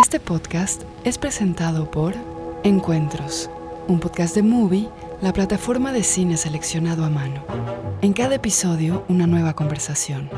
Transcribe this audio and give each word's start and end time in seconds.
Este 0.00 0.18
podcast 0.18 0.84
es 1.04 1.18
presentado 1.18 1.90
por 1.90 2.14
Encuentros, 2.64 3.50
un 3.86 4.00
podcast 4.00 4.34
de 4.34 4.42
Movie, 4.42 4.88
la 5.20 5.34
plataforma 5.34 5.92
de 5.92 6.02
cine 6.02 6.38
seleccionado 6.38 7.04
a 7.04 7.10
mano. 7.10 7.44
En 8.00 8.14
cada 8.14 8.36
episodio, 8.36 9.04
una 9.10 9.26
nueva 9.26 9.54
conversación. 9.54 10.30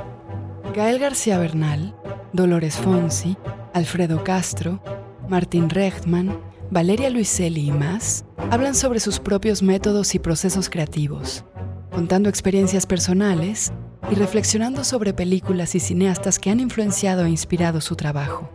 Gael 0.75 0.99
García 0.99 1.39
Bernal, 1.39 1.95
Dolores 2.33 2.75
Fonsi, 2.75 3.37
Alfredo 3.73 4.25
Castro, 4.25 4.83
Martín 5.29 5.71
Rechtman, 5.71 6.37
Valeria 6.73 7.09
Luiselli 7.09 7.69
y 7.69 7.73
más 7.73 8.25
hablan 8.51 8.75
sobre 8.75 8.99
sus 8.99 9.21
propios 9.21 9.63
métodos 9.63 10.17
y 10.17 10.19
procesos 10.19 10.69
creativos, 10.69 11.45
contando 11.93 12.29
experiencias 12.29 12.85
personales 12.85 13.73
y 14.11 14.17
reflexionando 14.17 14.83
sobre 14.83 15.15
películas 15.15 15.77
y 15.77 15.81
cineastas 15.81 16.41
que 16.41 16.51
han 16.51 16.59
influenciado 16.59 17.25
e 17.25 17.31
inspirado 17.31 17.81
su 17.81 17.95
trabajo. 17.95 18.51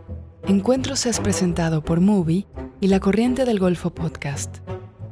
Encuentros 0.48 1.04
es 1.04 1.20
presentado 1.20 1.82
por 1.82 2.00
Movie 2.00 2.46
y 2.80 2.86
la 2.86 3.00
Corriente 3.00 3.44
del 3.44 3.58
Golfo 3.58 3.90
Podcast. 3.90 4.60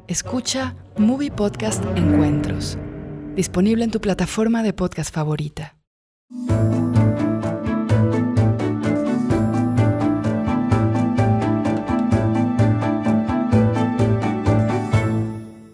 Escucha 0.08 0.76
Movie 0.96 1.30
Podcast 1.30 1.84
Encuentros, 1.94 2.78
disponible 3.34 3.84
en 3.84 3.90
tu 3.90 4.00
plataforma 4.00 4.62
de 4.62 4.72
podcast 4.72 5.14
favorita. 5.14 5.76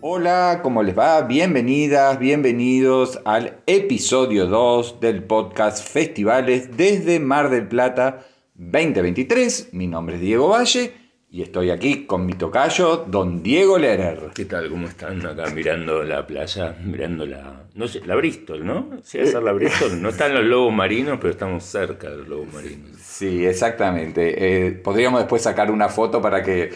Hola, 0.00 0.58
¿cómo 0.64 0.82
les 0.82 0.98
va? 0.98 1.22
Bienvenidas, 1.22 2.18
bienvenidos 2.18 3.20
al 3.24 3.58
episodio 3.66 4.46
2 4.46 4.98
del 4.98 5.22
podcast 5.22 5.86
Festivales 5.86 6.76
desde 6.76 7.20
Mar 7.20 7.48
del 7.48 7.68
Plata 7.68 8.24
2023. 8.70 9.70
Mi 9.72 9.86
nombre 9.86 10.16
es 10.16 10.20
Diego 10.20 10.48
Valle 10.48 10.92
y 11.30 11.40
estoy 11.40 11.70
aquí 11.70 12.04
con 12.04 12.26
mi 12.26 12.34
tocayo, 12.34 13.06
don 13.08 13.42
Diego 13.42 13.78
Lerer. 13.78 14.32
¿Qué 14.34 14.44
tal? 14.44 14.68
¿Cómo 14.68 14.86
están 14.86 15.24
acá 15.24 15.46
mirando 15.46 16.02
la 16.02 16.26
playa? 16.26 16.76
Mirando 16.84 17.24
la. 17.24 17.64
No 17.74 17.88
sé, 17.88 18.02
la 18.04 18.14
Bristol, 18.16 18.66
¿no? 18.66 18.90
Sí, 19.02 19.18
hacer 19.18 19.42
la 19.42 19.52
Bristol. 19.52 20.02
No 20.02 20.10
están 20.10 20.34
los 20.34 20.44
lobos 20.44 20.74
marinos, 20.74 21.16
pero 21.18 21.30
estamos 21.30 21.64
cerca 21.64 22.10
de 22.10 22.18
los 22.18 22.28
lobos 22.28 22.52
marinos. 22.52 22.90
Sí, 23.00 23.46
exactamente. 23.46 24.66
Eh, 24.66 24.72
podríamos 24.72 25.20
después 25.20 25.40
sacar 25.40 25.70
una 25.70 25.88
foto 25.88 26.20
para 26.20 26.42
que 26.42 26.70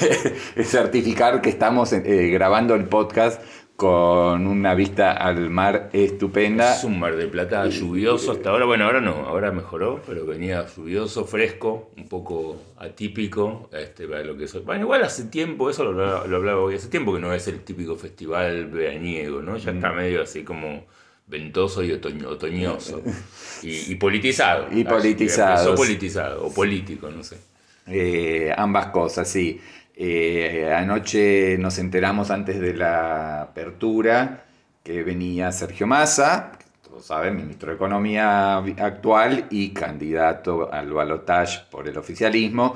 certificar 0.64 1.40
que 1.40 1.50
estamos 1.50 1.92
eh, 1.92 2.28
grabando 2.28 2.74
el 2.74 2.86
podcast 2.86 3.40
con 3.82 4.46
una 4.46 4.76
vista 4.76 5.10
al 5.10 5.50
mar 5.50 5.90
estupenda. 5.92 6.76
Es 6.76 6.84
un 6.84 7.00
mar 7.00 7.16
de 7.16 7.26
plata 7.26 7.66
lluvioso 7.66 8.30
hasta 8.30 8.50
ahora. 8.50 8.64
Bueno, 8.64 8.84
ahora 8.84 9.00
no, 9.00 9.26
ahora 9.26 9.50
mejoró, 9.50 10.00
pero 10.06 10.24
venía 10.24 10.64
lluvioso, 10.68 11.24
fresco, 11.24 11.90
un 11.96 12.06
poco 12.06 12.62
atípico 12.78 13.68
este, 13.72 14.06
para 14.06 14.22
lo 14.22 14.36
que 14.36 14.44
es. 14.44 14.64
Bueno, 14.64 14.82
igual 14.82 15.02
hace 15.02 15.24
tiempo, 15.24 15.68
eso 15.68 15.82
lo, 15.82 16.24
lo 16.28 16.36
hablaba 16.36 16.60
hoy, 16.60 16.76
hace 16.76 16.86
tiempo 16.86 17.12
que 17.12 17.18
no 17.18 17.34
es 17.34 17.48
el 17.48 17.64
típico 17.64 17.96
festival 17.96 18.66
veraniego, 18.66 19.42
¿no? 19.42 19.56
Ya 19.56 19.72
está 19.72 19.90
medio 19.90 20.22
así 20.22 20.44
como 20.44 20.84
ventoso 21.26 21.82
y 21.82 21.90
otoñoso. 21.90 23.02
Y, 23.64 23.96
politizado. 23.96 24.66
Y 24.70 24.84
politizado. 24.84 25.74
politizado, 25.74 26.46
o 26.46 26.54
político, 26.54 27.10
no 27.10 27.24
sé. 27.24 27.36
Eh, 27.88 28.52
ambas 28.56 28.86
cosas, 28.86 29.28
sí. 29.28 29.60
Eh, 29.94 30.72
anoche 30.74 31.56
nos 31.58 31.78
enteramos 31.78 32.30
antes 32.30 32.60
de 32.60 32.74
la 32.74 33.42
apertura 33.42 34.44
que 34.82 35.02
venía 35.02 35.52
Sergio 35.52 35.86
Massa, 35.86 36.52
todos 36.82 37.06
saben, 37.06 37.36
ministro 37.36 37.70
de 37.70 37.76
Economía 37.76 38.56
actual 38.58 39.46
y 39.50 39.70
candidato 39.70 40.72
al 40.72 40.92
balotaje 40.92 41.60
por 41.70 41.88
el 41.88 41.96
oficialismo. 41.96 42.74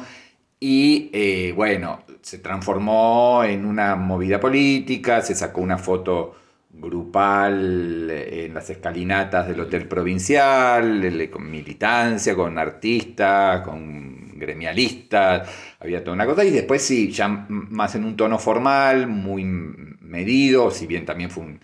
Y 0.58 1.10
eh, 1.12 1.52
bueno, 1.54 2.02
se 2.22 2.38
transformó 2.38 3.44
en 3.44 3.66
una 3.66 3.94
movida 3.94 4.40
política, 4.40 5.20
se 5.20 5.34
sacó 5.34 5.60
una 5.60 5.76
foto 5.78 6.34
grupal 6.70 8.10
en 8.10 8.54
las 8.54 8.68
escalinatas 8.70 9.48
del 9.48 9.60
Hotel 9.60 9.86
Provincial, 9.86 11.28
con 11.30 11.50
militancia, 11.50 12.34
con 12.34 12.58
artistas, 12.58 13.62
con 13.62 14.38
gremialistas, 14.38 15.48
había 15.80 16.02
toda 16.02 16.14
una 16.14 16.26
cosa, 16.26 16.44
y 16.44 16.50
después 16.50 16.82
sí, 16.82 17.10
ya 17.10 17.46
más 17.48 17.94
en 17.94 18.04
un 18.04 18.16
tono 18.16 18.38
formal, 18.38 19.06
muy 19.06 19.44
medido, 19.44 20.70
si 20.70 20.86
bien 20.86 21.04
también 21.04 21.30
fue 21.30 21.44
un, 21.44 21.60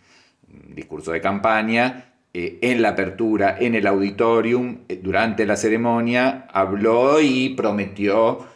discurso 0.74 1.12
de 1.12 1.20
campaña, 1.20 2.14
eh, 2.32 2.58
en 2.62 2.80
la 2.80 2.90
apertura, 2.90 3.56
en 3.58 3.74
el 3.74 3.86
auditorium, 3.86 4.78
eh, 4.88 5.00
durante 5.02 5.44
la 5.44 5.56
ceremonia, 5.56 6.46
habló 6.50 7.20
y 7.20 7.50
prometió 7.50 8.46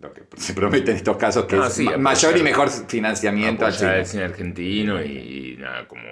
lo 0.00 0.12
que 0.12 0.22
se 0.36 0.54
promete 0.54 0.90
en 0.90 0.96
estos 0.96 1.16
casos, 1.16 1.44
que 1.46 1.58
es 1.58 1.98
mayor 1.98 2.36
y 2.36 2.42
mejor 2.42 2.70
financiamiento 2.70 3.66
al 3.66 3.72
cine. 3.72 4.04
cine 4.04 4.24
argentino 4.24 5.02
y, 5.02 5.56
nada, 5.58 5.86
como 5.86 6.02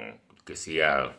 que 0.45 0.57
siga, 0.57 1.18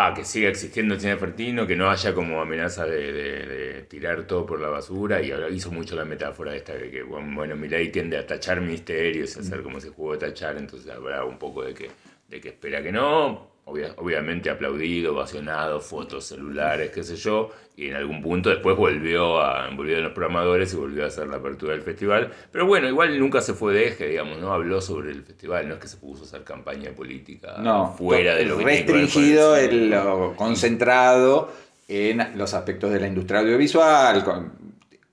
ah, 0.00 0.14
que 0.14 0.24
siga 0.24 0.48
existiendo 0.48 0.94
el 0.94 1.00
cine 1.00 1.12
argentino, 1.12 1.66
que 1.66 1.74
no 1.74 1.90
haya 1.90 2.14
como 2.14 2.40
amenaza 2.40 2.86
de, 2.86 3.84
tirar 3.88 4.26
todo 4.26 4.46
por 4.46 4.60
la 4.60 4.68
basura. 4.68 5.20
Y 5.20 5.32
ahora 5.32 5.50
hizo 5.50 5.72
mucho 5.72 5.96
la 5.96 6.04
metáfora 6.04 6.54
esta 6.54 6.74
de 6.74 6.88
que, 6.90 7.02
bueno, 7.02 7.56
Milei 7.56 7.90
tiende 7.90 8.16
a 8.16 8.24
tachar 8.26 8.60
misterios, 8.60 9.36
a 9.36 9.40
hacer 9.40 9.62
como 9.62 9.80
se 9.80 9.90
jugó 9.90 10.12
a 10.12 10.18
tachar, 10.18 10.56
entonces 10.56 10.88
habrá 10.90 11.24
un 11.24 11.38
poco 11.38 11.64
de 11.64 11.74
que, 11.74 11.90
de 12.28 12.40
que 12.40 12.50
espera 12.50 12.80
que 12.80 12.92
no, 12.92 13.50
obviamente 13.96 14.50
aplaudido, 14.50 15.14
ovacionado, 15.14 15.80
fotos 15.80 16.24
celulares, 16.24 16.90
qué 16.90 17.02
sé 17.04 17.16
yo, 17.16 17.50
y 17.76 17.88
en 17.88 17.94
algún 17.94 18.22
punto 18.22 18.50
después 18.50 18.76
volvió 18.76 19.40
a 19.40 19.68
volvió 19.70 19.98
a 19.98 20.00
los 20.00 20.12
programadores 20.12 20.72
y 20.72 20.76
volvió 20.76 21.04
a 21.04 21.08
hacer 21.08 21.28
la 21.28 21.36
apertura 21.36 21.72
del 21.72 21.82
festival. 21.82 22.32
Pero 22.50 22.66
bueno, 22.66 22.88
igual 22.88 23.18
nunca 23.18 23.40
se 23.40 23.54
fue 23.54 23.74
de 23.74 23.88
eje, 23.88 24.08
digamos, 24.08 24.38
no 24.38 24.52
habló 24.52 24.80
sobre 24.80 25.12
el 25.12 25.22
festival, 25.22 25.68
no 25.68 25.74
es 25.74 25.80
que 25.80 25.88
se 25.88 25.96
puso 25.96 26.24
a 26.24 26.26
hacer 26.26 26.44
campaña 26.44 26.90
política 26.90 27.56
no, 27.58 27.94
fuera 27.96 28.34
de 28.34 28.44
lo 28.44 28.58
que 28.58 28.64
restringido, 28.64 29.56
el, 29.56 29.90
lo 29.90 30.34
concentrado 30.34 31.52
en 31.86 32.36
los 32.36 32.52
aspectos 32.54 32.92
de 32.92 33.00
la 33.00 33.06
industria 33.06 33.40
audiovisual, 33.40 34.24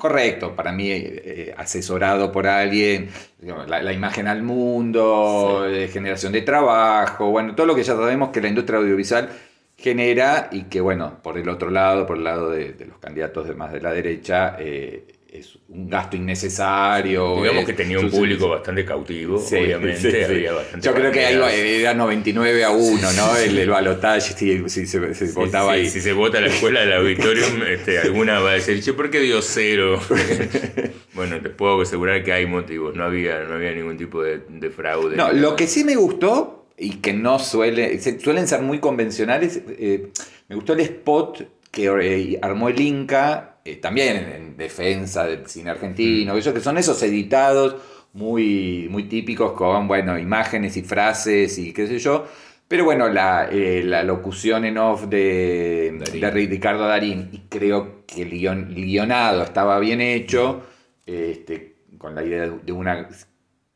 Correcto, 0.06 0.56
para 0.56 0.72
mí 0.72 0.92
eh, 0.92 1.52
asesorado 1.58 2.32
por 2.32 2.46
alguien, 2.46 3.10
la, 3.66 3.92
imagen 3.92 4.28
al 4.28 4.44
mundo, 4.44 5.66
generación 5.92 6.32
de 6.32 6.44
trabajo, 6.44 7.32
bueno, 7.32 7.56
todo 7.56 7.66
lo 7.66 7.74
que 7.74 7.82
ya 7.82 7.96
sabemos 7.96 8.30
que 8.30 8.40
la 8.40 8.50
industria 8.50 8.78
audiovisual 8.78 9.30
genera 9.76 10.50
y 10.52 10.66
que, 10.66 10.80
bueno, 10.80 11.18
por 11.24 11.40
el 11.40 11.50
otro 11.50 11.72
lado, 11.72 12.06
por 12.06 12.18
el 12.18 12.24
lado 12.24 12.52
de, 12.52 12.76
los 12.88 13.00
candidatos 13.00 13.48
de 13.48 13.56
más 13.56 13.74
de 13.74 13.82
la 13.82 13.94
derecha, 13.94 14.56
eh, 14.60 15.08
es 15.40 15.58
un 15.70 15.90
gasto 15.90 16.16
innecesario. 16.16 17.42
Digamos 17.42 17.66
que 17.66 17.74
tenía 17.74 18.00
un 18.00 18.10
público 18.10 18.50
bastante 18.50 18.86
cautivo, 18.86 19.38
obviamente. 19.38 20.48
Yo 20.82 20.94
creo 20.94 21.12
que 21.12 21.26
ahí 21.26 21.82
era 21.82 21.94
99 21.94 22.64
a 22.64 22.72
1, 22.72 23.14
¿no? 23.14 23.38
El, 23.38 23.58
el 23.58 23.70
balotaje, 23.70 24.22
si, 24.22 24.86
se, 24.88 25.30
votaba 25.34 25.74
ahí. 25.74 25.90
Si 25.90 26.02
se 26.02 26.14
vota 26.14 26.40
la 26.42 26.48
escuela 26.48 26.82
del 26.82 26.94
auditorium, 26.94 27.62
este, 27.68 28.00
alguna 28.00 28.40
va 28.40 28.52
a 28.52 28.54
decir, 28.54 28.82
che, 28.82 28.94
¿por 28.94 29.10
qué 29.10 29.20
dio 29.20 29.42
cero? 29.42 30.00
bueno, 31.14 31.42
te 31.42 31.50
puedo 31.50 31.82
asegurar 31.82 32.24
que 32.24 32.34
hay 32.34 32.46
motivos, 32.46 32.96
no 32.96 33.04
había, 33.04 33.44
no 33.44 33.56
había 33.56 33.72
ningún 33.72 33.98
tipo 33.98 34.24
de, 34.24 34.70
fraude. 34.70 35.16
No, 35.16 35.32
lo 35.32 35.56
que 35.56 35.68
sí 35.68 35.84
me 35.84 35.96
gustó, 35.96 36.68
y 36.78 36.98
que 36.98 37.14
no 37.14 37.40
suele, 37.40 38.00
suelen 38.20 38.48
ser 38.48 38.62
muy 38.62 38.80
convencionales, 38.80 39.62
eh, 39.68 40.10
me 40.48 40.56
gustó 40.56 40.74
el 40.74 40.82
spot 40.82 41.48
que 41.72 41.86
eh, 41.86 42.40
armó 42.42 42.70
el 42.70 42.80
Inca 42.80 43.55
eh, 43.66 43.78
también 43.78 44.18
en, 44.18 44.58
defensa 44.58 45.26
del 45.26 45.48
cine 45.48 45.72
argentino, 45.72 46.34
ellos 46.34 46.54
mm. 46.54 46.56
que 46.56 46.62
son 46.62 46.78
esos 46.78 47.02
editados 47.02 47.76
muy, 48.14 48.88
muy 48.90 49.06
típicos 49.06 49.54
con, 49.54 49.88
bueno, 49.88 50.18
imágenes 50.20 50.78
y 50.78 50.84
frases 50.84 51.58
y 51.58 51.74
qué 51.74 51.88
sé 51.88 51.98
yo. 52.00 52.26
Pero 52.68 52.86
bueno, 52.86 53.10
la, 53.10 53.50
eh, 53.52 53.84
locución 54.04 54.66
en 54.66 54.78
off 54.78 55.06
de, 55.08 56.00
de, 56.00 56.32
Ricardo 56.32 56.88
Darín, 56.88 57.30
y 57.32 57.40
creo 57.50 58.06
que 58.06 58.22
el 58.24 58.30
guionado 58.30 59.44
estaba 59.44 59.80
bien 59.80 60.02
hecho, 60.02 60.64
este, 61.06 61.76
con 61.98 62.16
la 62.16 62.24
idea 62.24 62.48
de 62.48 62.72
una... 62.72 63.10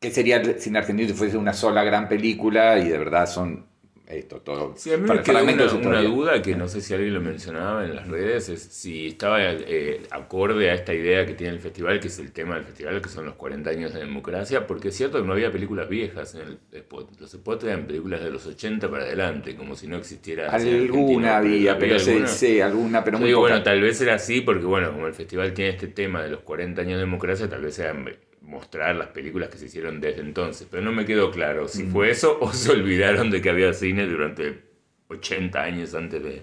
¿Qué 0.00 0.10
sería 0.10 0.36
el 0.36 0.60
cine 0.60 0.78
argentino 0.78 1.08
si 1.08 1.14
fuese 1.14 1.36
una 1.36 1.52
sola 1.52 1.84
gran 1.84 2.08
película? 2.08 2.78
Y 2.78 2.88
de 2.88 2.98
verdad 2.98 3.26
son 3.26 3.66
esto, 4.14 4.40
todo. 4.40 4.74
Sí, 4.76 4.92
a 4.92 4.96
mí 4.96 5.08
me 5.08 5.22
quedó 5.22 5.42
una, 5.76 6.02
duda 6.02 6.42
que 6.42 6.54
no 6.54 6.68
sé 6.68 6.80
si 6.80 6.94
alguien 6.94 7.14
lo 7.14 7.20
mencionaba 7.20 7.84
en 7.84 7.96
las 7.96 8.08
redes, 8.08 8.48
es 8.48 8.62
si 8.62 9.08
estaba 9.08 9.38
eh, 9.42 10.02
acorde 10.10 10.70
a 10.70 10.74
esta 10.74 10.94
idea 10.94 11.26
que 11.26 11.34
tiene 11.34 11.54
el 11.54 11.60
festival, 11.60 12.00
que 12.00 12.08
es 12.08 12.18
el 12.18 12.32
tema 12.32 12.56
del 12.56 12.64
festival, 12.64 13.00
que 13.00 13.08
son 13.08 13.26
los 13.26 13.34
40 13.34 13.70
años 13.70 13.94
de 13.94 14.00
democracia, 14.00 14.66
porque 14.66 14.88
es 14.88 14.96
cierto 14.96 15.20
que 15.20 15.26
no 15.26 15.32
había 15.32 15.50
películas 15.50 15.88
viejas 15.88 16.34
en 16.34 16.42
el 16.42 16.58
spot. 16.72 17.20
Los 17.20 17.30
spots 17.30 17.64
eran 17.64 17.86
películas 17.86 18.22
de 18.22 18.30
los 18.30 18.46
80 18.46 18.90
para 18.90 19.04
adelante, 19.04 19.54
como 19.54 19.76
si 19.76 19.86
no 19.86 19.96
existiera... 19.96 20.50
Alguna 20.50 21.38
había, 21.38 21.78
pero 21.78 21.98
sí, 21.98 22.60
alguna, 22.60 23.04
pero 23.04 23.18
muy 23.18 23.28
digo, 23.28 23.40
bueno, 23.40 23.62
tal 23.62 23.80
vez 23.80 24.00
era 24.00 24.14
así, 24.14 24.40
porque 24.40 24.64
bueno, 24.64 24.92
como 24.92 25.06
el 25.06 25.14
festival 25.14 25.52
tiene 25.52 25.70
este 25.72 25.88
tema 25.88 26.22
de 26.22 26.30
los 26.30 26.40
40 26.40 26.82
años 26.82 26.94
de 26.94 27.00
democracia, 27.00 27.48
tal 27.48 27.62
vez 27.62 27.78
eran 27.78 28.04
mostrar 28.50 28.96
las 28.96 29.08
películas 29.08 29.48
que 29.48 29.56
se 29.56 29.66
hicieron 29.66 30.00
desde 30.00 30.20
entonces, 30.20 30.66
pero 30.70 30.82
no 30.82 30.92
me 30.92 31.06
quedó 31.06 31.30
claro 31.30 31.68
si 31.68 31.84
fue 31.84 32.08
mm. 32.08 32.10
eso 32.10 32.38
o 32.40 32.52
se 32.52 32.72
olvidaron 32.72 33.30
de 33.30 33.40
que 33.40 33.50
había 33.50 33.72
cine 33.72 34.06
durante 34.06 34.70
80 35.08 35.62
años 35.62 35.94
antes 35.94 36.22
de, 36.22 36.42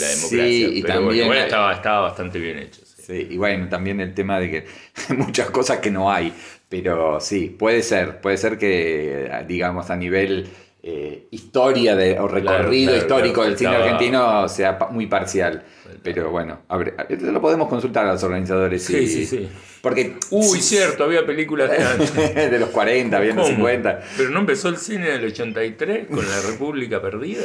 la 0.00 0.08
democracia. 0.08 0.28
Sí, 0.28 0.70
y 0.74 0.82
también 0.82 1.32
estaba, 1.32 1.72
estaba 1.72 2.00
bastante 2.00 2.38
bien 2.38 2.58
hecho. 2.58 2.82
Sí, 2.84 3.26
y 3.30 3.36
bueno, 3.36 3.68
también 3.68 4.00
el 4.00 4.12
tema 4.14 4.38
de 4.38 4.50
que 4.50 4.64
hay 5.08 5.16
muchas 5.16 5.50
cosas 5.50 5.78
que 5.78 5.90
no 5.90 6.10
hay, 6.10 6.32
pero 6.68 7.20
sí, 7.20 7.54
puede 7.58 7.82
ser, 7.82 8.20
puede 8.20 8.36
ser 8.36 8.58
que, 8.58 9.30
digamos, 9.46 9.90
a 9.90 9.96
nivel 9.96 10.48
eh, 10.82 11.26
historia 11.30 11.96
de, 11.96 12.18
o 12.18 12.28
recorrido 12.28 12.92
claro, 12.92 13.02
histórico 13.02 13.34
claro, 13.34 13.48
del 13.48 13.58
cine 13.58 13.76
argentino 13.76 14.48
sea 14.48 14.78
muy 14.90 15.06
parcial. 15.06 15.64
Pero 16.14 16.30
bueno, 16.30 16.60
abre- 16.68 16.94
lo 17.20 17.40
podemos 17.40 17.68
consultar 17.68 18.06
a 18.06 18.12
los 18.12 18.22
organizadores. 18.22 18.82
Sí, 18.84 18.96
y- 18.96 19.06
sí, 19.08 19.26
sí. 19.26 19.48
Porque, 19.80 20.16
Uy, 20.30 20.60
cierto, 20.60 21.04
había 21.04 21.24
películas 21.24 21.70
de 21.70 21.76
antes. 21.78 22.12
de 22.50 22.58
los 22.58 22.70
40, 22.70 23.20
bien 23.20 23.36
de 23.36 23.42
los 23.42 23.46
¿Cómo? 23.50 23.56
50. 23.58 24.00
Pero 24.16 24.30
no 24.30 24.40
empezó 24.40 24.68
el 24.68 24.76
cine 24.76 25.08
en 25.14 25.20
el 25.20 25.26
83 25.26 26.06
con 26.08 26.28
la 26.28 26.40
República 26.42 27.00
Perdida. 27.00 27.44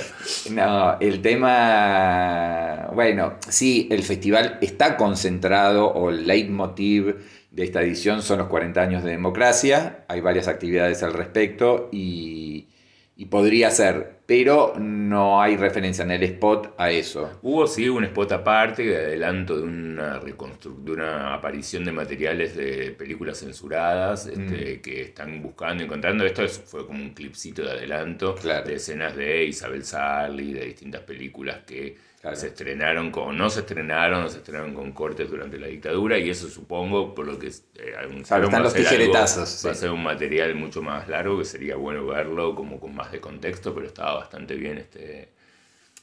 No, 0.51 0.97
el 0.99 1.21
tema, 1.21 2.89
bueno, 2.93 3.35
sí, 3.47 3.87
el 3.91 4.03
festival 4.03 4.57
está 4.61 4.97
concentrado 4.97 5.87
o 5.87 6.09
el 6.09 6.25
leitmotiv 6.27 7.15
de 7.51 7.63
esta 7.63 7.81
edición 7.81 8.21
son 8.23 8.39
los 8.39 8.47
40 8.47 8.81
años 8.81 9.03
de 9.03 9.11
democracia, 9.11 10.05
hay 10.07 10.21
varias 10.21 10.47
actividades 10.47 11.03
al 11.03 11.13
respecto 11.13 11.89
y, 11.91 12.67
y 13.15 13.25
podría 13.25 13.69
ser, 13.69 14.21
pero 14.25 14.73
no 14.79 15.39
hay 15.41 15.55
referencia 15.55 16.03
en 16.03 16.11
el 16.11 16.23
spot 16.23 16.73
a 16.77 16.89
eso. 16.89 17.39
Hubo 17.43 17.67
sí 17.67 17.87
un 17.87 18.03
spot 18.05 18.31
aparte 18.31 18.83
de 18.83 18.95
adelanto 18.97 19.57
de 19.57 19.63
una 19.63 20.19
de 20.19 20.91
una 20.91 21.33
aparición 21.35 21.85
de 21.85 21.91
materiales 21.91 22.55
de 22.55 22.91
películas 22.97 23.37
censuradas 23.39 24.25
este, 24.25 24.81
que 24.81 25.01
están 25.01 25.41
buscando, 25.43 25.83
encontrando. 25.83 26.25
Esto 26.25 26.43
es- 26.43 26.63
fue 26.65 26.87
como 26.87 27.03
un 27.03 27.13
clipcito 27.13 27.61
de 27.63 27.71
adelanto 27.71 28.33
Claro. 28.35 28.67
de 28.67 28.75
escenas 28.75 29.15
de 29.15 29.45
Isabel 29.45 29.83
Sarli, 29.85 30.53
de 30.53 30.65
distintas 30.65 31.01
películas 31.01 31.59
que 31.67 31.95
Claro. 32.23 32.37
se 32.37 32.47
estrenaron 32.47 33.11
con, 33.11 33.37
no 33.37 33.49
se 33.49 33.59
estrenaron, 33.59 34.29
se 34.31 34.37
estrenaron 34.37 34.73
con 34.73 34.93
cortes 34.93 35.29
durante 35.29 35.59
la 35.59 35.67
dictadura, 35.67 36.17
y 36.17 36.29
eso 36.29 36.47
supongo, 36.49 37.13
por 37.13 37.27
lo 37.27 37.37
que 37.37 37.47
eh, 37.47 37.95
anunciaron, 37.99 38.45
están 38.45 38.53
va 38.53 38.57
a 38.57 38.59
los 38.63 38.73
tijeretazos, 38.73 39.63
Va 39.67 39.71
a 39.71 39.75
ser 39.75 39.89
un 39.91 40.01
material 40.03 40.55
mucho 40.55 40.81
más 40.81 41.09
largo, 41.09 41.37
que 41.37 41.43
sería 41.45 41.75
bueno 41.75 42.05
verlo 42.07 42.55
como 42.55 42.79
con 42.79 42.95
más 42.95 43.11
de 43.11 43.19
contexto, 43.19 43.75
pero 43.75 43.87
estaba 43.87 44.15
bastante 44.15 44.55
bien 44.55 44.77
este 44.77 45.29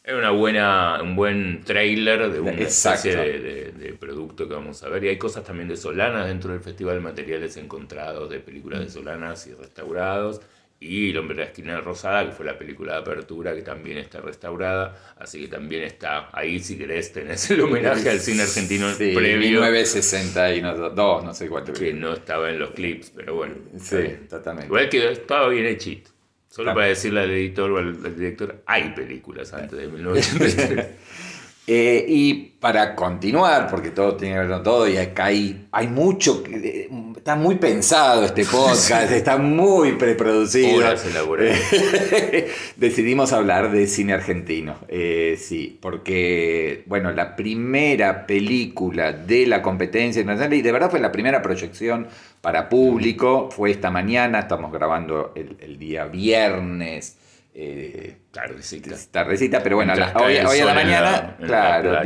era 0.05 0.17
una 0.19 0.31
buena, 0.31 1.01
un 1.03 1.15
buen 1.17 1.63
trailer 1.65 2.31
de 2.33 2.41
una 2.41 2.53
Exacto. 2.53 3.09
especie 3.09 3.17
de, 3.33 3.39
de- 3.39 3.73
de 3.73 3.93
producto 3.95 4.49
que 4.49 4.55
vamos 4.55 4.83
a 4.83 4.89
ver. 4.89 5.05
Y 5.05 5.09
hay 5.09 5.19
cosas 5.19 5.45
también 5.45 5.69
de 5.69 5.77
Solanas 5.77 6.27
dentro 6.27 6.53
del 6.53 6.61
festival, 6.63 7.01
materiales 7.03 7.57
encontrados 7.59 8.31
de 8.31 8.41
películas 8.41 8.81
de 8.81 8.89
Solanas 8.89 9.47
y 9.47 9.53
restaurados. 9.55 10.41
Y 10.83 11.11
El 11.11 11.19
hombre 11.19 11.37
de 11.37 11.43
la 11.43 11.49
esquina 11.49 11.79
rosada, 11.83 12.25
que 12.25 12.33
fue 12.33 12.47
la 12.47 12.57
película 12.59 12.95
de 12.95 12.99
apertura, 13.01 13.55
que 13.55 13.61
también 13.61 13.99
está 13.99 14.21
restaurada. 14.23 15.15
Así 15.19 15.43
que 15.43 15.49
también 15.49 15.83
está 15.83 16.31
ahí, 16.33 16.59
si 16.59 16.79
querés, 16.79 17.13
tenés 17.13 17.51
el 17.51 17.61
homenaje 17.61 18.09
al 18.09 18.19
cine 18.19 18.43
argentino 18.45 18.91
Sí, 18.95 19.13
previo, 19.15 19.39
1962, 19.51 21.23
no 21.25 21.35
sé 21.35 21.49
cuánto. 21.49 21.75
que 21.75 21.93
no 21.93 22.15
estaba 22.15 22.49
en 22.51 22.59
los 22.59 22.71
clips, 22.71 23.13
pero 23.15 23.35
bueno. 23.35 23.57
Sí, 23.79 23.99
totalmente. 24.29 24.67
Igual 24.69 24.89
que 24.89 25.13
estaba 25.13 25.49
bien 25.49 25.67
hechito. 25.67 26.11
Solo 26.49 26.75
para 26.75 26.87
decirle 26.87 27.21
al 27.21 27.31
editor 27.31 27.71
o 27.71 27.79
al, 27.79 27.89
al 28.05 28.17
director, 28.17 28.63
hay 28.67 28.91
películas 28.95 29.53
antes 29.53 29.79
de 29.79 29.87
1983. 29.93 30.87
Eh, 31.73 32.05
y 32.09 32.35
para 32.59 32.97
continuar, 32.97 33.69
porque 33.71 33.91
todo 33.91 34.17
tiene 34.17 34.35
que 34.35 34.41
ver 34.41 34.49
con 34.51 34.63
todo, 34.65 34.89
y 34.89 34.97
acá 34.97 35.27
hay, 35.27 35.69
hay 35.71 35.87
mucho, 35.87 36.43
que- 36.43 36.57
eh, 36.57 36.89
está 37.17 37.37
muy 37.37 37.55
pensado 37.59 38.25
este 38.25 38.45
podcast, 38.51 39.13
está 39.13 39.37
muy 39.37 39.93
preproducido. 39.93 40.79
Horas. 40.79 41.05
Decidimos 42.77 43.33
hablar 43.33 43.71
de 43.71 43.87
cine 43.87 44.15
argentino, 44.15 44.75
eh, 44.89 45.37
sí, 45.41 45.79
porque, 45.81 46.83
bueno, 46.87 47.13
la 47.13 47.37
primera 47.37 48.27
película 48.27 49.13
de 49.13 49.47
la 49.47 49.63
competencia 49.63 50.21
internacional, 50.21 50.59
y 50.59 50.63
de 50.63 50.73
verdad 50.73 50.91
fue 50.91 50.99
la 50.99 51.13
primera 51.13 51.41
proyección 51.41 52.09
para 52.41 52.69
público, 52.69 53.49
fue 53.53 53.71
esta 53.71 53.93
mañana, 53.93 54.41
estamos 54.41 54.73
grabando 54.73 55.33
el, 55.37 55.57
el 55.61 55.79
día 55.79 56.07
viernes. 56.07 57.17
Eh, 57.55 58.17
Tardecita. 58.31 58.95
tardecita, 59.11 59.63
pero 59.63 59.77
bueno, 59.77 59.95
la- 59.95 60.13
hoy, 60.17 60.37
hoy 60.39 60.59
a 60.61 60.65
la 60.65 60.75
mañana, 60.75 61.37
la 61.41 61.47
claro, 61.47 61.99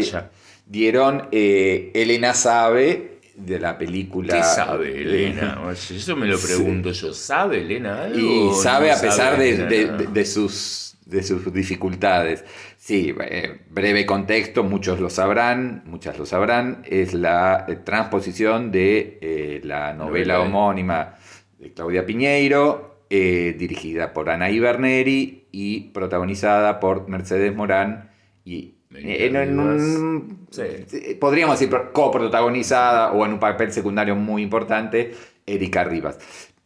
dieron 0.67 1.29
eh, 1.33 1.91
Elena 1.95 2.33
Sabe 2.35 3.19
de 3.37 3.59
la 3.59 3.77
película. 3.77 4.35
¿Qué 4.37 4.43
sabe 4.43 5.03
Elena? 5.03 5.59
Eso 5.73 6.17
me 6.17 6.27
lo 6.27 6.39
pregunto 6.39 6.93
yo. 6.93 7.13
¿Sabe 7.13 7.61
Elena 7.61 8.05
algo? 8.05 8.19
Y 8.19 8.55
sabe 8.55 8.89
no 8.89 8.95
a 8.95 9.01
pesar 9.01 9.39
de, 9.39 9.49
Elena 9.51 9.67
de- 9.69 9.85
nada? 9.87 9.97
de- 9.99 10.07
de 10.07 10.25
sus, 10.25 10.97
de 11.05 11.23
sus 11.23 11.53
dificultades. 11.53 12.45
Sí, 12.79 13.15
eh, 13.19 13.61
breve 13.71 14.05
contexto, 14.07 14.63
muchos 14.63 15.01
lo 15.01 15.09
sabrán, 15.11 15.83
muchas 15.87 16.19
lo 16.19 16.27
sabrán, 16.27 16.83
es 16.87 17.15
la 17.15 17.65
eh, 17.69 17.77
transposición 17.77 18.71
de 18.71 19.61
la 19.65 19.95
novela 19.95 20.41
homónima 20.41 21.15
de 21.59 21.73
Claudia 21.73 22.05
Piñeiro, 22.05 22.94
eh, 23.11 23.55
dirigida 23.59 24.13
por 24.13 24.31
Ana 24.31 24.51
Iberneri 24.51 25.47
y 25.53 25.81
protagonizada 25.91 26.81
por 26.81 27.09
Mercedes 27.09 27.55
Morán 27.55 28.11
y 28.45 28.75
Benita 28.91 29.25
en, 29.25 29.37
en 29.37 29.59
un- 29.61 30.47
Sí. 30.51 30.63
eh, 30.63 31.17
podríamos 31.21 31.59
decir 31.59 31.71
pro- 31.71 31.93
coprotagonizada 31.93 33.13
o 33.13 33.25
en 33.27 33.33
un 33.35 33.41
papel 33.41 33.73
secundario 33.73 34.15
muy 34.17 34.43
importante, 34.43 35.15
Erika 35.47 35.85
Rivas. 35.85 36.19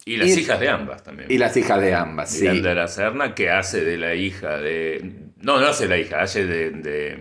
Y 0.05 0.17
las 0.17 0.29
y- 0.35 0.41
hijas 0.41 0.59
de 0.59 0.69
ambas 0.69 1.03
también. 1.03 1.31
Y 1.31 1.37
las 1.37 1.55
hijas 1.57 1.81
de 1.81 1.93
ambas, 1.93 2.31
sí. 2.31 2.43
Miranda 2.43 2.73
la 2.73 2.87
Serna, 2.87 3.35
que 3.35 3.49
hace 3.51 3.83
de 3.83 3.97
la 3.97 4.15
hija 4.15 4.57
de. 4.57 5.29
No, 5.37 5.59
no 5.59 5.67
hace 5.67 5.87
la 5.87 5.97
hija, 5.97 6.21
hace 6.21 6.45
de, 6.45 6.71
de, 6.71 7.17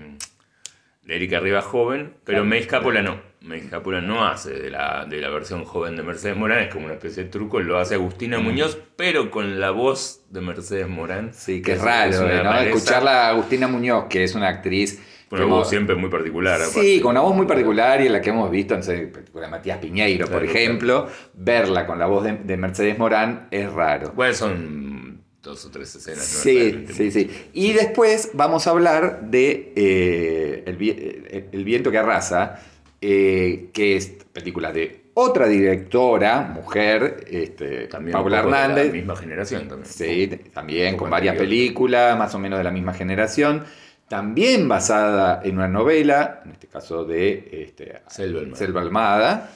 de 1.04 1.16
Erika 1.16 1.40
Rivas 1.40 1.64
joven, 1.64 2.14
pero 2.24 2.44
May 2.44 2.60
Escápola 2.60 3.02
no. 3.02 3.20
Escápola 3.52 4.00
no 4.00 4.26
hace 4.26 4.50
de 4.52 4.70
la, 4.70 5.06
de 5.08 5.20
la 5.20 5.30
versión 5.30 5.64
joven 5.64 5.96
de 5.96 6.02
Mercedes 6.02 6.36
Morán, 6.36 6.58
es 6.60 6.72
como 6.72 6.84
una 6.86 6.94
especie 6.94 7.24
de 7.24 7.30
truco, 7.30 7.60
lo 7.60 7.78
hace 7.78 7.94
Agustina 7.94 8.38
Muñoz, 8.38 8.78
pero 8.96 9.30
con 9.30 9.58
la 9.60 9.70
voz 9.70 10.22
de 10.30 10.40
Mercedes 10.40 10.88
Morán. 10.88 11.32
Sí, 11.34 11.62
que 11.62 11.72
es 11.72 11.80
raro, 11.80 12.20
¿no? 12.44 12.58
Escucharla 12.60 13.26
a 13.26 13.30
Agustina 13.30 13.68
Muñoz, 13.68 14.04
que 14.08 14.24
es 14.24 14.34
una 14.34 14.48
actriz. 14.48 15.00
Con 15.28 15.40
una 15.40 15.46
voz 15.48 15.56
hemos- 15.58 15.68
siempre 15.68 15.94
muy 15.94 16.08
particular. 16.08 16.58
Sí, 16.60 16.70
aparte. 16.70 17.00
con 17.02 17.10
una 17.10 17.20
voz 17.20 17.36
muy 17.36 17.44
particular 17.46 18.00
y 18.00 18.06
en 18.06 18.12
la 18.14 18.20
que 18.22 18.30
hemos 18.30 18.50
visto 18.50 18.74
en 18.74 18.80
la 18.80 18.86
película 19.12 19.44
de 19.44 19.50
Matías 19.50 19.78
Piñeiro, 19.78 20.26
por 20.26 20.40
Claro, 20.42 20.50
ejemplo, 20.58 21.06
verla 21.34 21.86
con 21.86 21.98
la 21.98 22.06
voz 22.06 22.24
de, 22.24 22.32
de 22.38 22.56
Mercedes 22.56 22.98
Morán 22.98 23.46
es 23.50 23.70
raro. 23.70 24.12
Bueno, 24.16 24.32
son 24.32 25.22
dos 25.42 25.66
o 25.66 25.70
tres 25.70 25.94
escenas. 25.94 26.20
¿no? 26.20 26.40
Sí, 26.40 26.58
Realmente 26.58 26.92
sí, 26.94 27.10
sí. 27.10 27.30
Y 27.52 27.72
después 27.74 28.30
vamos 28.32 28.66
a 28.66 28.70
hablar 28.70 29.20
de 29.22 29.74
eh, 29.76 30.64
el- 30.66 31.48
el 31.52 31.64
viento 31.64 31.90
que 31.90 31.98
arrasa, 31.98 32.60
eh, 33.00 33.70
que 33.72 33.96
es 33.96 34.06
película 34.32 34.72
de 34.72 35.08
otra 35.14 35.48
directora, 35.48 36.42
mujer, 36.42 37.24
este, 37.28 37.88
También 37.88 38.12
Paula 38.12 38.42
poco 38.42 38.50
de 38.50 38.56
Hernández. 38.56 38.87
la 38.87 38.92
misma 38.92 39.16
generación 39.16 39.68
también. 39.68 39.92
Sí, 39.92 40.30
también 40.54 40.96
con 40.96 41.11
varias 41.11 41.37
películas, 41.37 42.16
más 42.16 42.34
o 42.34 42.38
menos 42.38 42.58
de 42.58 42.64
la 42.64 42.70
misma 42.70 42.94
generación. 42.94 43.64
También 44.08 44.68
basada 44.68 45.40
en 45.44 45.56
una 45.56 45.68
novela, 45.68 46.42
en 46.44 46.52
este 46.52 46.68
caso 46.68 47.04
de 47.04 47.64
este, 47.64 48.00
Selva 48.06 48.40
Almada. 48.40 48.56
Selva 48.56 48.80
Almada, 48.80 49.50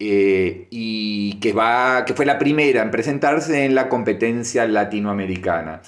eh, 0.00 0.66
y 0.70 1.38
que, 1.38 1.52
va, 1.52 2.04
que 2.04 2.14
fue 2.14 2.26
la 2.26 2.38
primera 2.38 2.82
en 2.82 2.90
presentarse 2.90 3.64
en 3.64 3.74
la 3.74 3.88
competencia 3.88 4.66
latinoamericana. 4.66 5.80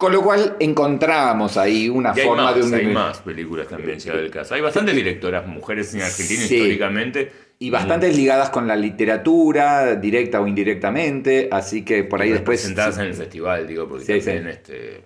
Con 0.00 0.12
lo 0.12 0.22
cual 0.22 0.56
encontramos 0.60 1.58
ahí 1.58 1.90
una 1.90 2.14
Y 2.16 2.20
forma 2.22 2.44
más, 2.44 2.54
de 2.54 2.62
un... 2.62 2.72
hay 2.74 2.86
más 2.86 3.18
películas 3.18 3.68
también, 3.68 3.98
llega 4.00 4.18
el 4.18 4.30
caso. 4.30 4.54
Hay 4.54 4.62
bastantes 4.62 4.96
directoras 4.96 5.46
mujeres 5.46 5.92
en 5.94 6.00
Argentina 6.00 6.40
Sí. 6.40 6.54
históricamente. 6.54 7.30
Y 7.58 7.68
bastantes 7.68 8.16
ligadas 8.16 8.48
con 8.48 8.66
la 8.66 8.76
literatura, 8.76 9.96
directa 9.96 10.40
o 10.40 10.46
indirectamente, 10.46 11.50
así 11.52 11.84
que 11.84 12.02
por 12.04 12.22
ahí 12.22 12.30
después... 12.30 12.60
Presentadas 12.60 12.96
en 12.96 13.04
el 13.08 13.14
festival, 13.14 13.66
digo, 13.66 13.86
porque 13.86 14.06
Sí, 14.06 14.24
también, 14.24 14.44
sí. 14.44 14.50
este, 14.50 15.04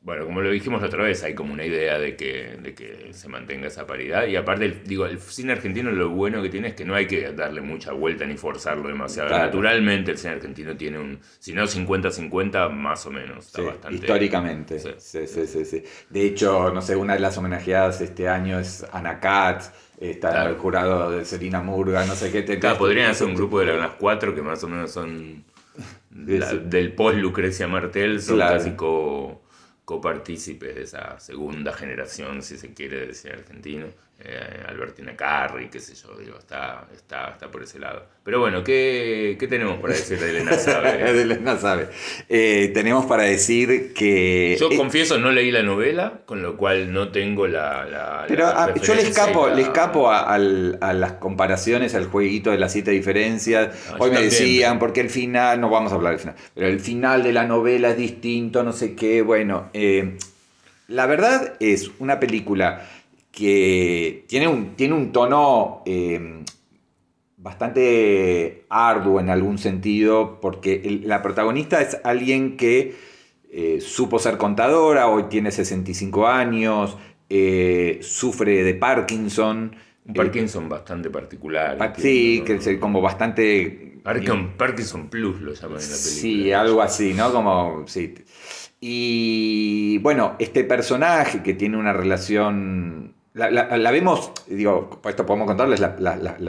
bueno, 0.00 0.24
como 0.24 0.40
lo 0.40 0.50
dijimos 0.50 0.80
la 0.80 0.86
otra 0.86 1.02
vez, 1.02 1.22
hay 1.24 1.34
como 1.34 1.52
una 1.52 1.64
idea 1.66 1.98
de 1.98 2.16
que, 2.16 2.56
de 2.62 2.74
que 2.74 3.08
se 3.12 3.28
mantenga 3.28 3.66
esa 3.66 3.86
paridad. 3.86 4.26
Y 4.26 4.36
aparte, 4.36 4.64
el- 4.66 4.84
digo, 4.84 5.04
el 5.06 5.18
cine 5.20 5.52
argentino 5.52 5.90
lo 5.90 6.08
bueno 6.10 6.40
que 6.40 6.48
tiene 6.48 6.68
es 6.68 6.74
que 6.74 6.84
no 6.84 6.94
hay 6.94 7.06
que 7.06 7.32
darle 7.32 7.60
mucha 7.60 7.92
vuelta 7.92 8.24
ni 8.24 8.36
forzarlo 8.36 8.88
demasiado. 8.88 9.28
Claro. 9.28 9.44
Naturalmente 9.46 10.12
el 10.12 10.18
cine 10.18 10.34
argentino 10.34 10.76
tiene 10.76 10.98
un, 10.98 11.18
si 11.38 11.52
no 11.52 11.66
50-50, 11.66 12.70
más 12.70 13.04
o 13.06 13.10
menos. 13.10 13.46
Está 13.46 13.58
Sí, 13.60 13.66
bastante, 13.66 13.96
históricamente. 13.98 14.78
Sí. 14.78 14.90
Sí, 14.98 15.26
sí, 15.26 15.46
sí, 15.46 15.64
sí. 15.64 15.82
De 16.08 16.24
hecho, 16.24 16.72
no 16.72 16.80
sé, 16.80 16.96
una 16.96 17.14
de 17.14 17.20
las 17.20 17.36
homenajeadas 17.36 18.00
este 18.00 18.28
año 18.28 18.58
es 18.60 18.86
Ana 18.92 19.20
Katz, 19.20 19.70
está 20.00 20.30
Claro. 20.30 20.50
el 20.50 20.56
jurado 20.56 21.10
de 21.10 21.24
Selina 21.24 21.60
Murga, 21.60 22.06
no 22.06 22.14
sé 22.14 22.30
qué. 22.30 22.42
Te, 22.42 22.58
Claro, 22.60 22.78
podrían 22.78 23.10
hacer 23.10 23.26
un 23.26 23.34
grupo 23.34 23.60
de 23.60 23.76
las 23.76 23.90
cuatro 23.98 24.34
que 24.34 24.42
más 24.42 24.62
o 24.64 24.68
menos 24.68 24.92
son 24.92 25.44
la- 26.14 26.54
del 26.54 26.92
post 26.94 27.18
Lucrecia 27.18 27.66
Martel, 27.68 28.22
son 28.22 28.36
Claro. 28.36 29.42
Copartícipes 29.88 30.74
de 30.74 30.82
esa 30.82 31.18
segunda 31.18 31.72
generación, 31.72 32.42
si 32.42 32.58
se 32.58 32.74
quiere, 32.74 33.06
de 33.06 33.14
cine 33.14 33.32
argentino. 33.32 33.86
Eh, 34.20 34.64
Albertina 34.66 35.14
Carri, 35.14 35.68
qué 35.68 35.78
sé 35.78 35.94
yo, 35.94 36.16
digo, 36.18 36.36
está, 36.38 36.88
está, 36.92 37.30
está 37.30 37.50
por 37.50 37.62
ese 37.62 37.78
lado. 37.78 38.04
Pero 38.24 38.40
bueno, 38.40 38.64
¿qué, 38.64 39.36
qué 39.38 39.46
tenemos 39.46 39.78
para 39.80 39.94
decir 39.94 40.18
de 40.18 40.30
Elena 40.30 40.54
Sabe? 40.54 40.92
de 41.12 41.22
Elena 41.22 41.56
Sabe. 41.56 41.88
Eh, 42.28 42.72
tenemos 42.74 43.06
para 43.06 43.22
decir 43.22 43.94
que... 43.94 44.56
Yo 44.58 44.70
eh, 44.72 44.76
confieso, 44.76 45.18
no 45.18 45.30
leí 45.30 45.52
la 45.52 45.62
novela, 45.62 46.20
con 46.26 46.42
lo 46.42 46.56
cual 46.56 46.92
no 46.92 47.10
tengo 47.10 47.46
la... 47.46 47.84
la- 47.84 48.24
Pero 48.26 48.44
la 48.46 48.64
ah, 48.64 48.74
yo 48.74 48.94
le 48.96 49.02
escapo, 49.02 49.48
la- 49.48 49.54
le 49.54 49.62
escapo 49.62 50.10
a, 50.10 50.36
las 50.36 51.12
comparaciones, 51.12 51.94
al 51.94 52.06
jueguito 52.06 52.50
de 52.50 52.58
las 52.58 52.72
siete 52.72 52.90
diferencias. 52.90 53.76
Hoy 53.98 54.10
me 54.10 54.22
decían, 54.22 54.80
porque 54.80 55.00
el 55.00 55.10
final, 55.10 55.60
no 55.60 55.70
vamos 55.70 55.92
a 55.92 55.94
hablar 55.94 56.12
del 56.14 56.20
final, 56.20 56.36
pero 56.54 56.66
el 56.66 56.80
final 56.80 57.22
de 57.22 57.32
la 57.32 57.44
novela 57.44 57.90
es 57.90 57.96
distinto, 57.96 58.64
no 58.64 58.72
sé 58.72 58.96
qué. 58.96 59.22
Bueno, 59.22 59.70
eh, 59.74 60.16
la 60.88 61.06
verdad 61.06 61.54
es 61.60 61.90
una 61.98 62.18
película 62.18 62.88
que 63.30 64.24
tiene 64.28 64.48
un, 64.48 64.74
tiene 64.76 64.94
un 64.94 65.12
tono 65.12 65.82
eh, 65.86 66.44
bastante 67.36 68.64
arduo 68.68 69.20
en 69.20 69.30
algún 69.30 69.58
sentido, 69.58 70.40
porque 70.40 70.82
el- 70.84 71.08
la 71.08 71.22
protagonista 71.22 71.80
es 71.80 71.98
alguien 72.04 72.56
que 72.56 72.94
eh, 73.50 73.80
supo 73.80 74.18
ser 74.18 74.36
contadora, 74.36 75.08
hoy 75.08 75.24
tiene 75.30 75.50
65 75.50 76.26
años, 76.26 76.98
eh, 77.30 77.98
sufre 78.02 78.62
de 78.62 78.74
Parkinson. 78.74 79.74
Un 80.06 80.14
Parkinson 80.14 80.68
bastante 80.68 81.08
particular. 81.10 81.76
Pa- 81.78 81.94
sí, 81.94 82.42
que 82.44 82.54
es 82.56 82.78
como 82.78 83.00
bastante... 83.00 84.00
Parkinson, 84.02 84.52
Parkinson 84.56 85.08
Plus 85.08 85.40
lo 85.40 85.52
llaman 85.54 85.78
en 85.80 85.90
la 85.90 85.96
película. 85.96 86.00
Sí, 86.20 86.52
algo 86.52 86.82
así, 86.82 87.14
¿no? 87.14 87.32
Como, 87.32 87.84
sí. 87.86 88.14
Y 88.80 89.98
bueno, 89.98 90.34
este 90.38 90.64
personaje 90.64 91.42
que 91.42 91.54
tiene 91.54 91.76
una 91.76 91.92
relación... 91.92 93.14
La, 93.38 93.50
la- 93.50 93.76
la 93.76 93.90
vemos, 93.90 94.32
digo, 94.48 95.00
esto 95.08 95.24
podemos 95.24 95.46
contarles 95.46 95.80
la- 95.80 95.94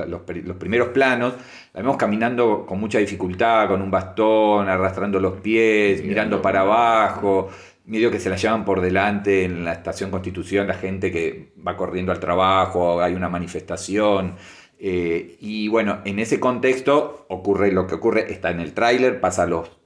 los, 0.08 0.22
pri- 0.22 0.41
los 0.41 0.58
primeros 0.58 0.89
planos, 0.89 1.34
la 1.74 1.81
vemos 1.81 1.98
caminando 1.98 2.65
con 2.65 2.79
mucha 2.79 2.98
dificultad, 3.00 3.67
con 3.67 3.81
un 3.81 3.91
bastón, 3.91 4.67
arrastrando 4.67 5.19
los 5.19 5.34
pies, 5.39 5.98
Mirando. 6.01 6.08
mirando 6.10 6.41
para 6.41 6.62
abajo, 6.62 7.50
medio 7.86 8.10
que 8.12 8.19
se 8.19 8.29
la 8.29 8.36
llevan 8.38 8.65
por 8.65 8.81
delante 8.81 9.43
en 9.46 9.63
la 9.65 9.74
estación 9.74 10.12
Constitución, 10.12 10.67
la 10.67 10.74
gente 10.75 11.12
que 11.12 11.53
va 11.65 11.75
corriendo 11.77 12.12
al 12.12 12.19
trabajo, 12.19 13.01
hay 13.01 13.13
una 13.13 13.29
manifestación. 13.29 14.36
eh, 14.79 15.36
y 15.41 15.67
bueno, 15.67 16.00
en 16.05 16.19
ese 16.19 16.39
contexto 16.39 17.25
ocurre 17.29 17.72
lo 17.72 17.86
que 17.88 17.96
ocurre, 17.96 18.31
está 18.31 18.50
en 18.51 18.62
el 18.62 18.74
tráiler, 18.74 19.19
pasa 19.19 19.46
los 19.46 19.77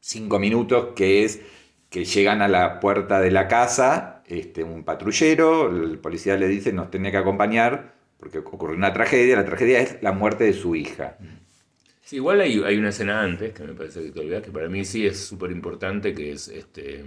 cinco 0.00 0.38
minutos, 0.38 0.88
que 0.96 1.24
es 1.24 1.40
que 1.90 2.04
llegan 2.04 2.40
a 2.40 2.48
la 2.48 2.78
puerta 2.80 3.20
de 3.20 3.30
la 3.32 3.48
casa, 3.48 4.19
este, 4.30 4.62
un 4.64 4.84
patrullero, 4.84 5.68
el 5.70 5.98
policía 5.98 6.36
le 6.36 6.48
dice, 6.48 6.72
nos 6.72 6.90
tiene 6.90 7.10
que 7.10 7.16
acompañar, 7.18 7.94
porque 8.18 8.38
ocurrió 8.38 8.76
una 8.76 8.92
tragedia, 8.92 9.36
la 9.36 9.44
tragedia 9.44 9.80
es 9.80 10.02
la 10.02 10.12
muerte 10.12 10.44
de 10.44 10.52
su 10.52 10.74
hija. 10.76 11.16
Sí, 12.02 12.16
igual 12.16 12.40
hay, 12.40 12.60
hay 12.64 12.76
una 12.76 12.88
escena 12.90 13.22
antes, 13.22 13.52
que 13.52 13.62
me 13.64 13.74
parece 13.74 14.02
que 14.02 14.10
te 14.10 14.20
olvidas, 14.20 14.42
que 14.42 14.50
para 14.50 14.68
mí 14.68 14.84
sí 14.84 15.06
es 15.06 15.24
súper 15.26 15.50
importante, 15.52 16.12
que 16.12 16.32
es, 16.32 16.48
este, 16.48 17.04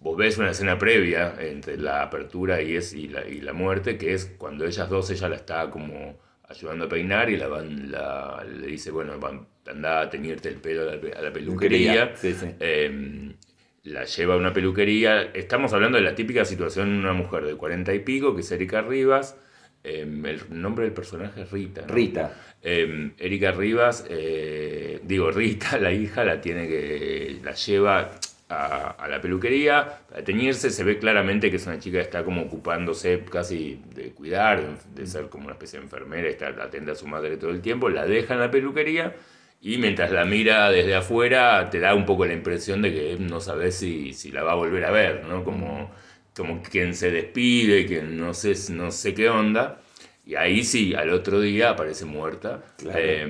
vos 0.00 0.16
ves 0.16 0.38
una 0.38 0.50
escena 0.50 0.78
previa 0.78 1.34
entre 1.38 1.76
la 1.76 2.02
apertura 2.02 2.62
y, 2.62 2.76
es, 2.76 2.92
y, 2.94 3.08
la, 3.08 3.26
y 3.28 3.40
la 3.40 3.52
muerte, 3.52 3.98
que 3.98 4.14
es 4.14 4.32
cuando 4.38 4.64
ellas 4.64 4.88
dos, 4.88 5.10
ella 5.10 5.28
la 5.28 5.36
está 5.36 5.70
como 5.70 6.18
ayudando 6.48 6.86
a 6.86 6.88
peinar 6.88 7.30
y 7.30 7.36
la 7.36 7.48
van, 7.48 7.90
la, 7.90 8.44
le 8.44 8.66
dice, 8.66 8.90
bueno, 8.90 9.18
van, 9.18 9.46
anda 9.66 10.00
a 10.02 10.10
teñirte 10.10 10.48
el 10.48 10.56
pelo 10.56 10.82
a 10.82 10.94
la, 10.94 11.00
pe- 11.00 11.12
a 11.12 11.22
la 11.22 11.32
peluquería. 11.32 12.14
Sí, 12.16 12.32
sí. 12.34 12.46
Eh, 12.58 13.34
la 13.84 14.04
lleva 14.04 14.34
a 14.34 14.36
una 14.36 14.52
peluquería. 14.52 15.22
Estamos 15.34 15.72
hablando 15.72 15.98
de 15.98 16.04
la 16.04 16.14
típica 16.14 16.44
situación 16.44 16.92
de 16.92 16.98
una 16.98 17.12
mujer 17.12 17.44
de 17.44 17.56
cuarenta 17.56 17.92
y 17.94 18.00
pico, 18.00 18.34
que 18.34 18.42
es 18.42 18.52
Erika 18.52 18.82
Rivas. 18.82 19.36
Eh, 19.84 20.02
el 20.02 20.40
nombre 20.50 20.84
del 20.84 20.94
personaje 20.94 21.42
es 21.42 21.50
Rita. 21.50 21.82
¿no? 21.82 21.92
Rita. 21.92 22.32
Eh, 22.62 23.10
Erika 23.18 23.50
Rivas, 23.50 24.06
eh, 24.08 25.00
digo, 25.02 25.30
Rita, 25.32 25.78
la 25.78 25.92
hija, 25.92 26.24
la 26.24 26.40
tiene 26.40 26.68
que. 26.68 27.40
la 27.42 27.52
lleva 27.54 28.12
a, 28.48 28.90
a 28.90 29.08
la 29.08 29.20
peluquería 29.20 30.02
a 30.14 30.22
teñirse. 30.22 30.70
Se 30.70 30.84
ve 30.84 30.98
claramente 30.98 31.50
que 31.50 31.56
es 31.56 31.66
una 31.66 31.80
chica 31.80 31.98
que 31.98 32.04
está 32.04 32.22
como 32.22 32.42
ocupándose 32.42 33.24
casi 33.28 33.80
de 33.94 34.10
cuidar, 34.12 34.60
de, 34.60 35.00
de 35.02 35.06
ser 35.08 35.28
como 35.28 35.44
una 35.44 35.54
especie 35.54 35.80
de 35.80 35.86
enfermera, 35.86 36.28
está 36.28 36.48
atenta 36.48 36.92
a 36.92 36.94
su 36.94 37.08
madre 37.08 37.36
todo 37.36 37.50
el 37.50 37.60
tiempo. 37.60 37.88
La 37.88 38.06
deja 38.06 38.34
en 38.34 38.40
la 38.40 38.50
peluquería 38.52 39.16
y 39.62 39.78
mientras 39.78 40.10
la 40.12 40.24
mira 40.26 40.70
desde 40.70 40.94
afuera, 40.96 41.70
te 41.70 41.80
da 41.80 41.94
un 41.94 42.04
poco 42.06 42.26
la 42.26 42.34
impresión 42.34 42.82
de 42.82 42.92
que 42.92 43.16
no 43.18 43.40
sabes 43.40 43.76
si, 43.76 44.12
si 44.12 44.32
la 44.32 44.42
va 44.42 44.52
a 44.52 44.56
volver 44.56 44.84
a 44.84 44.90
ver, 44.90 45.24
¿no? 45.26 45.44
Como, 45.44 45.90
como 46.36 46.62
quien 46.62 46.94
se 46.94 47.10
despide, 47.12 47.86
que 47.86 48.02
no 48.02 48.34
sé, 48.34 48.54
no 48.72 48.90
sé 48.90 49.14
qué 49.14 49.28
onda. 49.30 49.80
Y 50.24 50.36
ahí 50.36 50.62
sí, 50.64 50.94
al 50.94 51.10
otro 51.10 51.40
día 51.40 51.70
aparece 51.70 52.04
muerta. 52.04 52.62
Claro. 52.78 52.98
Eh, 53.00 53.28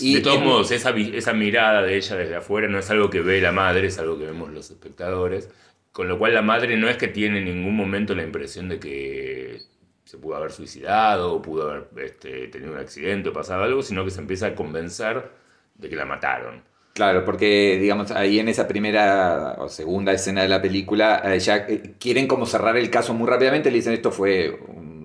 Y 0.00 0.14
de 0.16 0.20
todos 0.22 0.38
en- 0.38 0.44
modos, 0.44 0.70
esa, 0.72 0.90
esa 0.90 1.32
mirada 1.32 1.82
de 1.82 1.96
ella 1.96 2.16
desde 2.16 2.36
afuera 2.36 2.68
no 2.68 2.78
es 2.78 2.90
algo 2.90 3.10
que 3.10 3.20
ve 3.20 3.40
la 3.40 3.52
madre, 3.52 3.86
es 3.88 3.98
algo 3.98 4.18
que 4.18 4.26
vemos 4.26 4.50
los 4.52 4.70
espectadores. 4.70 5.50
Con 5.92 6.08
lo 6.08 6.18
cual 6.18 6.34
la 6.34 6.42
madre 6.42 6.76
no 6.76 6.88
es 6.88 6.96
que 6.96 7.08
tiene 7.08 7.38
en 7.38 7.44
ningún 7.44 7.76
momento 7.76 8.14
la 8.14 8.22
impresión 8.24 8.68
de 8.68 8.80
que 8.80 9.60
se 10.04 10.18
pudo 10.18 10.36
haber 10.36 10.50
suicidado, 10.52 11.34
o 11.34 11.42
pudo 11.42 11.70
haber 11.70 11.88
este, 12.04 12.48
tenido 12.48 12.72
un 12.72 12.78
accidente 12.78 13.28
o 13.30 13.32
pasado 13.32 13.62
algo, 13.64 13.82
sino 13.82 14.04
que 14.04 14.10
se 14.10 14.20
empieza 14.20 14.48
a 14.48 14.54
convencer 14.54 15.41
de 15.82 15.88
que 15.90 15.96
la 15.96 16.06
mataron. 16.06 16.62
Claro, 16.94 17.24
porque 17.24 17.78
digamos 17.80 18.10
ahí 18.10 18.38
en 18.38 18.48
esa 18.48 18.68
primera 18.68 19.56
o 19.58 19.68
segunda 19.68 20.12
escena 20.12 20.42
de 20.42 20.48
la 20.48 20.60
película 20.60 21.22
eh, 21.24 21.38
ya 21.38 21.56
eh, 21.68 21.94
quieren 21.98 22.26
como 22.26 22.44
cerrar 22.44 22.76
el 22.76 22.90
caso 22.90 23.14
muy 23.14 23.28
rápidamente, 23.28 23.70
le 23.70 23.76
dicen 23.76 23.94
esto 23.94 24.10
fue 24.10 24.50
un, 24.50 25.02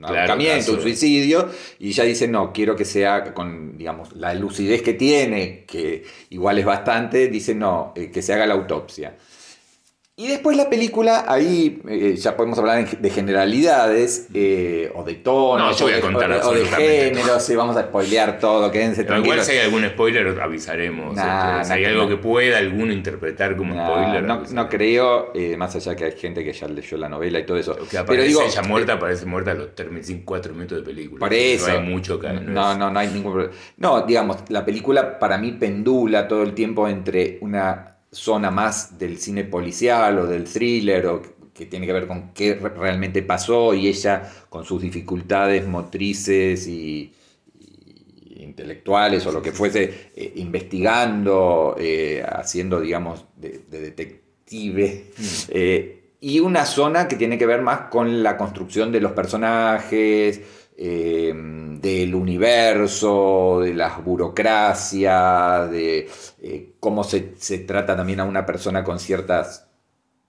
Claro, 0.00 0.18
ahorcamiento, 0.18 0.72
un 0.72 0.82
suicidio, 0.82 1.48
y 1.78 1.88
ella 1.90 2.04
dice 2.04 2.28
no, 2.28 2.52
quiero 2.52 2.76
que 2.76 2.84
sea 2.84 3.32
con 3.32 3.78
digamos 3.78 4.14
la 4.16 4.34
lucidez 4.34 4.82
que 4.82 4.94
tiene, 4.94 5.64
que 5.66 6.04
igual 6.30 6.58
es 6.58 6.64
bastante, 6.64 7.28
dice 7.28 7.54
no, 7.54 7.92
eh, 7.96 8.10
que 8.10 8.20
se 8.20 8.34
haga 8.34 8.46
la 8.46 8.54
autopsia. 8.54 9.14
Y 10.16 10.28
después 10.28 10.56
la 10.56 10.70
película, 10.70 11.24
ahí 11.26 11.82
eh, 11.88 12.14
ya 12.16 12.36
podemos 12.36 12.56
hablar 12.60 12.88
de 12.88 13.10
generalidades, 13.10 14.28
eh, 14.32 14.92
o 14.94 15.02
de 15.02 15.14
tonos, 15.14 15.72
No, 15.72 15.76
yo 15.76 15.86
voy 15.86 15.92
a 15.92 15.94
o 15.94 15.96
de- 15.96 16.02
contar 16.02 16.30
o 16.44 16.52
de, 16.52 16.64
géneros, 16.66 17.52
vamos 17.56 17.76
a 17.76 17.82
spoilear 17.82 18.38
todo, 18.38 18.70
quédense 18.70 19.02
Pero 19.02 19.16
igual 19.16 19.38
tranquilos. 19.38 19.46
si 19.46 19.52
hay 19.52 19.58
algún 19.64 19.84
spoiler 19.88 20.40
avisaremos. 20.40 21.16
Nah, 21.16 21.62
este, 21.62 21.64
si 21.74 21.80
hay 21.80 21.84
algo 21.86 22.06
que 22.08 22.16
pueda 22.16 22.58
alguno 22.58 22.92
interpretar 22.92 23.56
como 23.56 23.74
spoiler. 23.74 24.22
no, 24.22 24.42
no 24.48 24.68
creo, 24.68 25.32
eh, 25.34 25.56
más 25.56 25.74
allá 25.74 25.96
que 25.96 26.04
hay 26.04 26.12
gente 26.12 26.44
que 26.44 26.52
ya 26.52 26.68
leyó 26.68 26.96
la 26.96 27.08
novela 27.08 27.40
y 27.40 27.44
todo 27.46 27.56
eso. 27.58 27.76
Que 27.90 27.98
Pero 28.06 28.22
digo, 28.22 28.40
ella 28.42 28.62
muerta, 28.62 28.92
aparece 28.92 29.26
muerta 29.26 29.50
a 29.50 29.54
los 29.54 29.74
términos 29.74 30.06
4 30.24 30.54
minutos 30.54 30.78
de 30.78 30.84
película. 30.84 31.18
por 31.18 31.34
eso. 31.34 31.66
No 31.66 31.72
hay 31.74 31.82
mucho 31.88 32.20
que. 32.20 32.28
No, 32.28 32.70
es- 32.72 32.78
no, 32.78 32.88
no 32.88 32.98
hay 33.00 33.08
ningún 33.08 33.32
problema. 33.32 33.54
No, 33.78 34.02
digamos, 34.02 34.36
la 34.48 34.64
película 34.64 35.18
para 35.18 35.38
mí 35.38 35.50
pendula 35.58 36.28
todo 36.28 36.44
el 36.44 36.54
tiempo 36.54 36.86
entre 36.88 37.38
una 37.40 37.93
zona 38.14 38.50
más 38.50 38.98
del 38.98 39.18
cine 39.18 39.44
policial 39.44 40.18
o 40.18 40.26
del 40.26 40.44
thriller 40.44 41.06
o 41.06 41.22
que 41.52 41.66
tiene 41.66 41.86
que 41.86 41.92
ver 41.92 42.06
con 42.06 42.32
qué 42.32 42.54
re- 42.54 42.70
realmente 42.70 43.22
pasó 43.22 43.74
y 43.74 43.88
ella 43.88 44.30
con 44.48 44.64
sus 44.64 44.82
dificultades 44.82 45.66
motrices 45.66 46.66
y, 46.66 47.12
y 48.24 48.42
intelectuales 48.42 49.26
o 49.26 49.32
lo 49.32 49.42
que 49.42 49.52
fuese, 49.52 50.10
eh, 50.16 50.32
investigando, 50.36 51.76
eh, 51.78 52.24
haciendo, 52.26 52.80
digamos, 52.80 53.24
de, 53.36 53.60
de 53.70 53.80
detective. 53.80 55.04
eh, 55.48 56.00
y 56.20 56.40
una 56.40 56.64
zona 56.64 57.06
que 57.06 57.16
tiene 57.16 57.36
que 57.36 57.44
ver 57.46 57.60
más 57.60 57.90
con 57.90 58.22
la 58.22 58.38
construcción 58.38 58.90
de 58.92 59.00
los 59.00 59.12
personajes, 59.12 60.40
eh, 60.76 61.32
del 61.34 62.14
universo, 62.14 63.60
de 63.62 63.74
las 63.74 64.02
burocracias, 64.04 65.70
de 65.70 66.08
eh, 66.42 66.72
cómo 66.80 67.04
se, 67.04 67.34
se 67.38 67.58
trata 67.58 67.96
también 67.96 68.20
a 68.20 68.24
una 68.24 68.44
persona 68.44 68.82
con 68.82 68.98
ciertas 68.98 69.68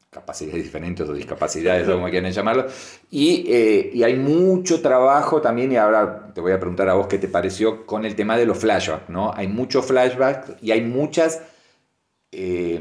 capacidades 0.10 0.64
diferentes 0.64 1.08
o 1.10 1.14
discapacidades, 1.14 1.88
o 1.90 1.94
como 1.94 2.10
quieran 2.10 2.32
llamarlo. 2.32 2.68
Y, 3.12 3.46
eh, 3.50 3.92
y 3.94 4.04
hay 4.04 4.16
mucho 4.16 4.82
trabajo 4.82 5.42
también, 5.42 5.74
y 5.74 5.76
ahora 5.76 6.32
te 6.34 6.40
voy 6.42 6.54
a 6.54 6.60
preguntar 6.60 6.88
a 6.90 6.94
vos 6.94 7.08
qué 7.08 7.18
te 7.18 7.28
pareció 7.28 7.86
con 7.86 8.06
el 8.06 8.16
tema 8.16 8.38
de 8.38 8.46
los 8.46 8.58
flashbacks, 8.58 9.10
¿no? 9.10 9.34
Hay 9.34 9.48
muchos 9.48 9.86
flashbacks 9.86 10.62
y 10.62 10.72
hay 10.72 10.82
muchas... 10.82 11.42
eh, 12.32 12.80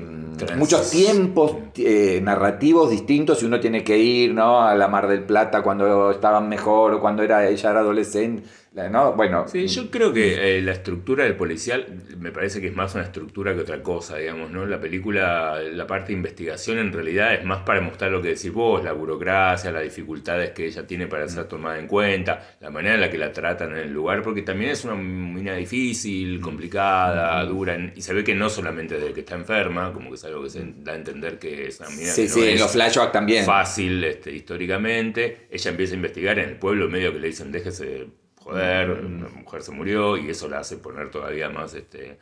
muchos 0.57 0.91
tiempos 0.91 1.57
eh, 1.77 2.21
narrativos 2.23 2.91
distintos 2.91 3.43
y 3.43 3.47
uno 3.47 3.61
tiene 3.61 3.85
que 3.85 3.99
ir 3.99 4.35
¿no? 4.35 4.63
a 4.63 4.75
la 4.75 4.89
Mar 4.89 5.07
del 5.07 5.25
Plata 5.25 5.63
cuando 5.63 6.11
estaban 6.11 6.49
mejor 6.49 6.95
o 6.95 7.01
cuando 7.01 7.23
era, 7.23 7.49
ella 7.49 7.71
era 7.71 7.81
adolescente 7.81 8.43
¿no? 8.75 9.13
Bueno, 9.13 9.47
Sí, 9.47 9.69
yo 9.69 9.89
creo 9.91 10.13
que 10.13 10.59
eh, 10.59 10.63
la 10.63 10.73
estructura 10.73 11.25
del 11.25 11.37
policial 11.37 11.87
me 12.19 12.33
parece 12.33 12.61
que 12.61 12.69
es 12.69 12.75
más 12.75 12.95
una 12.95 13.05
estructura 13.05 13.55
que 13.55 13.61
otra 13.61 13.81
cosa, 13.83 14.17
digamos, 14.19 14.51
¿no? 14.51 14.67
La 14.67 14.81
película, 14.81 15.61
la 15.63 15.87
parte 15.87 16.09
de 16.09 16.15
investigación 16.15 16.79
en 16.79 16.93
realidad 16.93 17.35
es 17.35 17.45
más 17.45 17.61
para 17.61 17.81
mostrar 17.81 18.11
lo 18.11 18.21
que 18.21 18.29
decís 18.29 18.53
vos, 18.53 18.83
la 18.83 18.93
burocracia, 18.93 19.71
las 19.71 19.85
dificultades 19.85 20.51
que 20.51 20.67
ella 20.67 20.87
tiene 20.87 21.07
para 21.07 21.29
ser 21.29 21.45
tomada 21.45 21.79
en 21.79 21.87
cuenta, 21.87 22.57
la 22.61 22.71
manera 22.71 22.97
en 22.97 23.01
la 23.01 23.11
que 23.11 23.19
la 23.19 23.33
tratan 23.33 23.73
en 23.73 23.79
el 23.79 23.93
lugar, 23.93 24.23
porque 24.23 24.43
también 24.43 24.73
es 24.73 24.85
una 24.85 24.97
mina 24.97 25.55
difícil, 25.55 26.41
complicada, 26.41 27.45
dura, 27.45 27.79
y 27.95 28.03
se 28.03 28.13
ve 28.13 28.25
que 28.25 28.35
no 28.35 28.51
solamente 28.51 28.99
desde 28.99 29.13
que 29.15 29.21
está 29.21 29.37
enferma, 29.37 29.93
como 29.93 30.11
que 30.11 30.17
es 30.17 30.25
algo 30.25 30.43
que 30.43 30.51
se 30.51 30.65
da 30.79 30.93
a 30.93 30.97
entender 30.97 31.39
que 31.39 31.69
es 31.69 31.79
una 31.79 31.91
mina 31.91 32.11
sí, 32.11 32.23
que 32.23 32.29
no 32.29 32.35
sí, 32.35 32.49
es 32.49 32.61
los 32.61 32.73
flashbacks 32.73 33.13
también. 33.13 33.45
fácil 33.45 34.03
este, 34.03 34.33
históricamente. 34.33 35.47
Ella 35.51 35.71
empieza 35.71 35.93
a 35.93 35.97
investigar 35.97 36.39
en 36.41 36.49
el 36.49 36.57
pueblo 36.57 36.89
medio 36.89 37.13
que 37.13 37.21
le 37.21 37.29
dicen 37.29 37.53
déjese 37.53 38.24
joder, 38.45 38.91
una 38.91 39.29
mujer 39.29 39.63
se 39.63 39.73
murió 39.73 40.19
y 40.19 40.29
eso 40.29 40.49
la 40.49 40.59
hace 40.59 40.77
poner 40.77 41.11
todavía 41.11 41.49
más, 41.49 41.75
este, 41.75 42.19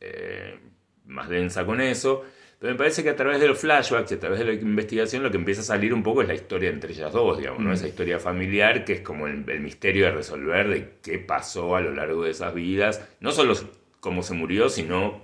eh, 0.00 0.58
más 1.06 1.28
densa 1.30 1.64
con 1.64 1.80
eso. 1.80 2.24
Pero 2.58 2.74
me 2.74 2.78
parece 2.78 3.02
que 3.02 3.10
a 3.10 3.16
través 3.16 3.40
de 3.40 3.48
los 3.48 3.58
flashbacks 3.58 4.12
y 4.12 4.14
a 4.14 4.20
través 4.20 4.38
de 4.38 4.44
la 4.44 4.52
investigación 4.52 5.22
lo 5.22 5.30
que 5.30 5.38
empieza 5.38 5.62
a 5.62 5.64
salir 5.64 5.92
un 5.92 6.02
poco 6.02 6.22
es 6.22 6.28
la 6.28 6.34
historia 6.34 6.70
entre 6.70 6.92
ellas 6.92 7.12
dos, 7.12 7.38
digamos, 7.38 7.60
¿no? 7.60 7.72
Esa 7.72 7.88
historia 7.88 8.20
familiar 8.20 8.84
que 8.84 8.92
es 8.92 9.00
como 9.00 9.26
el, 9.26 9.48
el 9.48 9.60
misterio 9.60 10.04
de 10.04 10.12
resolver 10.12 10.68
de 10.68 10.92
qué 11.02 11.18
pasó 11.18 11.74
a 11.74 11.80
lo 11.80 11.92
largo 11.92 12.22
de 12.22 12.30
esas 12.30 12.54
vidas. 12.54 13.08
No 13.18 13.32
solo 13.32 13.54
cómo 13.98 14.22
se 14.22 14.34
murió, 14.34 14.68
sino 14.68 15.22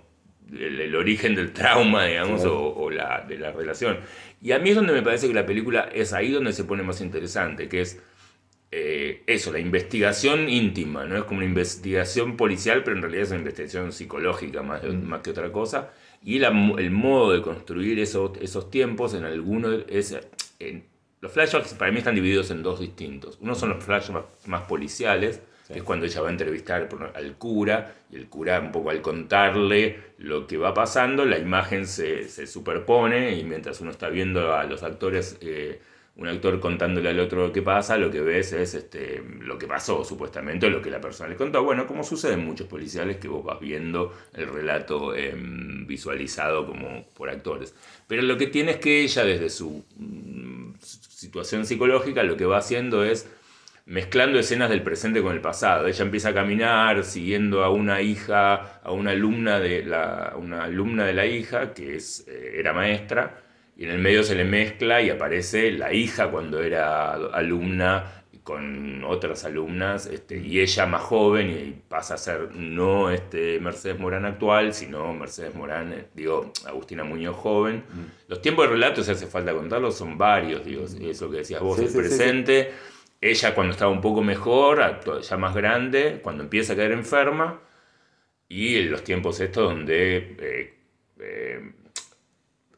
el, 0.50 0.80
el 0.80 0.96
origen 0.96 1.34
del 1.36 1.52
trauma, 1.52 2.06
digamos, 2.06 2.44
o, 2.44 2.74
o 2.74 2.90
la, 2.90 3.24
de 3.28 3.38
la 3.38 3.52
relación. 3.52 3.98
Y 4.40 4.52
a 4.52 4.58
mí 4.58 4.70
es 4.70 4.76
donde 4.76 4.94
me 4.94 5.02
parece 5.02 5.28
que 5.28 5.34
la 5.34 5.46
película 5.46 5.88
es 5.92 6.12
ahí 6.14 6.32
donde 6.32 6.52
se 6.52 6.64
pone 6.64 6.82
más 6.82 7.00
interesante, 7.00 7.68
que 7.68 7.82
es 7.82 8.00
eh, 8.70 9.22
eso, 9.26 9.52
la 9.52 9.58
investigación 9.60 10.48
íntima, 10.48 11.04
¿no? 11.06 11.16
Es 11.16 11.24
como 11.24 11.38
una 11.38 11.46
investigación 11.46 12.36
policial, 12.36 12.82
pero 12.84 12.96
en 12.96 13.02
realidad 13.02 13.24
es 13.24 13.30
una 13.30 13.38
investigación 13.40 13.92
psicológica 13.92 14.62
más, 14.62 14.82
más 14.84 15.20
que 15.22 15.30
otra 15.30 15.50
cosa. 15.52 15.90
Y 16.22 16.38
la 16.40 16.48
el 16.78 16.90
modo 16.90 17.32
de 17.32 17.42
construir 17.42 17.98
esos, 18.00 18.32
esos 18.40 18.70
tiempos 18.70 19.14
en 19.14 19.24
algunos 19.24 19.84
es... 19.88 20.18
en- 20.58 20.84
los 21.20 21.32
flashbacks 21.32 21.74
para 21.74 21.90
mí 21.90 21.98
están 21.98 22.14
divididos 22.14 22.50
en 22.52 22.62
dos 22.62 22.78
distintos. 22.80 23.38
Uno 23.40 23.54
son 23.56 23.70
los 23.70 23.82
flashbacks 23.82 24.46
más 24.46 24.62
policiales, 24.62 25.42
que 25.72 25.78
es 25.80 25.84
cuando 25.84 26.06
ella 26.06 26.20
va 26.20 26.28
a 26.28 26.30
entrevistar 26.30 26.88
al 27.14 27.36
cura, 27.36 27.94
y 28.10 28.16
el 28.16 28.28
cura 28.28 28.60
un 28.60 28.70
poco 28.72 28.90
al 28.90 29.02
contarle 29.02 29.98
lo 30.18 30.46
que 30.46 30.56
va 30.56 30.72
pasando, 30.74 31.24
la 31.24 31.38
imagen 31.38 31.86
se, 31.86 32.28
se 32.28 32.46
superpone 32.46 33.36
y 33.36 33.42
mientras 33.44 33.80
uno 33.80 33.90
está 33.90 34.08
viendo 34.08 34.54
a 34.54 34.62
los 34.64 34.82
actores, 34.84 35.36
eh, 35.40 35.80
un 36.18 36.26
actor 36.26 36.58
contándole 36.58 37.08
al 37.10 37.20
otro 37.20 37.46
lo 37.46 37.52
que 37.52 37.62
pasa, 37.62 37.96
lo 37.96 38.10
que 38.10 38.20
ves 38.20 38.52
es 38.52 38.74
este, 38.74 39.22
lo 39.40 39.56
que 39.56 39.68
pasó 39.68 40.04
supuestamente, 40.04 40.68
lo 40.68 40.82
que 40.82 40.90
la 40.90 41.00
persona 41.00 41.30
le 41.30 41.36
contó. 41.36 41.62
Bueno, 41.62 41.86
como 41.86 42.02
sucede 42.02 42.34
en 42.34 42.44
muchos 42.44 42.66
policiales 42.66 43.18
que 43.18 43.28
vos 43.28 43.44
vas 43.44 43.60
viendo 43.60 44.12
el 44.34 44.48
relato 44.48 45.14
em, 45.14 45.86
visualizado 45.86 46.66
como 46.66 47.06
por 47.14 47.30
actores. 47.30 47.72
Pero 48.08 48.22
lo 48.22 48.36
que 48.36 48.48
tiene 48.48 48.72
es 48.72 48.76
que 48.78 49.02
ella 49.02 49.24
desde 49.24 49.48
su 49.48 49.84
mm, 49.96 50.74
situación 50.80 51.64
psicológica 51.64 52.24
lo 52.24 52.36
que 52.36 52.46
va 52.46 52.58
haciendo 52.58 53.04
es 53.04 53.28
mezclando 53.86 54.40
escenas 54.40 54.70
del 54.70 54.82
presente 54.82 55.22
con 55.22 55.32
el 55.32 55.40
pasado. 55.40 55.86
Ella 55.86 56.04
empieza 56.04 56.30
a 56.30 56.34
caminar 56.34 57.04
siguiendo 57.04 57.62
a 57.62 57.70
una 57.70 58.02
hija, 58.02 58.80
a 58.82 58.90
una 58.90 59.12
alumna 59.12 59.60
de 59.60 59.84
la, 59.84 60.34
una 60.36 60.64
alumna 60.64 61.06
de 61.06 61.14
la 61.14 61.26
hija 61.26 61.74
que 61.74 61.94
es, 61.94 62.26
eh, 62.26 62.56
era 62.56 62.72
maestra, 62.72 63.40
y 63.78 63.84
en 63.84 63.90
el 63.92 63.98
medio 63.98 64.24
se 64.24 64.34
le 64.34 64.44
mezcla 64.44 65.00
y 65.00 65.08
aparece 65.08 65.70
la 65.70 65.94
hija 65.94 66.30
cuando 66.30 66.62
era 66.62 67.12
alumna 67.12 68.18
con 68.42 69.04
otras 69.04 69.44
alumnas, 69.44 70.06
este, 70.06 70.38
y 70.38 70.60
ella 70.60 70.86
más 70.86 71.02
joven 71.02 71.50
y 71.50 71.82
pasa 71.86 72.14
a 72.14 72.16
ser 72.16 72.54
no 72.54 73.10
este 73.10 73.60
Mercedes 73.60 73.98
Morán 74.00 74.24
actual, 74.24 74.72
sino 74.72 75.12
Mercedes 75.12 75.54
Morán, 75.54 75.92
eh, 75.92 76.06
digo, 76.14 76.50
Agustina 76.66 77.04
Muñoz 77.04 77.36
joven. 77.36 77.84
Los 78.26 78.40
tiempos 78.40 78.64
de 78.66 78.72
relato, 78.72 79.02
si 79.02 79.10
hace 79.10 79.26
falta 79.26 79.52
contarlos, 79.52 79.98
son 79.98 80.16
varios, 80.16 80.64
digo, 80.64 80.84
es 80.84 81.20
lo 81.20 81.30
que 81.30 81.36
decías 81.36 81.60
vos, 81.60 81.76
Sí, 81.76 81.82
el 81.82 81.88
sí, 81.88 81.94
sí, 81.94 82.02
sí. 82.02 82.08
presente, 82.08 82.72
ella 83.20 83.54
cuando 83.54 83.72
estaba 83.72 83.92
un 83.92 84.00
poco 84.00 84.22
mejor, 84.22 84.98
ya 85.20 85.36
más 85.36 85.54
grande, 85.54 86.20
cuando 86.22 86.42
empieza 86.42 86.72
a 86.72 86.76
caer 86.76 86.92
enferma, 86.92 87.60
y 88.48 88.82
los 88.84 89.04
tiempos 89.04 89.40
estos 89.40 89.64
donde 89.74 90.36
eh, 90.40 90.74
eh, 91.20 91.72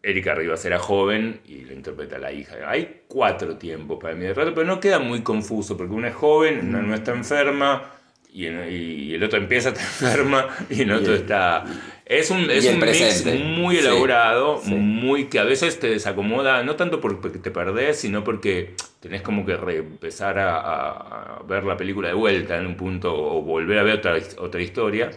Erika 0.02 0.34
Rivas 0.34 0.64
era 0.64 0.78
joven 0.78 1.40
y 1.46 1.60
lo 1.62 1.74
interpreta 1.74 2.18
la 2.18 2.32
hija. 2.32 2.56
Hay 2.66 3.02
cuatro 3.06 3.56
tiempos 3.56 3.98
para 4.00 4.14
mí 4.14 4.24
de 4.24 4.34
rato, 4.34 4.54
pero 4.54 4.66
no 4.66 4.80
queda 4.80 4.98
muy 4.98 5.22
confuso, 5.22 5.76
porque 5.76 5.92
una 5.92 6.08
es 6.08 6.14
joven, 6.14 6.68
una 6.68 6.80
no 6.80 6.94
está 6.94 7.12
enferma, 7.12 7.90
y, 8.32 9.14
el 9.14 9.22
otro 9.22 9.38
empieza 9.38 9.70
a 9.70 9.72
estar 9.72 9.86
enferma, 10.08 10.46
y 10.70 10.82
el 10.82 10.92
otro 10.92 11.14
el- 11.14 11.20
está... 11.20 11.64
Es 12.06 12.32
un, 12.32 12.50
es 12.50 12.66
un 12.66 12.80
mix 12.80 13.24
muy 13.44 13.76
elaborado, 13.76 14.60
sí. 14.64 14.74
muy 14.74 15.26
que 15.26 15.38
a 15.38 15.44
veces 15.44 15.78
te 15.78 15.88
desacomoda, 15.88 16.64
no 16.64 16.74
tanto 16.74 17.00
por- 17.00 17.20
porque 17.20 17.38
te 17.38 17.52
perdés, 17.52 17.98
sino 18.00 18.24
porque 18.24 18.74
tenés 18.98 19.22
como 19.22 19.46
que 19.46 19.52
empezar 19.52 20.36
a, 20.40 21.40
ver 21.46 21.62
la 21.62 21.76
película 21.76 22.08
de 22.08 22.14
vuelta 22.14 22.58
en 22.58 22.66
un 22.66 22.76
punto 22.76 23.14
o 23.14 23.42
volver 23.42 23.78
a 23.78 23.84
ver 23.84 23.98
otra, 23.98 24.18
otra 24.38 24.60
historia. 24.60 25.10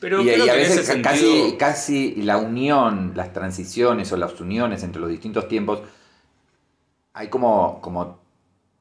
Pero 0.00 0.20
y, 0.20 0.24
creo 0.24 0.46
y 0.46 0.48
a 0.48 0.52
que 0.52 0.58
veces 0.58 0.86
sentido... 0.86 1.10
casi, 1.10 1.56
casi 1.58 2.14
la 2.22 2.38
unión, 2.38 3.12
las 3.14 3.32
transiciones 3.32 4.12
o 4.12 4.16
las 4.16 4.40
uniones 4.40 4.82
entre 4.82 5.00
los 5.00 5.10
distintos 5.10 5.48
tiempos, 5.48 5.80
hay 7.12 7.28
como, 7.28 7.80
como 7.80 8.20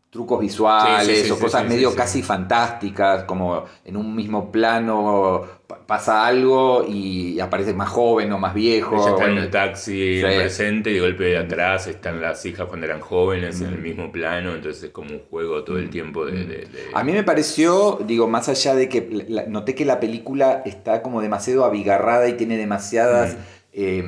trucos 0.10 0.40
visuales 0.40 1.08
Sí, 1.08 1.16
sí, 1.16 1.24
sí, 1.26 1.32
o 1.32 1.40
cosas 1.40 1.68
medio 1.68 1.96
casi 1.96 2.22
fantásticas, 2.22 3.24
como 3.24 3.66
en 3.84 3.98
un 3.98 4.16
mismo 4.16 4.52
plano 4.52 5.48
pasa 5.88 6.28
algo 6.28 6.86
y 6.88 7.40
aparece 7.40 7.74
más 7.74 7.88
joven 7.90 8.32
o 8.34 8.38
más 8.38 8.54
viejo. 8.54 8.96
Ella 8.96 9.10
está 9.12 9.26
en 9.32 9.38
el 9.38 9.50
taxi 9.50 10.18
Sí. 10.20 10.22
presente 10.22 10.92
y 10.92 10.96
de 10.96 11.00
golpe 11.00 11.24
de 11.24 11.38
atrás 11.38 11.88
están 11.88 12.22
las 12.22 12.46
hijas 12.46 12.68
cuando 12.68 12.86
eran 12.86 13.00
jóvenes 13.00 13.62
en 13.62 13.68
el 13.70 13.80
mismo 13.80 14.12
plano, 14.12 14.54
entonces 14.54 14.84
es 14.84 14.90
como 14.92 15.12
un 15.12 15.22
juego 15.30 15.64
todo 15.64 15.78
el 15.80 15.90
tiempo 15.90 16.26
de... 16.26 16.34
de- 16.34 16.46
de- 16.46 16.68
A 16.94 17.04
mí 17.06 17.14
me 17.14 17.24
pareció, 17.24 18.00
digo, 18.06 18.28
más 18.28 18.50
allá 18.50 18.76
de 18.76 18.90
que 18.90 19.26
la- 19.30 19.46
noté 19.48 19.74
que 19.76 19.86
la 19.86 20.00
película 20.02 20.62
está 20.66 21.02
como 21.02 21.22
demasiado 21.22 21.64
abigarrada 21.64 22.28
y 22.28 22.34
tiene 22.34 22.58
demasiadas 22.58 23.38
eh, 23.72 24.04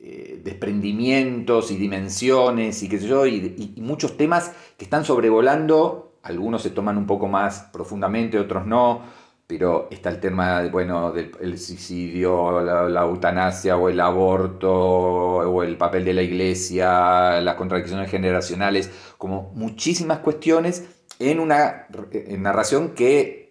eh, 0.00 0.40
desprendimientos 0.44 1.70
y 1.70 1.76
dimensiones 1.76 2.82
y 2.82 2.88
qué 2.88 2.98
sé 2.98 3.08
yo, 3.08 3.26
y 3.26 3.74
muchos 3.78 4.16
temas 4.16 4.52
que 4.76 4.84
están 4.84 5.04
sobrevolando, 5.04 6.12
algunos 6.22 6.62
se 6.62 6.70
toman 6.70 6.98
un 6.98 7.06
poco 7.06 7.28
más 7.28 7.60
profundamente, 7.72 8.38
otros 8.38 8.66
no, 8.66 9.02
pero 9.48 9.88
está 9.90 10.10
el 10.10 10.20
tema, 10.20 10.62
de, 10.62 10.68
bueno, 10.68 11.10
del 11.10 11.32
el 11.40 11.58
suicidio, 11.58 12.60
la, 12.60 12.82
la 12.86 13.00
eutanasia 13.02 13.78
o 13.78 13.88
el 13.88 13.98
aborto 13.98 14.70
o 14.70 15.62
el 15.62 15.76
papel 15.78 16.04
de 16.04 16.12
la 16.12 16.22
iglesia, 16.22 17.40
las 17.40 17.54
contradicciones 17.54 18.10
generacionales, 18.10 18.90
como 19.16 19.50
muchísimas 19.54 20.18
cuestiones 20.18 20.84
en 21.18 21.40
una 21.40 21.86
eh, 22.12 22.36
narración 22.38 22.90
que 22.90 23.48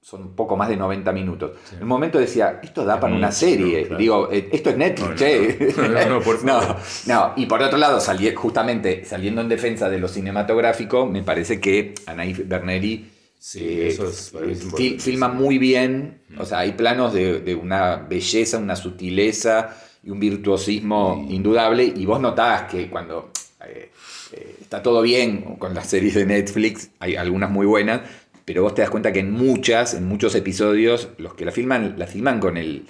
son 0.00 0.22
un 0.22 0.34
poco 0.36 0.56
más 0.56 0.68
de 0.70 0.76
90 0.78 1.12
minutos. 1.12 1.50
En 1.76 1.82
un 1.82 1.88
momento 1.88 2.18
decía, 2.18 2.58
esto 2.62 2.84
da 2.86 2.98
para 2.98 3.14
una 3.14 3.30
serie. 3.30 3.82
claro. 3.88 3.98
Digo, 3.98 4.28
eh, 4.32 4.48
esto 4.52 4.70
es 4.70 4.76
Netflix, 4.78 5.02
No, 5.02 5.10
no, 5.10 5.16
che. 5.16 6.08
no. 6.08 6.20
Por 6.22 6.38
favor. 6.48 6.76
no. 7.08 7.32
Y 7.36 7.44
por 7.46 7.60
otro 7.60 7.76
lado, 7.76 8.00
sali- 8.00 8.32
justamente 8.34 9.04
saliendo 9.04 9.42
en 9.42 9.48
defensa 9.50 9.90
de 9.90 9.98
lo 9.98 10.08
cinematográfico, 10.08 11.04
me 11.06 11.22
parece 11.22 11.60
que 11.60 11.94
Anaïs 12.06 12.46
Berneri 12.48 13.10
Sí, 13.38 13.64
eh, 13.64 13.88
eso 13.88 14.08
es, 14.08 14.30
para 14.30 14.46
mí 14.46 14.52
es 14.52 14.62
fil- 14.62 14.64
importante, 14.64 14.98
filma 14.98 15.28
muy 15.28 15.58
bien. 15.58 16.20
O 16.38 16.44
sea, 16.44 16.60
hay 16.60 16.72
planos 16.72 17.12
de, 17.14 17.40
de 17.40 17.54
una 17.54 17.96
belleza, 17.96 18.58
una 18.58 18.76
sutileza 18.76 19.76
y 20.02 20.10
un 20.10 20.20
virtuosismo 20.20 21.26
indudable. 21.28 21.84
Y 21.94 22.06
vos 22.06 22.20
notás 22.20 22.70
que 22.70 22.88
cuando 22.88 23.30
eh, 23.64 23.90
eh, 24.32 24.56
está 24.60 24.82
todo 24.82 25.02
bien 25.02 25.56
con 25.58 25.74
las 25.74 25.88
series 25.88 26.14
de 26.14 26.26
Netflix, 26.26 26.90
hay 26.98 27.16
algunas 27.16 27.50
muy 27.50 27.66
buenas, 27.66 28.00
pero 28.44 28.62
vos 28.62 28.74
te 28.74 28.82
das 28.82 28.90
cuenta 28.90 29.12
que 29.12 29.20
en 29.20 29.32
muchas, 29.32 29.94
en 29.94 30.06
muchos 30.06 30.34
episodios, 30.34 31.08
los 31.18 31.34
que 31.34 31.44
la 31.44 31.52
filman, 31.52 31.94
la 31.98 32.06
filman 32.06 32.40
con 32.40 32.56
el 32.56 32.84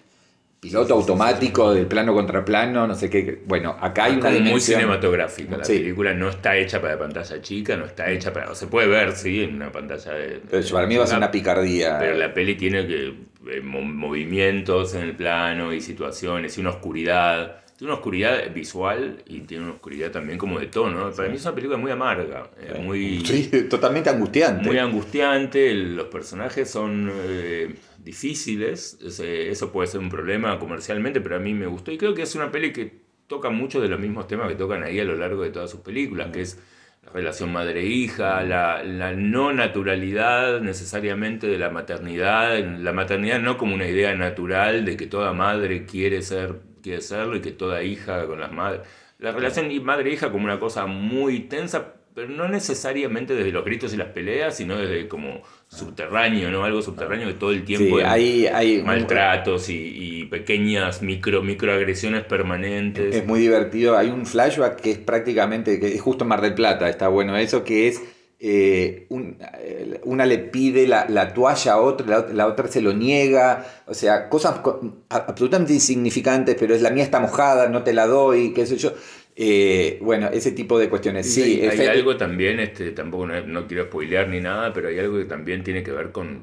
piloto 0.68 0.94
automático 0.94 1.72
del 1.74 1.86
plano 1.86 2.12
contra 2.14 2.44
plano, 2.44 2.86
no 2.86 2.94
sé 2.94 3.08
qué. 3.10 3.40
Bueno, 3.46 3.76
acá 3.80 4.04
hay 4.04 4.12
una 4.12 4.20
como 4.22 4.32
muy 4.32 4.44
dimensión. 4.44 4.80
cinematográfica. 4.80 5.56
La 5.58 5.64
Sí. 5.64 5.78
película 5.78 6.14
no 6.14 6.28
está 6.28 6.56
hecha 6.56 6.80
para 6.80 6.98
pantalla 6.98 7.40
chica, 7.40 7.76
no 7.76 7.84
está 7.86 8.10
hecha 8.10 8.32
para... 8.32 8.54
Se 8.54 8.66
puede 8.66 8.88
ver, 8.88 9.12
sí, 9.12 9.42
en 9.42 9.56
una 9.56 9.70
pantalla 9.72 10.12
de... 10.12 10.40
Pero 10.50 10.68
para 10.72 10.86
mí 10.86 10.96
va 10.96 11.04
a 11.04 11.06
ser 11.06 11.18
una 11.18 11.30
picardía. 11.30 11.98
Pero 11.98 12.14
la 12.16 12.32
peli 12.32 12.54
tiene 12.54 12.86
que 12.86 13.14
eh, 13.48 13.60
mo- 13.62 13.80
movimientos 13.82 14.94
en 14.94 15.02
el 15.02 15.14
plano 15.14 15.72
y 15.72 15.80
situaciones 15.80 16.56
y 16.58 16.60
una 16.60 16.70
oscuridad. 16.70 17.58
Tiene 17.78 17.92
una 17.92 17.98
oscuridad 17.98 18.52
visual 18.54 19.22
y 19.26 19.40
tiene 19.40 19.64
una 19.64 19.74
oscuridad 19.74 20.10
también 20.10 20.38
como 20.38 20.58
de 20.58 20.66
tono. 20.66 21.10
Para 21.10 21.28
mí 21.28 21.36
es 21.36 21.42
una 21.44 21.54
película 21.54 21.76
muy 21.78 21.90
amarga, 21.90 22.50
eh, 22.58 22.80
muy, 22.82 23.20
Sí, 23.26 23.50
totalmente 23.68 24.08
angustiante. 24.08 24.64
muy 24.64 24.78
angustiante. 24.78 25.74
Los 25.74 26.06
personajes 26.06 26.70
son 26.70 27.10
eh, 27.12 27.74
difíciles. 28.02 28.98
ese- 29.04 29.50
eso 29.50 29.70
puede 29.72 29.88
ser 29.88 30.00
un 30.00 30.08
problema 30.08 30.58
comercialmente, 30.58 31.20
pero 31.20 31.36
a 31.36 31.38
mí 31.38 31.52
me 31.52 31.66
gustó. 31.66 31.92
Y 31.92 31.98
creo 31.98 32.14
que 32.14 32.22
es 32.22 32.34
una 32.34 32.50
peli 32.50 32.72
que 32.72 32.92
toca 33.26 33.50
muchos 33.50 33.82
de 33.82 33.88
los 33.88 34.00
mismos 34.00 34.26
temas 34.26 34.48
que 34.48 34.54
tocan 34.54 34.82
ahí 34.82 34.98
a 34.98 35.04
lo 35.04 35.14
largo 35.16 35.42
de 35.42 35.50
todas 35.50 35.70
sus 35.70 35.80
películas, 35.80 36.30
que 36.32 36.40
es 36.42 36.58
la 37.04 37.12
relación 37.12 37.52
madre-hija, 37.52 38.42
la, 38.42 38.82
la, 38.82 39.12
no 39.12 39.52
naturalidad 39.52 40.60
necesariamente 40.60 41.46
de 41.46 41.58
la 41.58 41.70
maternidad, 41.70 42.58
la 42.80 42.92
maternidad 42.92 43.38
no 43.40 43.56
como 43.58 43.74
una 43.74 43.86
idea 43.86 44.14
natural 44.14 44.84
de 44.84 44.96
que 44.96 45.06
toda 45.06 45.32
madre 45.32 45.84
quiere 45.86 46.22
ser, 46.22 46.54
quiere 46.86 47.02
serlo 47.02 47.34
y 47.36 47.40
que 47.40 47.50
toda 47.50 47.82
hija 47.82 48.26
con 48.26 48.38
las 48.38 48.52
madres. 48.52 48.82
La 49.18 49.32
relación 49.32 49.68
madre-hija 49.82 50.30
como 50.30 50.44
una 50.44 50.60
cosa 50.60 50.86
muy 50.86 51.40
tensa, 51.40 51.94
pero 52.14 52.28
no 52.28 52.48
necesariamente 52.48 53.34
desde 53.34 53.50
los 53.50 53.64
gritos 53.64 53.92
y 53.92 53.96
las 53.96 54.08
peleas, 54.08 54.56
sino 54.56 54.76
desde 54.76 55.08
como 55.08 55.42
subterráneo, 55.66 56.48
¿no? 56.50 56.64
Algo 56.64 56.82
subterráneo 56.82 57.26
que 57.26 57.34
todo 57.34 57.50
el 57.50 57.64
tiempo 57.64 57.98
hay, 58.04 58.46
hay, 58.46 58.82
maltratos 58.82 59.68
y, 59.68 60.28
pequeñas 60.30 61.02
micro, 61.02 61.42
microagresiones 61.42 62.24
permanentes. 62.24 63.16
Es 63.16 63.26
muy 63.26 63.40
divertido. 63.40 63.96
Hay 63.96 64.08
un 64.08 64.24
flashback 64.24 64.80
que 64.80 64.92
es 64.92 64.98
prácticamente, 64.98 65.80
que 65.80 65.88
es 65.88 66.00
justo 66.00 66.24
en 66.24 66.28
Mar 66.28 66.40
del 66.40 66.54
Plata, 66.54 66.88
está 66.88 67.08
bueno 67.08 67.36
eso, 67.36 67.64
que 67.64 67.88
es 67.88 68.00
eh, 68.38 69.06
eh, 69.08 70.00
una 70.04 70.26
le 70.26 70.38
pide 70.38 70.86
la, 70.86 71.32
toalla 71.32 71.72
a 71.72 71.80
otra, 71.80 72.26
la, 72.32 72.46
otra 72.46 72.68
se 72.68 72.82
lo 72.82 72.92
niega, 72.92 73.66
o 73.86 73.94
sea, 73.94 74.28
cosas 74.28 74.60
absolutamente 75.08 75.72
insignificantes, 75.72 76.56
pero 76.58 76.74
es 76.74 76.82
la 76.82 76.90
mía 76.90 77.04
está 77.04 77.18
mojada, 77.18 77.68
no 77.68 77.82
te 77.82 77.94
la 77.94 78.06
doy, 78.06 78.52
qué 78.52 78.66
sé 78.66 78.76
yo. 78.76 78.92
Eh, 79.38 79.98
bueno, 80.00 80.28
ese 80.28 80.52
tipo 80.52 80.78
de 80.78 80.88
cuestiones. 80.88 81.32
Sí, 81.32 81.60
hay, 81.60 81.86
algo 81.86 82.16
también, 82.16 82.58
este, 82.58 82.92
tampoco 82.92 83.26
no, 83.26 83.66
quiero 83.66 83.84
spoilear 83.84 84.28
ni 84.28 84.40
nada, 84.40 84.72
pero 84.72 84.88
hay 84.88 84.98
algo 84.98 85.18
que 85.18 85.26
también 85.26 85.62
tiene 85.62 85.82
que 85.82 85.92
ver 85.92 86.10
con, 86.10 86.42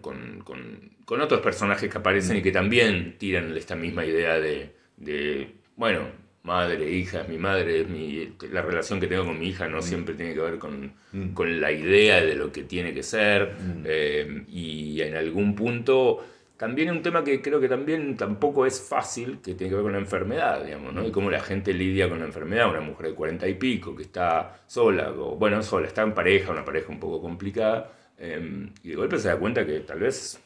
otros 1.08 1.42
personajes 1.42 1.92
que 1.92 1.98
aparecen 1.98 2.38
y 2.38 2.42
que 2.42 2.52
también 2.52 3.18
tiran 3.18 3.56
esta 3.56 3.76
misma 3.76 4.06
idea 4.06 4.40
de, 4.40 5.54
bueno, 5.76 6.08
madre, 6.44 6.90
hija, 6.92 7.24
mi 7.28 7.38
madre, 7.38 7.86
mi, 7.86 8.36
la 8.52 8.62
relación 8.62 9.00
que 9.00 9.08
tengo 9.08 9.26
con 9.26 9.40
mi 9.40 9.48
hija 9.48 9.68
no 9.68 9.80
mm. 9.80 9.82
siempre 9.82 10.16
tiene 10.16 10.34
que 10.34 10.42
ver 10.42 10.60
mm. 11.12 11.34
con, 11.34 11.62
la 11.62 11.72
idea 11.72 12.22
de 12.22 12.36
lo 12.36 12.52
que 12.52 12.64
tiene 12.64 12.94
que 12.94 13.04
ser. 13.04 13.54
Mm. 13.54 13.84
Eh, 13.86 14.46
y 14.50 15.02
en 15.02 15.16
algún 15.16 15.56
punto 15.56 16.24
también 16.58 16.92
un 16.92 17.02
tema 17.02 17.24
que 17.24 17.42
creo 17.42 17.60
que 17.60 17.68
también 17.68 18.16
tampoco 18.16 18.66
es 18.66 18.80
fácil, 18.82 19.40
que 19.42 19.56
tiene 19.56 19.70
que 19.70 19.76
ver 19.76 19.84
con 19.84 19.92
la 19.94 19.98
enfermedad, 19.98 20.64
digamos, 20.64 20.94
¿no? 20.94 21.06
Y 21.06 21.12
cómo 21.12 21.30
la 21.32 21.42
gente 21.42 21.74
lidia 21.74 22.08
con 22.08 22.20
la 22.20 22.26
enfermedad, 22.26 22.70
una 22.70 22.82
mujer 22.82 23.08
de 23.08 23.16
cuarenta 23.16 23.48
y 23.48 23.56
pico 23.56 23.96
que 23.96 24.04
está 24.04 24.62
sola, 24.68 25.12
o 25.12 25.36
bueno, 25.36 25.62
sola, 25.64 25.88
está 25.88 26.04
en 26.04 26.14
pareja, 26.14 26.52
una 26.52 26.64
pareja 26.64 26.90
un 26.90 27.00
poco 27.00 27.22
complicada, 27.22 27.92
em, 28.18 28.72
y 28.84 28.90
de 28.90 28.96
golpe 28.96 29.18
se 29.18 29.30
da 29.30 29.38
cuenta 29.38 29.66
que 29.66 29.80
tal 29.82 30.00
vez 30.00 30.40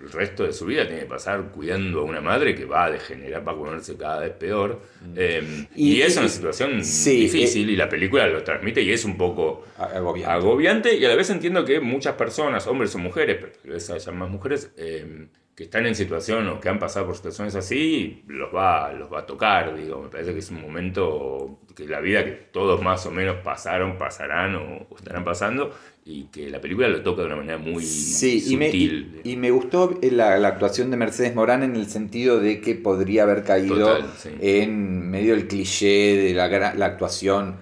el 0.00 0.10
resto 0.10 0.44
de 0.44 0.52
su 0.52 0.66
vida 0.66 0.86
tiene 0.86 1.02
que 1.02 1.06
pasar 1.06 1.50
cuidando 1.50 2.00
a 2.00 2.02
una 2.04 2.20
madre 2.20 2.54
que 2.54 2.64
va 2.64 2.84
a 2.84 2.90
degenerar, 2.90 3.46
va 3.46 3.52
a 3.52 3.56
ponerse 3.56 3.96
cada 3.96 4.20
vez 4.20 4.32
peor. 4.32 4.80
Mm. 5.02 5.14
Em, 5.16 5.66
y, 5.74 6.00
es 6.02 6.16
una 6.16 6.28
situación 6.28 6.78
difícil 6.78 7.70
y 7.70 7.76
la 7.76 7.88
película 7.88 8.26
lo 8.26 8.42
transmite 8.42 8.82
y 8.82 8.92
es 8.92 9.04
un 9.04 9.16
poco 9.16 9.66
agobiante. 9.78 10.94
y 10.96 11.04
a 11.04 11.08
la 11.08 11.16
vez 11.16 11.30
entiendo 11.30 11.64
que 11.64 11.80
muchas 11.80 12.14
personas, 12.14 12.66
hombres 12.66 12.94
o 12.94 12.98
mujeres, 12.98 13.38
pero 13.40 13.52
tal 13.52 13.70
vez 13.72 13.90
haya 13.90 14.12
más 14.12 14.28
mujeres, 14.28 14.72
em, 14.76 15.28
que 15.54 15.64
están 15.64 15.86
en 15.86 15.94
situación 15.94 16.48
o 16.48 16.60
que 16.60 16.68
han 16.68 16.80
pasado 16.80 17.06
por 17.06 17.16
situaciones 17.16 17.54
así, 17.54 18.24
los 18.26 18.52
va, 18.52 18.92
los 18.92 19.12
va 19.12 19.20
a 19.20 19.26
tocar, 19.26 19.76
digo, 19.76 20.02
me 20.02 20.08
parece 20.08 20.32
que 20.32 20.40
es 20.40 20.50
un 20.50 20.60
momento 20.60 21.60
que 21.76 21.86
la 21.86 22.00
vida 22.00 22.24
que 22.24 22.32
todos 22.32 22.82
más 22.82 23.06
o 23.06 23.12
menos 23.12 23.36
pasaron, 23.44 23.96
pasarán 23.96 24.56
o, 24.56 24.86
estarán 24.96 25.24
pasando, 25.24 25.72
y 26.06 26.24
que 26.24 26.50
la 26.50 26.60
película 26.60 26.88
lo 26.88 27.02
toca 27.02 27.22
de 27.22 27.28
una 27.28 27.36
manera 27.36 27.58
muy 27.58 27.82
sí, 27.82 28.40
sutil. 28.40 29.22
Y 29.24 29.26
me, 29.26 29.30
y, 29.30 29.36
me 29.36 29.50
gustó 29.50 29.98
la, 30.02 30.38
la, 30.38 30.48
actuación 30.48 30.90
de 30.90 30.98
Mercedes 30.98 31.34
Morán 31.34 31.62
en 31.62 31.76
el 31.76 31.86
sentido 31.86 32.40
de 32.40 32.60
que 32.60 32.74
podría 32.74 33.22
haber 33.22 33.42
caído 33.42 33.98
en 34.40 35.10
medio 35.10 35.34
del 35.34 35.48
cliché 35.48 36.16
de 36.16 36.34
la, 36.34 36.74
la 36.74 36.86
actuación 36.86 37.56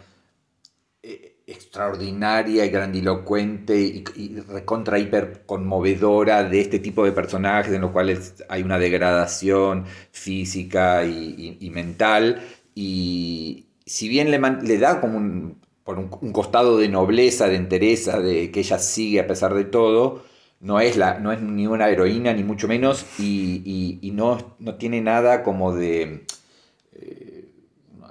extraordinaria 1.52 2.64
y 2.64 2.70
grandilocuente 2.70 3.78
y, 3.78 4.36
recontra 4.48 4.98
hiper 4.98 5.42
conmovedora 5.46 6.44
de 6.44 6.60
este 6.60 6.78
tipo 6.78 7.04
de 7.04 7.12
personajes 7.12 7.72
en 7.72 7.82
los 7.82 7.90
cuales 7.90 8.44
hay 8.48 8.62
una 8.62 8.78
degradación 8.78 9.84
física 10.10 11.04
y, 11.04 11.70
mental 11.72 12.42
y 12.74 13.66
si 13.84 14.08
bien 14.08 14.30
le, 14.30 14.38
le 14.38 14.78
da 14.78 15.00
como 15.00 15.18
un, 15.18 15.61
por 15.84 15.98
un, 15.98 16.08
costado 16.32 16.78
de 16.78 16.88
nobleza, 16.88 17.48
de 17.48 17.56
entereza, 17.56 18.20
de 18.20 18.50
que 18.50 18.60
ella 18.60 18.78
sigue 18.78 19.20
a 19.20 19.26
pesar 19.26 19.54
de 19.54 19.64
todo, 19.64 20.22
no 20.60 20.80
es, 20.80 20.96
la, 20.96 21.18
no 21.18 21.32
es 21.32 21.40
ni 21.42 21.66
una 21.66 21.88
heroína 21.88 22.32
ni 22.32 22.44
mucho 22.44 22.68
menos 22.68 23.04
y, 23.18 23.98
no, 24.14 24.38
no, 24.58 24.76
tiene 24.76 25.00
nada 25.00 25.42
como 25.42 25.74
de... 25.74 26.24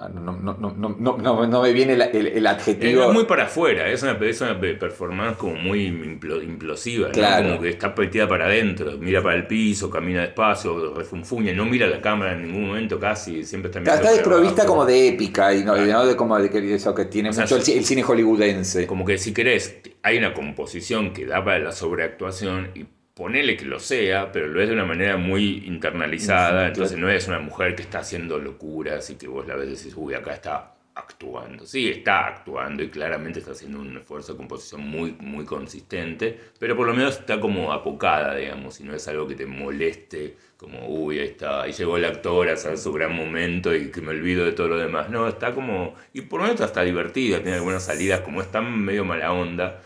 Eh, 0.01 0.09
no, 0.13 0.31
no, 0.33 0.57
no, 0.57 1.17
no, 1.17 1.47
no 1.47 1.61
me 1.61 1.73
viene 1.73 1.93
el, 1.93 2.47
adjetivo. 2.47 3.07
Es 3.07 3.13
muy 3.13 3.25
para 3.25 3.43
afuera, 3.43 3.87
es 3.89 4.01
una, 4.03 4.17
performance 4.17 5.37
como 5.37 5.55
muy 5.55 5.85
implosiva, 5.85 7.11
como 7.11 7.61
que 7.61 7.69
está 7.69 7.93
metida 7.95 8.27
para 8.27 8.45
adentro, 8.45 8.97
mira 8.97 9.21
para 9.21 9.35
el 9.35 9.47
piso, 9.47 9.89
camina 9.89 10.21
despacio, 10.21 10.93
refunfuña, 10.93 11.53
no 11.53 11.65
mira 11.65 11.87
la 11.87 12.01
cámara 12.01 12.33
en 12.33 12.47
ningún 12.47 12.67
momento 12.67 12.99
casi, 12.99 13.43
siempre 13.43 13.69
está 13.69 13.79
mirando. 13.79 14.01
Está 14.01 14.13
desprovista 14.13 14.65
como 14.65 14.85
de 14.85 15.09
épica 15.09 15.53
y 15.53 15.63
no, 15.63 15.75
de 15.75 16.15
como 16.15 16.37
de 16.39 16.49
que 16.49 16.73
eso 16.73 16.95
que 16.95 17.05
tiene 17.05 17.31
mucho 17.31 17.55
el, 17.55 17.63
cine 17.63 18.03
hollywoodense. 18.03 18.87
Como 18.87 19.05
que 19.05 19.17
si 19.17 19.33
querés, 19.33 19.81
hay 20.01 20.17
una 20.17 20.33
composición 20.33 21.13
que 21.13 21.25
da 21.25 21.43
para 21.43 21.59
la 21.59 21.71
sobreactuación 21.71 22.69
y 22.75 22.85
ponele 23.21 23.55
que 23.55 23.65
lo 23.65 23.79
sea, 23.79 24.31
pero 24.31 24.47
lo 24.47 24.59
es 24.59 24.67
de 24.67 24.73
una 24.73 24.83
manera 24.83 25.15
muy 25.15 25.63
internalizada, 25.67 26.65
entonces 26.65 26.97
no 26.97 27.07
es 27.07 27.27
una 27.27 27.37
mujer 27.37 27.75
que 27.75 27.83
está 27.83 27.99
haciendo 27.99 28.39
locuras 28.39 29.11
y 29.11 29.15
que 29.15 29.27
vos 29.27 29.45
la 29.45 29.55
ves 29.55 29.67
y 29.67 29.75
decís, 29.75 29.93
uy, 29.95 30.15
acá 30.15 30.33
está 30.33 30.73
actuando. 30.95 31.67
Sí, 31.67 31.87
está 31.87 32.25
actuando 32.25 32.81
y 32.81 32.89
claramente 32.89 33.37
está 33.37 33.51
haciendo 33.51 33.79
un 33.79 33.95
esfuerzo 33.95 34.31
de 34.31 34.37
composición 34.37 34.81
muy, 34.87 35.15
muy 35.19 35.45
consistente, 35.45 36.35
pero 36.57 36.75
por 36.75 36.87
lo 36.87 36.95
menos 36.95 37.19
está 37.19 37.39
como 37.39 37.71
apocada, 37.71 38.35
digamos, 38.35 38.79
y 38.79 38.85
no 38.85 38.95
es 38.95 39.07
algo 39.07 39.27
que 39.27 39.35
te 39.35 39.45
moleste, 39.45 40.37
como, 40.57 40.87
uy, 40.87 41.19
ahí 41.19 41.27
está, 41.27 41.61
ahí 41.61 41.73
llegó 41.73 41.97
el 41.97 42.05
actor 42.05 42.49
a 42.49 42.53
hacer 42.53 42.75
su 42.79 42.91
gran 42.91 43.15
momento 43.15 43.75
y 43.75 43.91
que 43.91 44.01
me 44.01 44.09
olvido 44.09 44.45
de 44.45 44.53
todo 44.53 44.67
lo 44.67 44.77
demás. 44.79 45.11
No, 45.11 45.27
está 45.27 45.53
como, 45.53 45.93
y 46.11 46.21
por 46.21 46.39
lo 46.39 46.47
menos 46.47 46.59
está 46.59 46.81
divertida, 46.81 47.37
tiene 47.37 47.57
algunas 47.57 47.83
salidas, 47.83 48.21
como 48.21 48.41
es 48.41 48.49
tan 48.49 48.83
medio 48.83 49.05
mala 49.05 49.31
onda, 49.31 49.79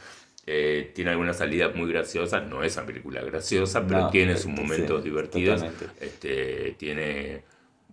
eh, 0.48 0.92
tiene 0.94 1.12
algunas 1.12 1.38
salidas 1.38 1.76
muy 1.76 1.92
graciosas, 1.92 2.48
no 2.48 2.64
es 2.64 2.78
una 2.78 2.86
película 2.86 3.22
graciosa, 3.24 3.86
pero 3.88 4.10
tiene 4.10 4.38
sus 4.38 4.52
momentos 4.52 5.04
divertidos. 5.04 5.64
Este, 6.00 6.76
tiene 6.78 7.44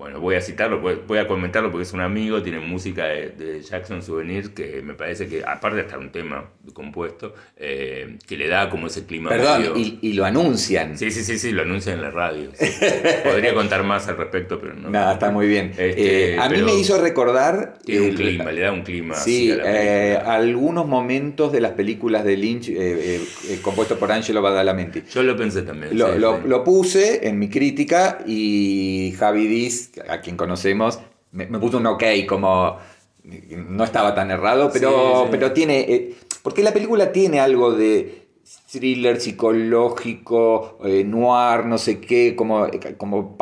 bueno, 0.02 0.18
voy 0.18 0.34
a 0.34 0.40
citarlo, 0.40 0.80
voy 0.80 1.18
a 1.18 1.28
comentarlo 1.28 1.70
porque 1.70 1.84
es 1.84 1.92
un 1.92 2.00
amigo, 2.00 2.42
tiene 2.42 2.58
música 2.58 3.04
de, 3.04 3.62
Jackson 3.62 4.02
Souvenir 4.02 4.52
que 4.52 4.82
me 4.82 4.94
parece 4.94 5.28
que, 5.28 5.44
aparte 5.46 5.76
de 5.76 5.82
estar 5.82 6.00
un 6.00 6.10
tema 6.10 6.50
compuesto, 6.72 7.36
eh, 7.56 8.18
que 8.26 8.36
le 8.36 8.48
da 8.48 8.68
como 8.68 8.88
ese 8.88 9.06
clima. 9.06 9.30
Perdón, 9.30 9.74
y, 9.76 10.12
lo 10.14 10.24
anuncian. 10.24 10.98
Sí, 10.98 11.12
sí, 11.12 11.22
sí, 11.22 11.38
sí, 11.38 11.52
lo 11.52 11.62
anuncian 11.62 11.98
en 11.98 12.02
la 12.02 12.10
radio. 12.10 12.50
Podría 13.22 13.54
contar 13.54 13.84
más 13.84 14.08
al 14.08 14.16
respecto, 14.16 14.58
pero 14.60 14.74
no. 14.74 14.90
Nada, 14.90 15.12
está 15.12 15.30
muy 15.30 15.46
bien. 15.46 15.68
Este, 15.68 16.32
eh, 16.34 16.36
a 16.36 16.48
mí 16.48 16.60
me 16.62 16.74
hizo 16.74 17.00
recordar. 17.00 17.78
Tiene 17.84 18.08
un 18.08 18.16
clima, 18.16 18.50
le 18.50 18.60
da 18.60 18.72
un 18.72 18.82
clima. 18.82 19.14
Sí, 19.14 19.54
eh, 19.56 20.18
algunos 20.26 20.88
momentos 20.88 21.52
de 21.52 21.60
las 21.60 21.72
películas 21.72 22.24
de 22.24 22.36
Lynch 22.36 22.72
compuesto 23.62 24.00
por 24.00 24.10
Angelo 24.10 24.42
Badalamenti. 24.42 25.04
Yo 25.12 25.22
lo 25.22 25.36
pensé 25.36 25.62
también. 25.62 25.96
Lo, 25.96 26.40
lo 26.40 26.64
puse 26.64 27.28
en 27.28 27.38
mi 27.38 27.48
crítica 27.48 28.18
y 28.26 29.14
Javi 29.16 29.46
Diz 29.46 29.91
a 30.08 30.20
quien 30.20 30.36
conocemos, 30.36 31.00
me, 31.32 31.46
puso 31.46 31.78
un 31.78 31.86
ok, 31.86 32.04
como 32.28 32.78
no 33.24 33.84
estaba 33.84 34.14
tan 34.14 34.30
errado, 34.30 34.70
pero, 34.72 35.28
pero 35.30 35.52
tiene. 35.52 35.80
Eh, 35.80 36.14
porque 36.42 36.62
la 36.62 36.72
película 36.72 37.12
tiene 37.12 37.40
algo 37.40 37.72
de 37.72 38.22
thriller 38.70 39.20
psicológico, 39.20 40.78
eh, 40.84 41.04
noir, 41.04 41.64
no 41.66 41.78
sé 41.78 42.00
qué, 42.00 42.34
como, 42.34 42.66
como 42.96 43.36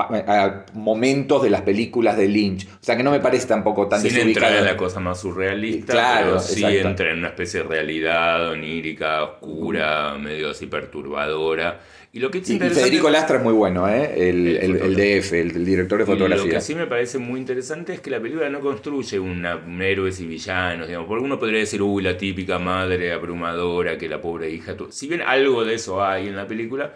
momentos 0.75 1.43
de 1.43 1.51
las 1.51 1.63
películas 1.63 2.17
de 2.17 2.29
Lynch. 2.29 2.67
O 2.67 2.83
sea 2.85 2.97
que 2.97 3.03
no 3.03 3.11
me 3.11 3.21
parece 3.21 3.47
tampoco 3.47 3.89
tan 3.89 4.03
Sin 4.03 4.17
entrar 4.17 4.55
en 4.55 4.65
la 4.65 4.77
cosa 4.77 5.01
más 5.01 5.21
surrealista, 5.21 5.93
claro, 5.93 6.27
pero 6.27 6.41
sí 6.41 6.65
entra 6.65 7.11
en 7.11 7.19
una 7.19 7.29
especie 7.29 7.61
de 7.61 7.69
realidad 7.69 8.51
onírica, 8.51 9.25
oscura, 9.25 10.17
medio 10.19 10.51
así 10.51 10.67
perturbadora. 10.67 11.81
Y, 12.13 12.19
lo 12.19 12.31
que 12.31 12.41
Federico 12.41 13.09
Lastra 13.09 13.37
es 13.37 13.43
muy 13.45 13.53
bueno, 13.53 13.89
¿eh? 13.89 14.29
el, 14.29 14.57
el, 14.57 14.97
DF, 14.97 15.33
el, 15.33 15.65
director 15.65 16.01
de 16.01 16.07
fotografía. 16.07 16.45
lo 16.45 16.51
que 16.51 16.61
sí 16.61 16.75
me 16.75 16.89
parece 16.89 17.19
muy 17.19 17.39
interesante 17.39 17.95
es 17.95 18.01
que 18.01 18.11
la 18.11 18.21
película 18.21 18.49
no 18.51 18.59
construye 18.59 19.21
una, 19.21 19.61
héroes 19.81 20.19
y 20.21 20.27
villanos, 20.27 20.89
digamos, 20.89 21.07
porque 21.07 21.25
uno 21.25 21.39
podría 21.39 21.61
decir, 21.61 21.81
uy, 21.81 22.03
la 22.03 22.17
típica 22.17 22.59
madre 22.59 23.13
abrumadora, 23.13 23.97
que 23.97 24.09
la 24.09 24.21
pobre 24.21 24.51
hija... 24.51 24.75
Si 24.91 25.07
bien 25.07 25.23
algo 25.23 25.65
de 25.65 25.75
eso 25.75 26.03
hay 26.05 26.27
en 26.27 26.35
la 26.35 26.49
película, 26.49 26.93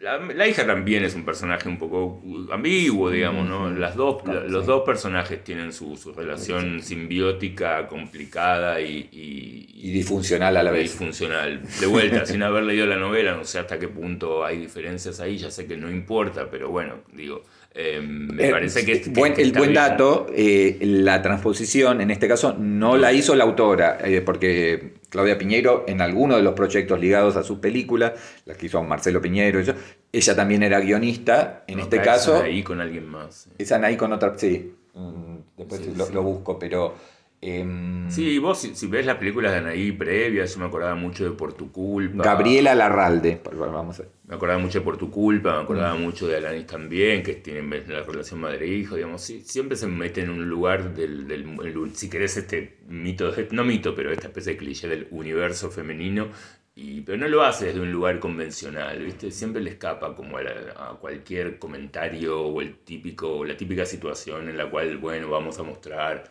la, 0.00 0.18
la 0.18 0.48
hija 0.48 0.66
también 0.66 1.04
es 1.04 1.14
un 1.14 1.24
personaje 1.24 1.68
un 1.68 1.78
poco 1.78 2.22
ambiguo, 2.52 3.10
digamos, 3.10 3.46
¿no? 3.48 3.70
Las 3.70 3.94
dos, 3.96 4.22
los 4.48 4.64
dos 4.64 4.82
personajes 4.84 5.44
tienen 5.44 5.72
su, 5.72 5.96
su 5.96 6.12
relación 6.12 6.82
simbiótica, 6.82 7.86
complicada 7.86 8.80
y, 8.80 9.08
y, 9.12 9.68
Y 9.74 9.90
disfuncional 9.92 10.56
a 10.56 10.62
la 10.62 10.70
vez. 10.70 10.84
disfuncional. 10.84 11.60
De 11.80 11.86
vuelta, 11.86 12.24
sin 12.24 12.42
haber 12.42 12.64
leído 12.64 12.86
la 12.86 12.96
novela, 12.96 13.36
no 13.36 13.44
sé 13.44 13.58
hasta 13.58 13.78
qué 13.78 13.88
punto 13.88 14.44
hay 14.44 14.56
diferencias 14.58 15.20
ahí, 15.20 15.36
ya 15.36 15.50
sé 15.50 15.66
que 15.66 15.76
no 15.76 15.90
importa, 15.90 16.48
pero 16.50 16.70
bueno, 16.70 16.94
digo, 17.12 17.42
eh, 17.74 18.00
me 18.02 18.48
Eh, 18.48 18.50
parece 18.50 18.84
que, 18.86 19.00
que- 19.02 19.10
buen- 19.10 19.34
que 19.34 19.42
el 19.42 19.52
buen 19.52 19.74
dato, 19.74 20.26
eh, 20.34 20.78
la 20.80 21.20
transposición 21.22 22.00
en 22.00 22.10
este 22.10 22.26
caso 22.26 22.56
no 22.58 22.96
la 22.96 23.12
hizo 23.12 23.34
la 23.36 23.44
autora, 23.44 23.98
eh, 24.02 24.22
porque 24.22 24.94
Claudia 25.10 25.36
Piñeiro 25.36 25.84
en 25.86 26.00
alguno 26.00 26.36
de 26.36 26.42
los 26.42 26.54
proyectos 26.54 26.98
ligados 26.98 27.36
a 27.36 27.42
sus 27.42 27.58
películas, 27.58 28.12
las 28.46 28.56
que 28.56 28.66
hizo 28.66 28.82
Marcelo 28.82 29.20
Piñeiro, 29.20 29.60
y 29.60 29.66
ella 30.12 30.34
también 30.36 30.62
era 30.62 30.80
guionista, 30.80 31.64
en 31.66 31.76
No, 31.78 31.82
este 31.84 32.00
caso, 32.00 32.36
están 32.36 32.46
ahí 32.50 32.62
con 32.62 32.80
alguien 32.80 33.06
más. 33.06 33.34
sí. 33.44 33.50
esa 33.58 33.76
ahí 33.84 33.96
con 33.96 34.12
otra, 34.12 34.32
sí, 34.38 34.72
mm, 34.94 35.36
después 35.58 35.80
Sí, 35.82 35.92
lo, 35.96 36.06
sí. 36.06 36.12
lo 36.14 36.22
busco, 36.22 36.58
pero... 36.58 36.94
em, 37.40 38.10
Sí, 38.10 38.38
vos 38.38 38.58
si, 38.60 38.74
si 38.74 38.86
ves 38.86 39.06
las 39.06 39.16
películas 39.16 39.52
de 39.52 39.58
Anaí 39.58 39.92
previas, 39.92 40.52
yo 40.54 40.60
me 40.60 40.66
acordaba 40.66 40.94
mucho 40.94 41.24
de 41.24 41.30
Por 41.30 41.52
tu 41.52 41.70
culpa. 41.72 42.24
Gabriela 42.24 42.74
Larralde, 42.74 43.40
vamos 43.56 43.98
a 44.00 44.02
ver. 44.02 44.10
Me 44.26 44.34
acordaba 44.34 44.58
mucho 44.60 44.78
de 44.80 44.84
Por 44.84 44.96
tu 44.96 45.10
culpa, 45.10 45.56
me 45.56 45.62
acordaba 45.62 45.94
mucho 45.94 46.26
de 46.28 46.36
Alanis 46.36 46.66
también, 46.66 47.22
que 47.22 47.34
tienen 47.34 47.70
la 47.88 48.02
relación 48.02 48.40
madre-hijo, 48.40 48.96
digamos, 48.96 49.22
sí, 49.22 49.42
siempre 49.42 49.76
se 49.76 49.86
mete 49.86 50.22
en 50.22 50.30
un 50.30 50.48
lugar 50.48 50.94
del, 50.94 51.26
del- 51.26 51.46
el- 51.64 51.96
si 51.96 52.08
querés, 52.10 52.36
este 52.36 52.78
mito, 52.88 53.32
no 53.52 53.64
mito, 53.64 53.94
pero 53.94 54.12
esta 54.12 54.26
especie 54.28 54.52
de 54.52 54.58
cliché 54.58 54.88
del 54.88 55.08
universo 55.10 55.70
femenino, 55.70 56.28
y, 56.76 57.00
pero 57.02 57.18
no 57.18 57.26
lo 57.28 57.42
hace 57.42 57.66
desde 57.66 57.80
un 57.80 57.90
lugar 57.92 58.20
convencional, 58.20 59.02
¿viste? 59.04 59.30
Siempre 59.32 59.60
le 59.60 59.70
escapa 59.70 60.14
como 60.14 60.36
a, 60.38 60.42
la- 60.42 60.74
a 60.76 60.94
cualquier 61.00 61.58
comentario 61.58 62.40
o 62.40 62.60
el 62.60 62.76
típico, 62.78 63.38
o 63.38 63.44
la 63.44 63.56
típica 63.56 63.84
situación 63.84 64.48
en 64.48 64.56
la 64.56 64.70
cual, 64.70 64.96
bueno, 64.98 65.28
vamos 65.28 65.58
a 65.58 65.62
mostrar, 65.64 66.30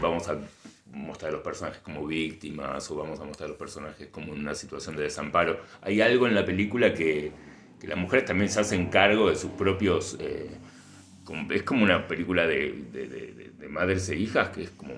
vamos 0.00 0.28
a 0.28 0.38
mostrar 0.92 1.30
a 1.30 1.32
los 1.32 1.42
personajes 1.42 1.80
como 1.80 2.06
víctimas 2.06 2.90
o 2.90 2.96
vamos 2.96 3.20
a 3.20 3.24
mostrar 3.24 3.46
a 3.46 3.50
los 3.50 3.58
personajes 3.58 4.08
como 4.08 4.32
en 4.34 4.40
una 4.40 4.54
situación 4.54 4.96
de 4.96 5.02
desamparo. 5.04 5.60
Hay 5.82 6.00
algo 6.00 6.26
en 6.26 6.34
la 6.34 6.44
película 6.44 6.94
que, 6.94 7.32
que 7.80 7.86
las 7.88 7.98
mujeres 7.98 8.24
también 8.26 8.50
se 8.50 8.60
hacen 8.60 8.86
cargo 8.88 9.28
de 9.30 9.36
sus 9.36 9.50
propios... 9.52 10.16
eh, 10.20 10.50
es 11.50 11.64
como 11.64 11.82
una 11.82 12.06
película 12.06 12.46
de, 12.46 12.84
de- 12.92 13.08
de- 13.08 13.68
madres 13.68 14.08
e 14.08 14.16
hijas 14.16 14.50
que 14.50 14.62
es 14.62 14.70
como... 14.70 14.94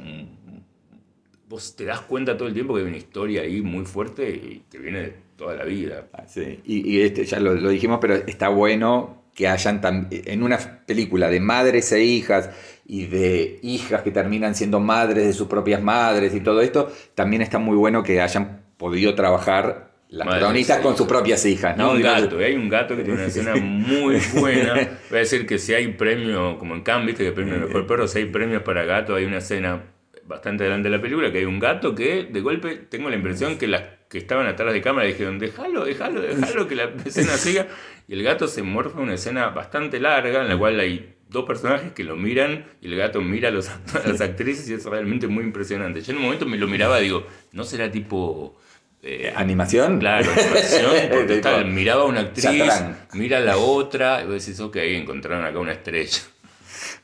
vos 1.48 1.74
te 1.74 1.84
das 1.84 2.02
cuenta 2.02 2.36
todo 2.36 2.48
el 2.48 2.54
tiempo 2.54 2.74
que 2.74 2.82
hay 2.82 2.86
una 2.86 2.96
historia 2.98 3.42
ahí 3.42 3.62
muy 3.62 3.84
fuerte 3.86 4.28
y 4.30 4.62
que 4.70 4.78
viene 4.78 5.00
de 5.00 5.14
toda 5.36 5.54
la 5.56 5.64
vida. 5.64 6.06
Ah, 6.12 6.24
sí. 6.26 6.60
Y, 6.64 6.86
y 6.96 7.00
este, 7.00 7.24
ya 7.24 7.40
lo, 7.40 7.54
lo 7.54 7.70
dijimos, 7.70 7.98
pero 8.00 8.14
está 8.14 8.48
bueno 8.50 9.24
que 9.34 9.48
hayan 9.48 9.80
en 10.10 10.42
una 10.42 10.58
película 10.84 11.30
de 11.30 11.40
madres 11.40 11.90
e 11.92 12.02
hijas 12.04 12.50
y 12.88 13.04
de 13.04 13.60
hijas 13.62 14.00
que 14.02 14.10
terminan 14.10 14.54
siendo 14.54 14.80
madres 14.80 15.26
de 15.26 15.32
sus 15.34 15.46
propias 15.46 15.82
madres 15.82 16.34
y 16.34 16.40
todo 16.40 16.62
esto, 16.62 16.90
también 17.14 17.42
está 17.42 17.58
muy 17.58 17.76
bueno 17.76 18.02
que 18.02 18.22
hayan 18.22 18.62
podido 18.78 19.14
trabajar 19.14 19.92
las 20.08 20.24
Madres 20.24 20.40
protagonistas 20.40 20.80
con 20.80 20.96
sus 20.96 21.06
propias 21.06 21.44
hijas, 21.44 21.76
¿no? 21.76 21.92
un 21.92 22.00
gato, 22.00 22.40
¿eh? 22.40 22.46
hay 22.46 22.54
un 22.54 22.70
gato 22.70 22.96
que 22.96 23.02
tiene 23.02 23.18
una 23.18 23.28
escena 23.28 23.54
muy 23.62 24.16
buena. 24.34 24.72
Voy 25.10 25.16
a 25.16 25.20
decir 25.20 25.46
que 25.46 25.58
si 25.58 25.74
hay 25.74 25.88
premio, 25.88 26.58
como 26.58 26.74
en 26.74 26.80
Cannes, 26.80 27.08
viste 27.08 27.24
que 27.24 27.32
premio 27.32 27.58
mejor 27.58 27.86
perro, 27.86 28.08
si 28.08 28.20
hay 28.20 28.24
premios 28.24 28.62
para 28.62 28.84
gato, 28.84 29.14
hay 29.14 29.26
una 29.26 29.36
escena 29.36 29.82
bastante 30.24 30.64
adelante 30.64 30.88
de 30.88 30.96
la 30.96 31.02
película 31.02 31.30
que 31.30 31.38
hay 31.38 31.44
un 31.44 31.58
gato 31.58 31.94
que 31.94 32.24
de 32.24 32.40
golpe 32.40 32.76
tengo 32.88 33.10
la 33.10 33.16
impresión 33.16 33.58
que 33.58 33.66
las 33.66 33.82
que 34.08 34.18
estaban 34.18 34.46
atrás 34.46 34.72
de 34.72 34.80
cámara 34.80 35.06
dijeron, 35.06 35.38
déjalo, 35.38 35.84
déjalo, 35.84 36.22
déjalo 36.22 36.66
que 36.66 36.74
la 36.74 36.90
escena 37.04 37.36
siga. 37.36 37.66
Y 38.06 38.14
el 38.14 38.22
gato 38.22 38.48
se 38.48 38.62
morfa 38.62 38.98
una 39.00 39.14
escena 39.14 39.50
bastante 39.50 40.00
larga 40.00 40.40
en 40.40 40.48
la 40.48 40.56
cual 40.56 40.80
hay 40.80 41.17
dos 41.28 41.44
personajes 41.44 41.92
que 41.92 42.04
lo 42.04 42.16
miran 42.16 42.64
y 42.80 42.86
el 42.86 42.96
gato 42.96 43.20
mira 43.20 43.48
a, 43.48 43.52
los, 43.52 43.68
a 44.04 44.06
las 44.06 44.20
actrices 44.20 44.68
y 44.70 44.74
es 44.74 44.84
realmente 44.84 45.26
muy 45.26 45.44
impresionante. 45.44 46.00
Yo 46.02 46.12
en 46.12 46.18
un 46.18 46.24
momento 46.24 46.46
me 46.46 46.56
lo 46.56 46.66
miraba 46.66 47.00
y 47.00 47.04
digo, 47.04 47.26
¿no 47.52 47.64
será 47.64 47.90
tipo... 47.90 48.56
eh, 49.02 49.32
¿Animación? 49.36 49.98
Claro, 49.98 50.30
animación, 50.36 50.92
porque 51.10 51.36
tal, 51.36 51.66
miraba 51.66 52.02
a 52.02 52.06
una 52.06 52.20
actriz, 52.20 52.44
Chatrán. 52.44 52.98
mira 53.14 53.38
a 53.38 53.40
la 53.40 53.56
otra, 53.58 54.22
y 54.22 54.26
vos 54.26 54.44
decís, 54.44 54.58
ok, 54.60 54.76
encontraron 54.76 55.44
acá 55.44 55.58
una 55.58 55.72
estrella. 55.72 56.18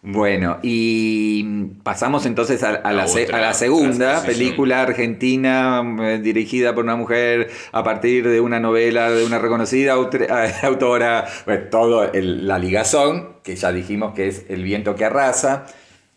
Bueno, 0.06 0.58
y 0.62 1.42
pasamos 1.82 2.26
entonces 2.26 2.62
a, 2.62 2.74
a 2.74 2.92
la, 2.92 3.04
A 3.04 3.08
se- 3.08 3.24
otra 3.24 3.38
a 3.38 3.40
la 3.40 3.54
segunda 3.54 4.22
película 4.22 4.82
argentina 4.82 5.82
eh, 6.02 6.18
dirigida 6.22 6.74
por 6.74 6.84
una 6.84 6.94
mujer 6.94 7.50
a 7.72 7.82
partir 7.82 8.28
de 8.28 8.38
una 8.42 8.60
novela 8.60 9.10
de 9.10 9.24
una 9.24 9.38
reconocida 9.38 9.94
autora, 10.62 11.26
todo 11.70 12.12
el- 12.12 12.46
la 12.46 12.58
ligazón, 12.58 13.36
que 13.42 13.56
ya 13.56 13.72
dijimos 13.72 14.12
que 14.14 14.28
es 14.28 14.44
El 14.50 14.62
viento 14.62 14.94
que 14.94 15.06
arrasa. 15.06 15.64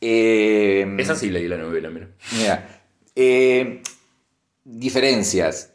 Eh, 0.01 0.85
Esa 0.99 1.15
sí 1.15 1.29
leí 1.29 1.47
la 1.47 1.57
novela, 1.57 1.89
mira. 1.89 2.09
Mira, 2.37 2.81
eh, 3.15 3.81
diferencias. 4.65 5.71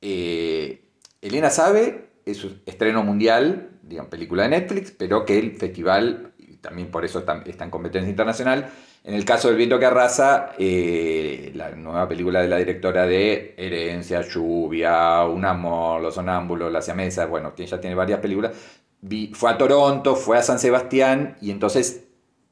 Eh, 0.00 0.80
Elena 1.20 1.50
sabe, 1.50 2.06
es 2.24 2.42
un 2.44 2.60
estreno 2.66 3.04
mundial, 3.04 3.68
digamos, 3.82 4.10
película 4.10 4.44
de 4.44 4.48
Netflix, 4.48 4.90
pero 4.90 5.24
que 5.24 5.38
el 5.38 5.54
festival, 5.56 6.31
también 6.62 6.90
por 6.90 7.04
eso 7.04 7.18
está, 7.18 7.42
en 7.44 7.70
competencia 7.70 8.08
internacional. 8.08 8.70
En 9.04 9.14
el 9.14 9.24
caso 9.24 9.48
del 9.48 9.56
viento 9.58 9.78
que 9.78 9.84
arrasa, 9.84 10.52
eh, 10.58 11.52
la 11.54 11.70
nueva 11.72 12.08
película 12.08 12.40
de 12.40 12.48
la 12.48 12.56
directora 12.56 13.04
de 13.04 13.54
Herencia, 13.58 14.22
Lluvia, 14.22 15.24
Un 15.24 15.44
Amor, 15.44 16.00
Los 16.00 16.14
Sonámbulos, 16.14 16.72
La 16.72 16.80
Siamesa, 16.80 17.26
bueno, 17.26 17.52
ya 17.56 17.80
tiene 17.80 17.96
varias 17.96 18.20
películas, 18.20 18.52
fue 19.34 19.50
a 19.50 19.58
Toronto, 19.58 20.14
fue 20.14 20.38
a 20.38 20.42
San 20.42 20.60
Sebastián 20.60 21.36
y 21.40 21.50
entonces 21.50 22.04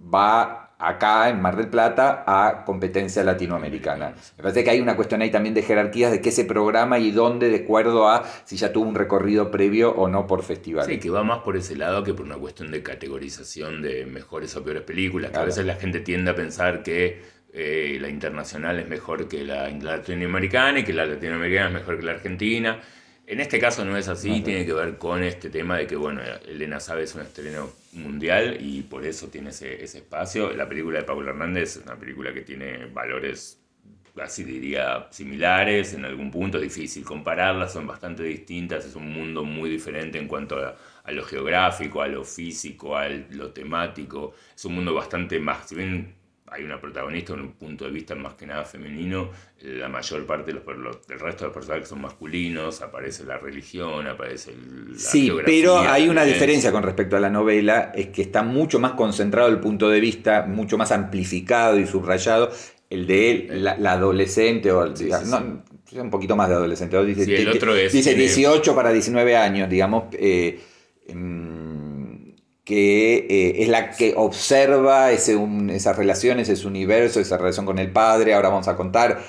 va 0.03 0.69
acá 0.81 1.29
en 1.29 1.40
Mar 1.43 1.57
del 1.57 1.69
Plata 1.69 2.25
a 2.27 2.64
competencia 2.64 3.23
latinoamericana. 3.23 4.14
Me 4.37 4.43
parece 4.43 4.64
que 4.64 4.71
hay 4.71 4.81
una 4.81 4.97
cuestión 4.97 5.21
ahí 5.23 5.31
también 5.31 5.55
de 5.55 5.62
jerarquías 5.62 6.11
de 6.11 6.21
qué 6.21 6.33
se 6.33 6.45
programa 6.45 6.99
y 6.99 7.11
dónde, 7.11 7.49
de 7.51 7.57
acuerdo 7.64 8.09
a 8.09 8.25
si 8.45 8.57
ya 8.57 8.73
tuvo 8.73 8.88
un 8.88 8.95
recorrido 8.95 9.51
previo 9.51 9.93
o 9.93 10.09
no 10.09 10.27
por 10.27 10.43
festival. 10.43 10.87
Sí, 10.87 10.99
que 10.99 11.11
va 11.11 11.23
más 11.23 11.40
por 11.40 11.57
ese 11.57 11.77
lado 11.77 12.03
que 12.03 12.14
por 12.14 12.25
una 12.27 12.37
cuestión 12.37 12.71
de 12.71 12.83
categorización 12.83 13.83
de 13.83 14.07
mejores 14.07 14.57
o 14.57 14.64
peores 14.64 14.83
películas. 14.83 15.29
Que 15.31 15.33
Claro. 15.33 15.43
a 15.45 15.47
veces 15.47 15.66
la 15.66 15.75
gente 15.77 16.01
tiende 16.01 16.31
a 16.31 16.35
pensar 16.35 16.83
que 16.83 17.21
eh, 17.53 17.99
la 18.01 18.09
internacional 18.09 18.79
es 18.79 18.88
mejor 18.88 19.29
que 19.29 19.45
la 19.45 19.69
latinoamericana 19.69 20.79
y 20.81 20.85
que 20.85 20.93
la 20.93 21.05
latinoamericana 21.05 21.66
es 21.69 21.75
mejor 21.75 21.99
que 21.99 22.07
la 22.07 22.12
argentina. 22.12 22.81
En 23.31 23.38
este 23.38 23.61
caso 23.61 23.85
no 23.85 23.97
es 23.97 24.09
así, 24.09 24.40
No. 24.40 24.43
tiene 24.43 24.66
que 24.66 24.73
ver 24.73 24.99
con 24.99 25.23
este 25.23 25.51
tema 25.51 25.79
de 25.79 25.87
que, 25.87 25.95
bueno, 25.95 26.21
Elena 26.49 26.81
Sabe 26.81 27.05
es 27.05 27.14
un 27.14 27.23
estreno 27.23 27.71
mundial 27.93 28.57
y 28.61 28.83
por 28.83 29.07
eso 29.07 29.29
tiene 29.29 29.51
ese, 29.51 29.85
ese 29.85 29.99
espacio. 29.99 30.53
La 30.53 30.69
película 30.69 30.99
de 30.99 31.05
Pablo 31.05 31.31
Hernández 31.31 31.77
es 31.77 31.83
una 31.85 31.97
película 31.97 32.35
que 32.35 32.40
tiene 32.40 32.87
valores, 32.87 33.61
así 34.21 34.43
diría, 34.43 35.07
similares, 35.12 35.95
en 35.95 36.05
algún 36.07 36.33
punto 36.33 36.59
difícil 36.59 37.05
compararlas, 37.05 37.73
son 37.73 37.87
bastante 37.87 38.25
distintas, 38.25 38.85
es 38.85 38.97
un 38.97 39.12
mundo 39.12 39.45
muy 39.45 39.71
diferente 39.71 40.19
en 40.19 40.27
cuanto 40.27 40.57
a, 40.57 40.77
a 41.05 41.12
lo 41.12 41.25
geográfico, 41.25 42.03
a 42.03 42.09
lo 42.09 42.25
físico, 42.25 42.97
a 42.97 43.09
lo 43.09 43.53
temático, 43.53 44.35
es 44.57 44.64
un 44.64 44.75
mundo 44.75 44.93
bastante 44.93 45.38
más, 45.38 45.69
si 45.69 45.77
bien 45.77 46.14
hay 46.52 46.64
una 46.64 46.80
protagonista 46.80 47.32
con 47.32 47.40
un 47.42 47.52
punto 47.52 47.84
de 47.84 47.90
vista 47.92 48.14
más 48.14 48.34
que 48.34 48.46
nada 48.46 48.64
femenino, 48.64 49.30
la 49.62 49.88
mayor 49.88 50.26
parte 50.26 50.52
de 50.52 50.60
los, 50.60 51.06
del 51.06 51.20
resto 51.20 51.44
de 51.44 51.48
los 51.48 51.54
personajes 51.54 51.88
son 51.88 52.00
masculinos, 52.00 52.82
aparece 52.82 53.24
la 53.24 53.38
religión, 53.38 54.06
aparece 54.06 54.50
el- 54.52 54.98
Sí, 54.98 55.30
pero 55.44 55.78
hay 55.78 56.08
una 56.08 56.24
diferencia 56.24 56.72
con 56.72 56.82
respecto 56.82 57.16
a 57.16 57.20
la 57.20 57.30
novela, 57.30 57.92
es 57.94 58.08
que 58.08 58.22
está 58.22 58.42
mucho 58.42 58.80
más 58.80 58.92
concentrado 58.92 59.48
el 59.48 59.60
punto 59.60 59.88
de 59.88 60.00
vista, 60.00 60.42
mucho 60.46 60.76
más 60.76 60.90
amplificado 60.92 61.78
y 61.78 61.86
subrayado, 61.86 62.50
el 62.88 63.06
de 63.06 63.30
él, 63.30 63.62
la, 63.64 63.76
la 63.78 63.92
adolescente, 63.92 64.72
o 64.72 64.82
el- 64.84 64.96
Sí, 64.96 65.04
digamos, 65.04 65.28
sí, 65.86 65.96
no, 65.96 66.02
un 66.02 66.10
poquito 66.10 66.34
más 66.34 66.48
de 66.48 66.56
adolescente, 66.56 67.04
dice, 67.04 67.24
Sí, 67.26 67.34
el 67.34 67.44
te- 67.52 67.56
otro 67.58 67.76
es- 67.76 67.92
dice 67.92 68.10
tiene- 68.10 68.24
18 68.24 68.74
para 68.74 68.90
19 68.92 69.36
años, 69.36 69.68
digamos, 69.70 70.04
eh, 70.14 70.58
em, 71.06 71.69
que 72.70 73.16
eh, 73.28 73.62
es 73.62 73.68
la 73.68 73.90
que 73.90 74.14
observa 74.16 75.11
ese, 75.12 75.37
un- 75.37 75.70
esas 75.70 75.96
relaciones, 75.96 76.48
ese 76.48 76.66
universo, 76.68 77.20
esa 77.20 77.37
relación 77.37 77.66
con 77.66 77.78
el 77.80 77.90
padre, 77.90 78.35
ahora 78.35 78.48
vamos 78.50 78.68
a 78.68 78.76
contar. 78.76 79.20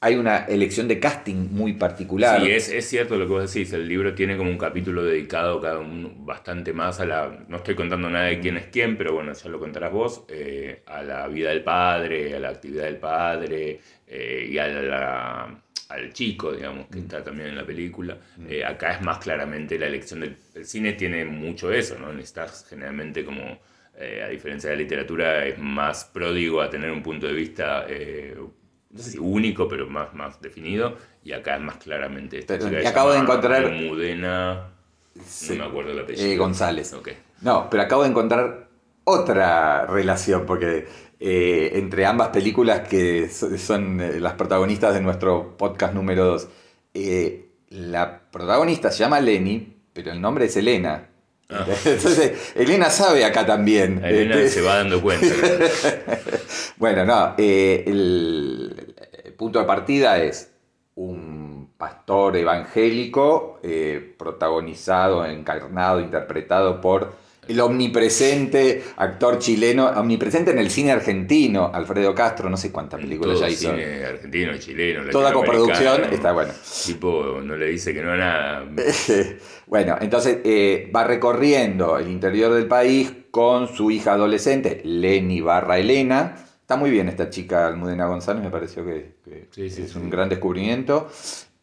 Hay 0.00 0.14
una 0.14 0.44
elección 0.46 0.86
de 0.86 1.00
casting 1.00 1.48
muy 1.50 1.72
particular. 1.72 2.40
Sí, 2.40 2.50
es, 2.52 2.68
es 2.68 2.88
cierto 2.88 3.16
lo 3.16 3.26
que 3.26 3.32
vos 3.32 3.52
decís, 3.52 3.72
el 3.72 3.88
libro 3.88 4.14
tiene 4.14 4.36
como 4.36 4.48
un 4.48 4.56
capítulo 4.58 5.02
dedicado 5.02 5.60
cada 5.60 5.80
uno 5.80 6.12
bastante 6.18 6.72
más 6.72 7.00
a 7.00 7.04
la, 7.06 7.44
no 7.48 7.56
estoy 7.56 7.74
contando 7.74 8.08
nada 8.08 8.26
de 8.26 8.38
quién 8.38 8.56
es 8.56 8.66
quién, 8.66 8.96
pero 8.96 9.12
bueno, 9.14 9.32
ya 9.32 9.48
lo 9.50 9.58
contarás 9.58 9.92
vos, 9.92 10.24
eh, 10.28 10.82
a 10.86 11.02
la 11.02 11.26
vida 11.26 11.48
del 11.50 11.64
padre, 11.64 12.36
a 12.36 12.38
la 12.38 12.50
actividad 12.50 12.84
del 12.84 12.98
padre 12.98 13.80
eh, 14.06 14.48
y 14.48 14.56
a 14.58 14.68
la- 14.68 15.62
al 15.88 16.12
chico, 16.12 16.52
digamos, 16.52 16.86
que 16.88 16.98
está 16.98 17.24
también 17.24 17.48
en 17.50 17.56
la 17.56 17.64
película. 17.64 18.16
Eh, 18.48 18.64
acá 18.64 18.92
es 18.92 19.00
más 19.02 19.18
claramente 19.18 19.78
la 19.78 19.86
elección 19.86 20.20
del 20.20 20.36
el 20.54 20.64
cine, 20.66 20.92
tiene 20.92 21.24
mucho 21.24 21.72
eso, 21.72 21.98
¿no? 21.98 22.12
Necesitas 22.12 22.66
generalmente 22.68 23.24
como... 23.24 23.58
eh, 23.96 24.22
a 24.22 24.28
diferencia 24.28 24.70
de 24.70 24.76
la 24.76 24.82
literatura, 24.82 25.44
es 25.46 25.58
más 25.58 26.04
pródigo 26.04 26.60
a 26.62 26.70
tener 26.70 26.90
un 26.90 27.02
punto 27.02 27.26
de 27.26 27.32
vista 27.32 27.84
eh, 27.88 28.36
no 28.90 28.98
sé 29.02 29.10
si 29.12 29.18
único, 29.18 29.66
pero 29.68 29.88
más, 29.88 30.14
más 30.14 30.40
definido. 30.40 30.96
Y 31.24 31.32
acá 31.32 31.56
es 31.56 31.62
más 31.62 31.76
claramente 31.78 32.38
esta 32.38 32.54
Pero- 32.58 32.68
chica 32.70 32.82
y 32.82 32.86
acabo 32.86 33.12
de 33.12 33.18
encontrar- 33.18 33.64
Almudena. 33.64 34.68
Sí. 35.24 35.56
No 35.58 35.64
me 35.64 35.70
acuerdo 35.70 35.90
el 35.92 35.98
apellido. 36.00 36.26
Eh, 36.26 36.36
González. 36.36 36.92
Ok. 36.92 37.08
No, 37.42 37.68
pero 37.68 37.82
acabo 37.82 38.02
de 38.04 38.10
encontrar 38.10 38.67
otra 39.08 39.86
relación, 39.86 40.44
porque 40.46 40.86
eh, 41.20 41.70
entre 41.74 42.06
ambas 42.06 42.28
películas 42.28 42.86
que 42.88 43.28
so- 43.28 43.56
son 43.58 44.00
eh, 44.00 44.20
las 44.20 44.34
protagonistas 44.34 44.94
de 44.94 45.00
nuestro 45.00 45.56
podcast 45.56 45.94
número 45.94 46.24
2, 46.26 46.48
la 47.70 48.20
protagonista 48.30 48.90
se 48.90 48.98
llama 49.00 49.20
Lenny, 49.20 49.76
pero 49.92 50.12
el 50.12 50.20
nombre 50.20 50.46
es 50.46 50.56
Elena. 50.56 51.08
Ah. 51.50 51.64
Entonces, 51.84 52.52
Elena 52.54 52.90
sabe 52.90 53.24
acá 53.24 53.44
también. 53.46 54.04
Elena 54.04 54.36
Este, 54.36 54.60
se 54.60 54.60
va 54.60 54.76
dando 54.76 55.00
cuenta. 55.00 55.26
bueno, 56.76 57.04
no, 57.04 57.34
eh, 57.38 57.84
el, 57.86 58.94
el 59.24 59.32
punto 59.34 59.58
de 59.58 59.64
partida 59.64 60.18
es 60.22 60.52
un 60.94 61.70
pastor 61.76 62.36
evangélico 62.36 63.60
eh, 63.62 64.14
protagonizado, 64.18 65.24
encarnado, 65.24 66.00
interpretado 66.00 66.80
por 66.80 67.12
el 67.48 67.60
omnipresente 67.60 68.82
actor 68.96 69.38
chileno, 69.38 69.86
omnipresente 69.88 70.50
en 70.50 70.58
el 70.58 70.70
cine 70.70 70.92
argentino, 70.92 71.70
Alfredo 71.72 72.14
Castro, 72.14 72.48
no 72.50 72.56
sé 72.56 72.70
cuántas 72.70 73.00
películas 73.00 73.40
ya 73.40 73.48
hizo. 73.48 73.70
cine 73.70 74.04
argentino, 74.04 74.56
chileno, 74.58 75.10
Toda 75.10 75.32
coproducción 75.32 76.04
está 76.12 76.32
bueno. 76.32 76.52
Tipo, 76.86 77.40
no 77.42 77.56
le 77.56 77.66
dice 77.66 77.92
que 77.94 78.02
no 78.02 78.12
a 78.12 78.16
nada. 78.16 78.64
Bueno, 79.66 79.96
entonces 80.00 80.38
eh, 80.44 80.90
va 80.96 81.04
recorriendo 81.04 81.98
el 81.98 82.08
interior 82.08 82.54
del 82.54 82.66
país 82.66 83.12
con 83.30 83.68
su 83.68 83.90
hija 83.90 84.14
adolescente, 84.14 84.80
Lenny 84.82 85.42
barra 85.42 85.78
Elena. 85.78 86.36
Está 86.58 86.76
muy 86.76 86.90
bien 86.90 87.08
esta 87.08 87.28
chica 87.28 87.66
Almudena 87.66 88.06
González, 88.06 88.42
me 88.42 88.50
pareció 88.50 88.82
que, 88.84 89.16
que 89.24 89.48
Sí, 89.50 89.68
sí, 89.68 89.82
es 89.82 89.90
sí. 89.90 89.98
un 89.98 90.08
gran 90.08 90.30
descubrimiento. 90.30 91.08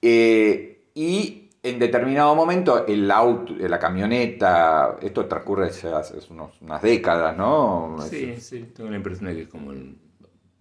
Eh, 0.02 0.84
y 0.94 1.45
en 1.70 1.80
determinado 1.80 2.36
momento 2.36 2.86
el 2.88 3.10
auto, 3.12 3.54
la 3.58 3.80
camioneta, 3.80 4.98
esto 5.02 5.26
transcurre 5.26 5.70
ya 5.72 5.98
hace 6.00 6.16
unos- 6.30 6.60
unas 6.62 6.82
décadas, 6.82 7.36
¿no? 7.38 7.98
Sí, 8.10 8.36
sí, 8.40 8.72
tengo 8.76 8.90
la 8.90 8.98
impresión 8.98 9.28
de 9.30 9.36
que 9.36 9.42
es 9.44 9.48
como 9.48 9.72
en 9.74 9.98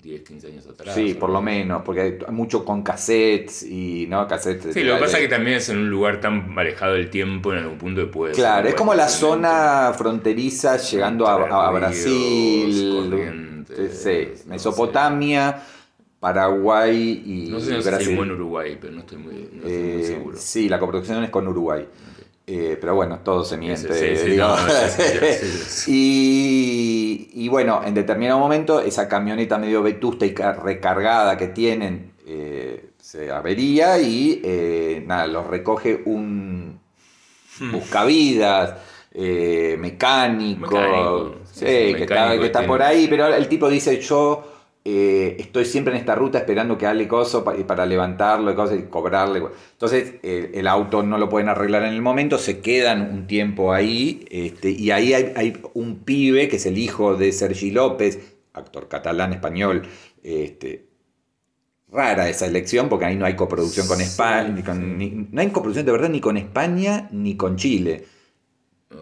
10, 0.02 0.20
15 0.22 0.48
años 0.48 0.66
atrás. 0.66 0.94
Sí, 0.94 1.14
por 1.14 1.30
lo 1.30 1.40
menos, 1.40 1.80
porque 1.82 2.00
hay 2.26 2.32
mucho 2.32 2.62
con 2.64 2.82
cassettes 2.82 3.62
y, 3.62 4.06
¿no? 4.06 4.26
Cassettes 4.28 4.74
Sí, 4.74 4.80
de- 4.80 4.86
lo 4.86 4.94
que 4.96 5.00
pasa 5.00 5.16
de- 5.16 5.22
es 5.24 5.28
que 5.30 5.34
también 5.34 5.56
es 5.56 5.68
en 5.70 5.78
un 5.78 5.88
lugar 5.90 6.20
tan 6.20 6.52
alejado 6.58 6.92
del 6.94 7.08
tiempo 7.08 7.52
en 7.52 7.60
algún 7.60 7.78
punto 7.78 8.02
que 8.02 8.06
puede 8.08 8.34
ser 8.34 8.42
Claro, 8.42 8.68
es 8.68 8.74
como 8.74 8.92
la 8.94 9.08
zona 9.08 9.92
fronteriza 9.96 10.76
llegando 10.76 11.26
a, 11.26 11.70
Brasil, 11.70 12.72
sí, 13.88 14.40
no 14.46 14.54
sé. 14.58 14.76
Paraguay 16.24 17.22
y 17.26 17.50
No 17.50 17.60
sé 17.60 17.82
si 17.82 17.86
Brasil. 17.86 18.18
en 18.18 18.30
Uruguay, 18.30 18.78
pero 18.80 18.94
no 18.94 19.00
estoy 19.00 19.18
muy, 19.18 19.34
no 19.34 19.40
estoy 19.66 19.82
muy 19.82 20.02
Eh, 20.02 20.04
seguro. 20.06 20.36
sí, 20.38 20.70
la 20.70 20.78
coproducción 20.80 21.22
es 21.22 21.28
con 21.28 21.46
Uruguay. 21.46 21.86
Eh, 22.46 22.78
pero 22.80 22.94
bueno, 22.94 23.18
todo 23.22 23.44
se 23.44 23.58
miente. 23.58 23.92
Y, 25.86 27.48
bueno, 27.48 27.82
en 27.84 27.92
determinado 27.92 28.38
momento, 28.38 28.80
esa 28.80 29.06
camioneta 29.06 29.58
medio 29.58 29.82
vetusta 29.82 30.24
y 30.24 30.32
ca- 30.32 30.54
recargada 30.54 31.36
que 31.36 31.48
tienen 31.48 32.12
eh, 32.26 32.88
se 32.98 33.30
avería 33.30 33.98
y 33.98 34.40
eh, 34.42 35.04
nada, 35.06 35.26
los 35.26 35.46
recoge 35.46 36.00
un 36.06 36.80
Hmm. 37.60 37.70
buscavidas. 37.70 38.74
mecánico, 39.78 40.60
Mecánico, 40.72 41.34
sí, 41.52 41.64
que, 41.64 42.02
está, 42.02 42.36
que 42.40 42.66
por 42.66 42.82
ahí, 42.82 43.06
pero 43.08 43.26
el 43.28 43.46
tipo 43.46 43.68
dice 43.68 44.00
yo 44.00 44.53
eh, 44.86 45.36
estoy 45.38 45.64
siempre 45.64 45.94
en 45.94 46.00
esta 46.00 46.14
ruta 46.14 46.38
esperando 46.38 46.76
que 46.76 46.86
hable 46.86 47.08
coso 47.08 47.42
pa- 47.42 47.54
para 47.66 47.86
levantarlo 47.86 48.50
y 48.52 48.54
cosas 48.54 48.78
y 48.78 48.82
cobrarle. 48.82 49.42
Entonces 49.72 50.14
eh, 50.22 50.50
el 50.54 50.66
auto 50.66 51.02
no 51.02 51.16
lo 51.18 51.28
pueden 51.30 51.48
arreglar 51.48 51.84
en 51.84 51.94
el 51.94 52.02
momento, 52.02 52.36
se 52.38 52.60
quedan 52.60 53.00
un 53.12 53.26
tiempo 53.26 53.72
ahí 53.72 54.24
este, 54.30 54.70
y 54.70 54.90
ahí 54.90 55.14
hay, 55.14 55.32
hay 55.36 55.56
un 55.74 56.00
pibe 56.00 56.48
que 56.48 56.56
es 56.56 56.66
el 56.66 56.76
hijo 56.78 57.16
de 57.16 57.32
Sergi 57.32 57.70
López, 57.70 58.18
actor 58.52 58.88
catalán 58.88 59.32
español. 59.32 59.82
Este, 60.22 60.84
rara 61.90 62.28
esa 62.28 62.46
elección 62.46 62.88
porque 62.88 63.04
ahí 63.06 63.16
no 63.16 63.24
hay 63.24 63.36
coproducción 63.36 63.86
con 63.86 63.98
Sí, 63.98 64.02
España, 64.04 64.48
ni 64.48 64.62
con- 64.62 64.76
sí. 64.80 64.84
ni- 64.96 65.28
no 65.30 65.40
hay 65.40 65.48
coproducción 65.48 65.86
de 65.86 65.92
verdad 65.92 66.08
ni 66.10 66.20
con 66.20 66.36
España 66.36 67.08
ni 67.12 67.36
con 67.36 67.56
Chile. 67.56 68.04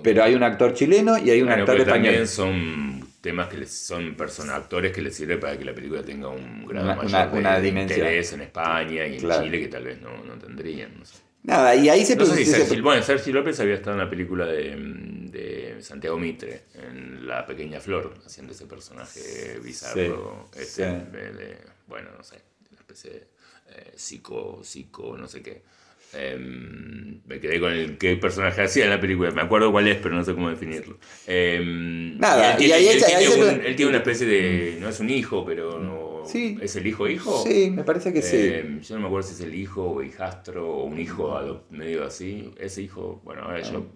Pero 0.03 0.23
hay 0.25 0.35
un 0.35 0.43
actor 0.43 0.73
chileno 0.75 1.19
y 1.19 1.31
hay 1.31 1.41
un 1.43 1.49
Bueno, 1.49 1.63
actor 1.63 1.77
pero 1.77 1.85
español. 1.89 2.07
también 2.07 2.27
son 2.29 3.07
temas 3.23 3.49
que 3.49 3.57
les, 3.57 3.71
son 3.73 4.15
personas, 4.17 4.57
actores 4.57 4.93
que 4.93 5.01
les 5.01 5.15
sirve 5.15 5.39
para 5.39 5.57
que 5.57 5.65
la 5.65 5.75
película 5.75 6.03
tenga 6.03 6.29
un 6.29 6.67
grado 6.67 6.85
Una- 6.87 6.97
mayor 6.97 7.09
una- 7.11 7.27
de, 7.29 7.39
una 7.39 7.57
de 7.57 7.63
dimensión. 7.63 8.01
interés 8.01 8.33
en 8.35 8.41
España 8.43 9.07
y 9.07 9.15
en 9.15 9.21
Claro. 9.21 9.45
Chile 9.45 9.61
que 9.61 9.69
tal 9.69 9.85
vez 9.85 10.01
no, 10.03 10.23
no 10.25 10.35
tendrían. 10.35 10.99
No 10.99 11.05
sé, 11.07 11.15
Nada, 11.45 11.75
y 11.75 11.89
ahí 11.89 12.05
se 12.05 12.15
No 12.15 12.25
sé 12.27 12.37
si 12.37 12.45
se- 12.45 12.67
Sergi, 12.67 12.81
bueno, 12.83 13.03
Sergi 13.03 13.33
López 13.33 13.59
había 13.61 13.75
estado 13.75 13.93
en 13.97 14.05
la 14.05 14.11
película 14.11 14.47
de, 14.47 14.77
de 14.77 15.83
Santiago 15.83 16.19
Mitre, 16.19 16.65
en 16.75 17.27
La 17.27 17.47
Pequeña 17.47 17.81
Flor, 17.81 18.15
haciendo 18.27 18.53
ese 18.53 18.67
personaje 18.67 19.59
bizarro. 19.63 20.49
Sí, 20.53 20.61
este, 20.61 20.85
sí. 20.91 21.11
de- 21.13 21.59
bueno, 21.87 22.11
no 22.17 22.23
sé, 22.23 22.37
una 22.71 22.81
especie 22.81 23.11
de 23.11 23.19
eh, 23.71 23.93
psico, 23.97 24.61
psico, 24.63 25.17
no 25.17 25.27
sé 25.27 25.43
qué. 25.43 25.63
Em, 26.15 27.21
me 27.27 27.41
quedé 27.41 27.59
con 27.61 27.73
el 27.73 27.97
qué 27.99 28.17
personaje 28.17 28.63
hacía 28.63 28.85
en 28.85 28.91
la 28.91 29.01
película. 29.01 29.31
Me 29.31 29.43
acuerdo 29.43 29.71
cuál 29.73 29.89
es, 29.89 29.97
pero 29.97 30.15
no 30.15 30.25
sé 30.25 30.35
cómo 30.35 30.51
definirlo. 30.51 30.99
Em, 31.27 32.19
Nada, 32.19 32.55
él 32.57 32.63
y 32.67 32.73
ahí 32.73 32.83
tiene, 32.85 32.97
él 32.99 33.05
ahí 33.05 33.27
tiene 33.27 33.45
se- 33.45 33.69
él 33.69 33.77
tiene 33.77 33.89
una 33.91 33.99
especie 33.99 34.27
de. 34.27 34.77
No 34.81 34.89
es 34.89 35.01
un 35.01 35.11
hijo, 35.11 35.45
pero 35.45 35.79
no. 35.79 36.23
Sí. 36.27 36.57
¿Es 36.61 36.77
el 36.77 36.87
hijo 36.87 37.09
hijo? 37.09 37.43
Sí, 37.47 37.71
me 37.71 37.83
parece 37.83 38.13
que 38.13 38.23
sí. 38.23 38.37
Eh, 38.39 38.79
yo 38.83 38.95
no 38.95 39.01
me 39.01 39.07
acuerdo 39.09 39.27
si 39.29 39.35
es 39.35 39.41
el 39.41 39.55
hijo 39.55 39.83
o 39.91 40.03
hijastro 40.03 40.69
o 40.71 40.85
un 40.85 41.01
hijo 41.01 41.65
medio 41.71 42.05
así. 42.05 42.53
Ese 42.59 42.83
hijo, 42.83 43.21
bueno, 43.25 43.43
ahora 43.43 43.61
yo 43.63 43.87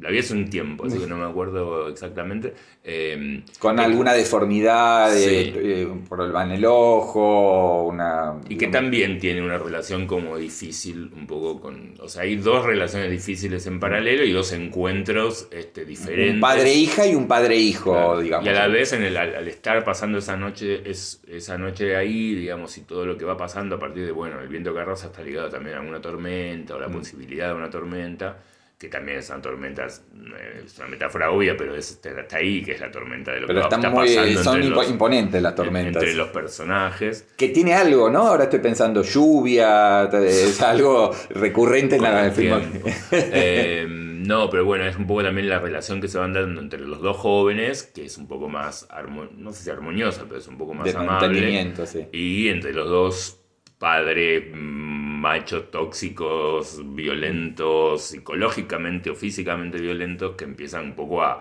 la 0.00 0.10
vi 0.10 0.18
hace 0.18 0.34
un 0.34 0.50
tiempo, 0.50 0.86
así 0.86 0.98
que 0.98 1.06
no 1.06 1.16
me 1.16 1.24
acuerdo 1.24 1.88
exactamente. 1.88 2.54
Eh, 2.84 3.44
Con 3.60 3.78
alguna 3.78 4.12
deformidad, 4.14 5.12
Sí. 5.14 5.24
eh, 5.28 5.52
eh, 5.54 5.88
problema 6.08 6.42
en 6.44 6.50
el 6.52 6.64
ojo, 6.64 7.84
una... 7.84 8.40
Y 8.48 8.56
que 8.56 8.66
también 8.66 9.18
tiene 9.20 9.42
una 9.42 9.58
relación 9.58 10.06
como 10.08 10.36
difícil, 10.36 11.10
un 11.14 11.26
poco 11.28 11.60
con. 11.60 11.94
O 12.00 12.08
sea, 12.08 12.22
hay 12.22 12.34
dos 12.36 12.64
relaciones 12.64 13.10
difíciles 13.12 13.64
en 13.68 13.78
paralelo 13.78 14.24
y 14.24 14.32
dos 14.32 14.52
encuentros 14.52 15.46
este, 15.52 15.84
diferentes. 15.84 16.34
Un 16.34 16.40
padre-hija 16.40 17.06
y 17.06 17.14
un 17.14 17.28
padre-hijo, 17.28 17.92
Claro. 17.92 18.20
digamos. 18.20 18.46
Y 18.46 18.48
a 18.48 18.52
la 18.54 18.66
vez, 18.68 18.92
en 18.94 19.02
el, 19.04 19.16
al, 19.16 19.36
al 19.36 19.46
estar 19.46 19.84
pasando 19.84 20.18
esa 20.18 20.36
noche, 20.36 20.82
es, 20.90 21.22
esa 21.28 21.56
noche 21.58 21.94
ahí, 21.94 22.34
digamos, 22.34 22.76
y 22.78 22.80
todo 22.80 23.06
lo 23.06 23.16
que 23.16 23.24
va 23.24 23.36
pasando 23.36 23.76
a 23.76 23.78
partir 23.78 24.04
de, 24.04 24.10
bueno, 24.12 24.40
el 24.40 24.48
viento 24.48 24.74
que 24.74 24.80
arrasa 24.80 25.06
está 25.06 25.22
ligado 25.22 25.48
también 25.48 25.76
a 25.76 25.80
una 25.80 26.00
tormenta 26.00 26.74
o 26.74 26.78
Mm. 26.78 26.80
la 26.80 26.88
posibilidad 26.88 27.48
de 27.50 27.54
una 27.54 27.70
tormenta, 27.70 28.38
que 28.82 28.88
también 28.88 29.18
esa 29.18 29.40
tormenta 29.40 29.86
es, 29.86 30.02
eh, 30.12 30.62
es 30.66 30.76
una 30.76 30.88
metáfora 30.88 31.30
obvia, 31.30 31.56
pero 31.56 31.76
es, 31.76 32.00
está 32.04 32.36
ahí, 32.36 32.62
que 32.64 32.72
es 32.72 32.80
la 32.80 32.90
tormenta 32.90 33.30
de 33.30 33.42
lo 33.42 33.46
Pero 33.46 33.60
que 33.68 33.74
está 33.76 33.88
muy, 33.90 34.08
pasando 34.08 34.42
son 34.42 34.56
entre 34.56 34.70
impo- 34.70 34.74
los, 34.74 34.90
imponentes 34.90 35.40
las 35.42 35.54
tormentas. 35.54 36.02
entre 36.02 36.16
los 36.16 36.28
personajes. 36.30 37.28
Que 37.36 37.50
tiene 37.50 37.74
algo, 37.74 38.10
¿no? 38.10 38.26
Ahora 38.26 38.44
estoy 38.44 38.58
pensando 38.58 39.02
lluvia, 39.04 40.02
es 40.12 40.60
algo 40.62 41.12
recurrente 41.30 41.94
en 41.94 42.02
la 42.02 42.26
el 42.26 42.32
film. 42.32 42.60
tiempo. 42.60 42.88
Eh, 43.12 43.86
no, 43.88 44.50
pero 44.50 44.64
bueno, 44.64 44.84
es 44.84 44.96
un 44.96 45.06
poco 45.06 45.22
también 45.22 45.48
la 45.48 45.60
relación 45.60 46.00
que 46.00 46.08
se 46.08 46.18
van 46.18 46.32
dando 46.32 46.60
entre 46.60 46.80
los 46.80 47.00
dos 47.00 47.16
jóvenes, 47.16 47.84
que 47.84 48.04
es 48.06 48.18
un 48.18 48.26
poco 48.26 48.48
más, 48.48 48.88
armo- 48.88 49.30
no 49.36 49.52
sé 49.52 49.62
si 49.64 49.70
armoniosa, 49.70 50.24
pero 50.26 50.40
es 50.40 50.48
un 50.48 50.58
poco 50.58 50.74
más 50.74 50.84
De 50.92 50.98
amable. 50.98 51.72
sí. 51.86 52.06
Y 52.12 52.48
entre 52.48 52.72
los 52.72 52.88
dos 52.88 53.38
padres 53.78 54.44
mm, 54.54 55.01
machos 55.22 55.70
tóxicos, 55.70 56.80
violentos, 56.94 58.02
psicológicamente 58.10 59.10
o 59.10 59.14
físicamente 59.14 59.78
violentos, 59.88 60.36
que 60.36 60.44
empiezan 60.44 60.84
un 60.90 60.94
poco 60.94 61.22
a 61.22 61.32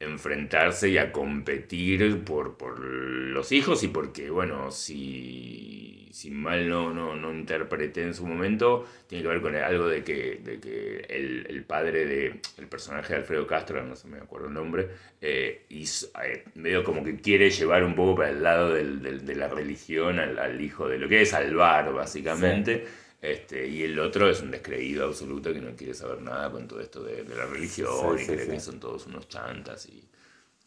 enfrentarse 0.00 0.88
y 0.90 0.98
a 0.98 1.10
competir 1.12 2.22
por, 2.24 2.56
por 2.56 2.78
los 2.80 3.50
hijos 3.52 3.82
y 3.82 3.88
porque, 3.88 4.30
bueno, 4.30 4.70
si, 4.70 6.30
mal 6.30 6.68
no, 6.68 6.92
no, 6.92 7.14
no 7.16 7.32
interpreté 7.32 8.02
en 8.02 8.14
su 8.14 8.26
momento, 8.26 8.84
tiene 9.08 9.22
que 9.22 9.28
ver 9.28 9.40
con 9.40 9.54
algo 9.56 9.88
de 9.88 10.04
que, 10.04 10.40
de 10.44 10.60
que 10.60 10.98
el, 11.08 11.46
el 11.48 11.64
padre 11.64 12.06
de 12.06 12.40
el 12.58 12.66
personaje 12.68 13.12
de 13.14 13.20
Alfredo 13.20 13.46
Castro, 13.46 13.82
no 13.84 13.96
se 13.96 14.08
me 14.08 14.18
acuerdo 14.18 14.48
el 14.48 14.54
nombre, 14.54 14.88
eh, 15.20 15.64
hizo- 15.70 16.08
eh, 16.24 16.44
medio 16.54 16.84
como 16.84 17.02
que 17.04 17.16
quiere 17.16 17.50
llevar 17.50 17.82
un 17.84 17.94
poco 17.94 18.16
para 18.16 18.30
el 18.30 18.42
lado 18.42 18.72
del- 18.74 19.02
del- 19.02 19.24
de 19.26 19.34
la 19.36 19.48
religión 19.48 20.18
al, 20.18 20.38
al 20.38 20.60
hijo 20.60 20.88
de 20.88 20.98
lo 20.98 21.08
que 21.08 21.22
es 21.22 21.30
salvar, 21.30 21.92
básicamente. 21.92 22.86
Este, 23.20 23.66
y 23.68 23.82
el 23.82 23.98
otro 23.98 24.30
es 24.30 24.40
un 24.42 24.50
descreído 24.52 25.06
absoluto 25.06 25.52
que 25.52 25.60
no 25.60 25.74
quiere 25.76 25.92
saber 25.94 26.22
nada 26.22 26.50
con 26.52 26.68
todo 26.68 26.80
esto 26.80 27.02
de, 27.02 27.24
de 27.24 27.34
la 27.34 27.46
religión 27.46 28.16
Sí, 28.16 28.18
y 28.20 28.26
sí, 28.26 28.26
cree 28.28 28.46
sí. 28.46 28.52
que 28.52 28.60
son 28.60 28.78
todos 28.78 29.06
unos 29.06 29.28
chantas 29.28 29.86
y, 29.86 30.08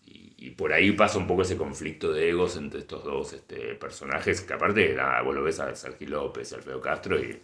y, 0.06 0.34
y 0.38 0.50
por 0.52 0.74
ahí 0.74 0.92
pasa 0.94 1.18
un 1.20 1.28
poco 1.28 1.44
ese 1.44 1.58
conflicto 1.58 2.12
de 2.14 2.30
egos 2.30 2.58
entre 2.58 2.82
estos 2.82 3.04
dos 3.06 3.34
este, 3.34 3.76
personajes, 3.76 4.42
que 4.42 4.54
aparte, 4.54 4.94
nada, 4.96 5.22
vos 5.24 5.36
lo 5.36 5.44
ves 5.44 5.60
a 5.60 5.76
Sergio 5.76 6.10
López 6.10 6.52
y 6.52 6.56
Alfredo 6.56 6.82
Castro 6.82 7.20
y, 7.20 7.40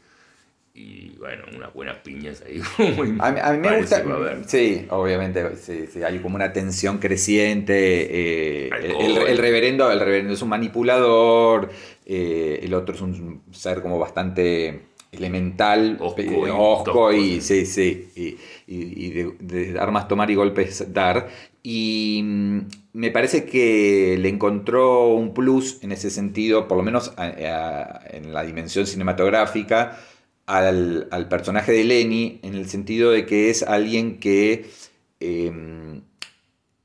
y 0.75 1.09
bueno, 1.17 1.45
unas 1.55 1.73
buenas 1.73 1.97
piñas 1.99 2.41
ahí. 2.43 2.61
A 3.19 3.31
mí, 3.31 3.39
a 3.41 3.51
mí 3.53 3.57
me 3.59 3.71
gusta. 3.71 4.03
Sí, 4.45 4.85
obviamente, 4.89 5.55
sí, 5.57 5.87
sí, 5.87 6.03
hay 6.03 6.19
como 6.19 6.35
una 6.35 6.53
tensión 6.53 6.99
creciente. 6.99 8.67
eh, 8.69 8.69
el 9.27 9.37
reverendo, 9.37 9.91
el 9.91 9.99
reverendo 9.99 10.33
es 10.33 10.41
un 10.41 10.49
manipulador. 10.49 11.69
eh, 12.05 12.59
el 12.63 12.73
otro 12.73 12.95
es 12.95 13.01
un 13.01 13.43
ser 13.51 13.81
como 13.81 13.99
bastante 13.99 14.81
elemental, 15.11 15.97
Osco 15.99 16.19
eh, 16.21 16.25
y 16.47 16.49
osco 16.49 16.83
tosco, 16.83 17.13
y, 17.13 17.41
sí. 17.41 17.65
y, 18.67 19.09
de, 19.11 19.33
de 19.39 19.79
armas 19.79 20.07
tomar 20.07 20.29
y 20.31 20.35
golpes 20.35 20.93
dar. 20.93 21.29
Y 21.63 22.21
mm, 22.23 22.59
me 22.93 23.11
parece 23.11 23.45
que 23.45 24.17
le 24.19 24.29
encontró 24.29 25.07
un 25.09 25.33
plus 25.33 25.79
en 25.83 25.91
ese 25.91 26.09
sentido, 26.09 26.67
por 26.67 26.77
lo 26.77 26.83
menos 26.83 27.13
a- 27.17 27.23
a- 27.25 28.01
en 28.09 28.33
la 28.33 28.43
dimensión 28.43 28.85
cinematográfica, 28.87 29.99
al, 30.45 31.07
al 31.11 31.27
personaje 31.29 31.71
de 31.73 31.83
Lenny, 31.83 32.39
en 32.43 32.55
el 32.55 32.69
sentido 32.69 33.11
de 33.11 33.25
que 33.25 33.49
es 33.49 33.63
alguien 33.63 34.19
que 34.19 34.65
eh, 35.19 35.51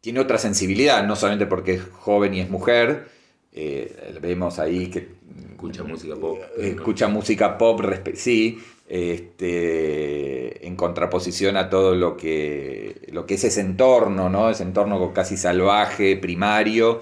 tiene 0.01 0.21
otra 0.21 0.39
sensibilidad, 0.39 1.07
no 1.07 1.17
solamente 1.17 1.47
porque 1.47 1.75
es 1.75 1.83
joven 1.85 2.35
y 2.35 2.41
es 2.41 2.51
mujer, 2.51 3.09
eh, 3.53 4.19
vemos 4.21 4.59
ahí 4.59 4.89
que 4.91 5.09
Escucha 5.51 5.83
música 5.85 6.17
pop. 6.17 6.39
eh, 6.59 6.75
escucha 6.77 7.09
música 7.09 7.57
pop, 7.59 7.81
sí, 8.15 8.59
este, 8.89 10.67
en 10.67 10.77
contraposición 10.77 11.57
a 11.57 11.71
todo 11.71 11.95
lo 11.95 12.17
que, 12.17 13.09
lo 13.13 13.27
que 13.27 13.35
es 13.35 13.45
ese 13.45 13.61
entorno, 13.61 14.29
¿no? 14.29 14.51
Ese 14.51 14.63
entorno 14.65 15.13
casi 15.13 15.37
salvaje, 15.37 16.17
primario. 16.17 17.01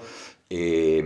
eh, 0.53 1.01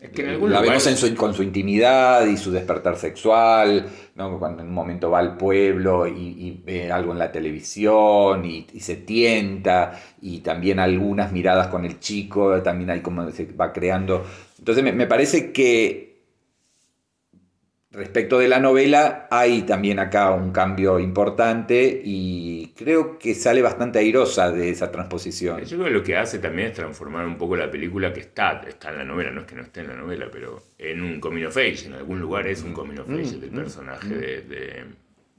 Es 0.00 0.10
que 0.10 0.22
en 0.22 0.28
algún 0.28 0.50
la 0.52 0.60
lugar- 0.60 0.70
vemos 0.78 0.86
en 0.86 0.96
su- 0.96 1.14
con 1.16 1.34
su 1.34 1.42
intimidad 1.42 2.26
y 2.26 2.36
su 2.36 2.52
despertar 2.52 2.96
sexual, 2.96 3.86
¿no? 4.14 4.38
cuando 4.38 4.62
en 4.62 4.68
un 4.68 4.74
momento 4.74 5.10
va 5.10 5.18
al 5.18 5.36
pueblo 5.36 6.06
y, 6.06 6.12
y 6.12 6.62
ve 6.64 6.92
algo 6.92 7.10
en 7.12 7.18
la 7.18 7.32
televisión 7.32 8.44
y, 8.44 8.68
y 8.72 8.78
se 8.80 8.94
tienta, 8.94 10.00
y 10.22 10.38
también 10.40 10.78
algunas 10.78 11.32
miradas 11.32 11.66
con 11.68 11.84
el 11.84 11.98
chico, 11.98 12.62
también 12.62 12.90
hay 12.90 13.00
como 13.00 13.28
se 13.32 13.46
va 13.46 13.72
creando. 13.72 14.24
Entonces 14.60 14.84
me, 14.84 14.92
me 14.92 15.06
parece 15.08 15.50
que 15.50 16.13
Respecto 17.94 18.38
de 18.40 18.48
la 18.48 18.58
novela, 18.58 19.28
hay 19.30 19.62
también 19.62 20.00
acá 20.00 20.32
un 20.32 20.50
cambio 20.50 20.98
importante 20.98 22.02
y 22.04 22.72
creo 22.76 23.18
que 23.18 23.34
sale 23.34 23.62
bastante 23.62 24.00
airosa 24.00 24.50
de 24.50 24.70
esa 24.70 24.90
transposición. 24.90 25.64
Yo 25.64 25.76
creo 25.76 25.84
que 25.84 25.94
lo 25.94 26.02
que 26.02 26.16
hace 26.16 26.40
también 26.40 26.68
es 26.68 26.74
transformar 26.74 27.24
un 27.24 27.38
poco 27.38 27.54
la 27.54 27.70
película 27.70 28.12
que 28.12 28.20
está, 28.20 28.62
está 28.66 28.90
en 28.90 28.98
la 28.98 29.04
novela, 29.04 29.30
no 29.30 29.42
es 29.42 29.46
que 29.46 29.54
no 29.54 29.62
esté 29.62 29.80
en 29.80 29.88
la 29.88 29.96
novela, 29.96 30.26
pero 30.32 30.60
en 30.76 31.02
un 31.02 31.20
coming 31.20 31.44
of 31.44 31.56
age, 31.56 31.86
en 31.86 31.94
algún 31.94 32.20
lugar 32.20 32.48
es 32.48 32.62
un 32.62 32.72
coming 32.72 32.98
of 32.98 33.08
age 33.10 33.36
Mm, 33.36 33.40
del 33.40 33.50
mm, 33.52 33.54
personaje 33.54 34.08
de, 34.08 34.40
de, 34.42 34.84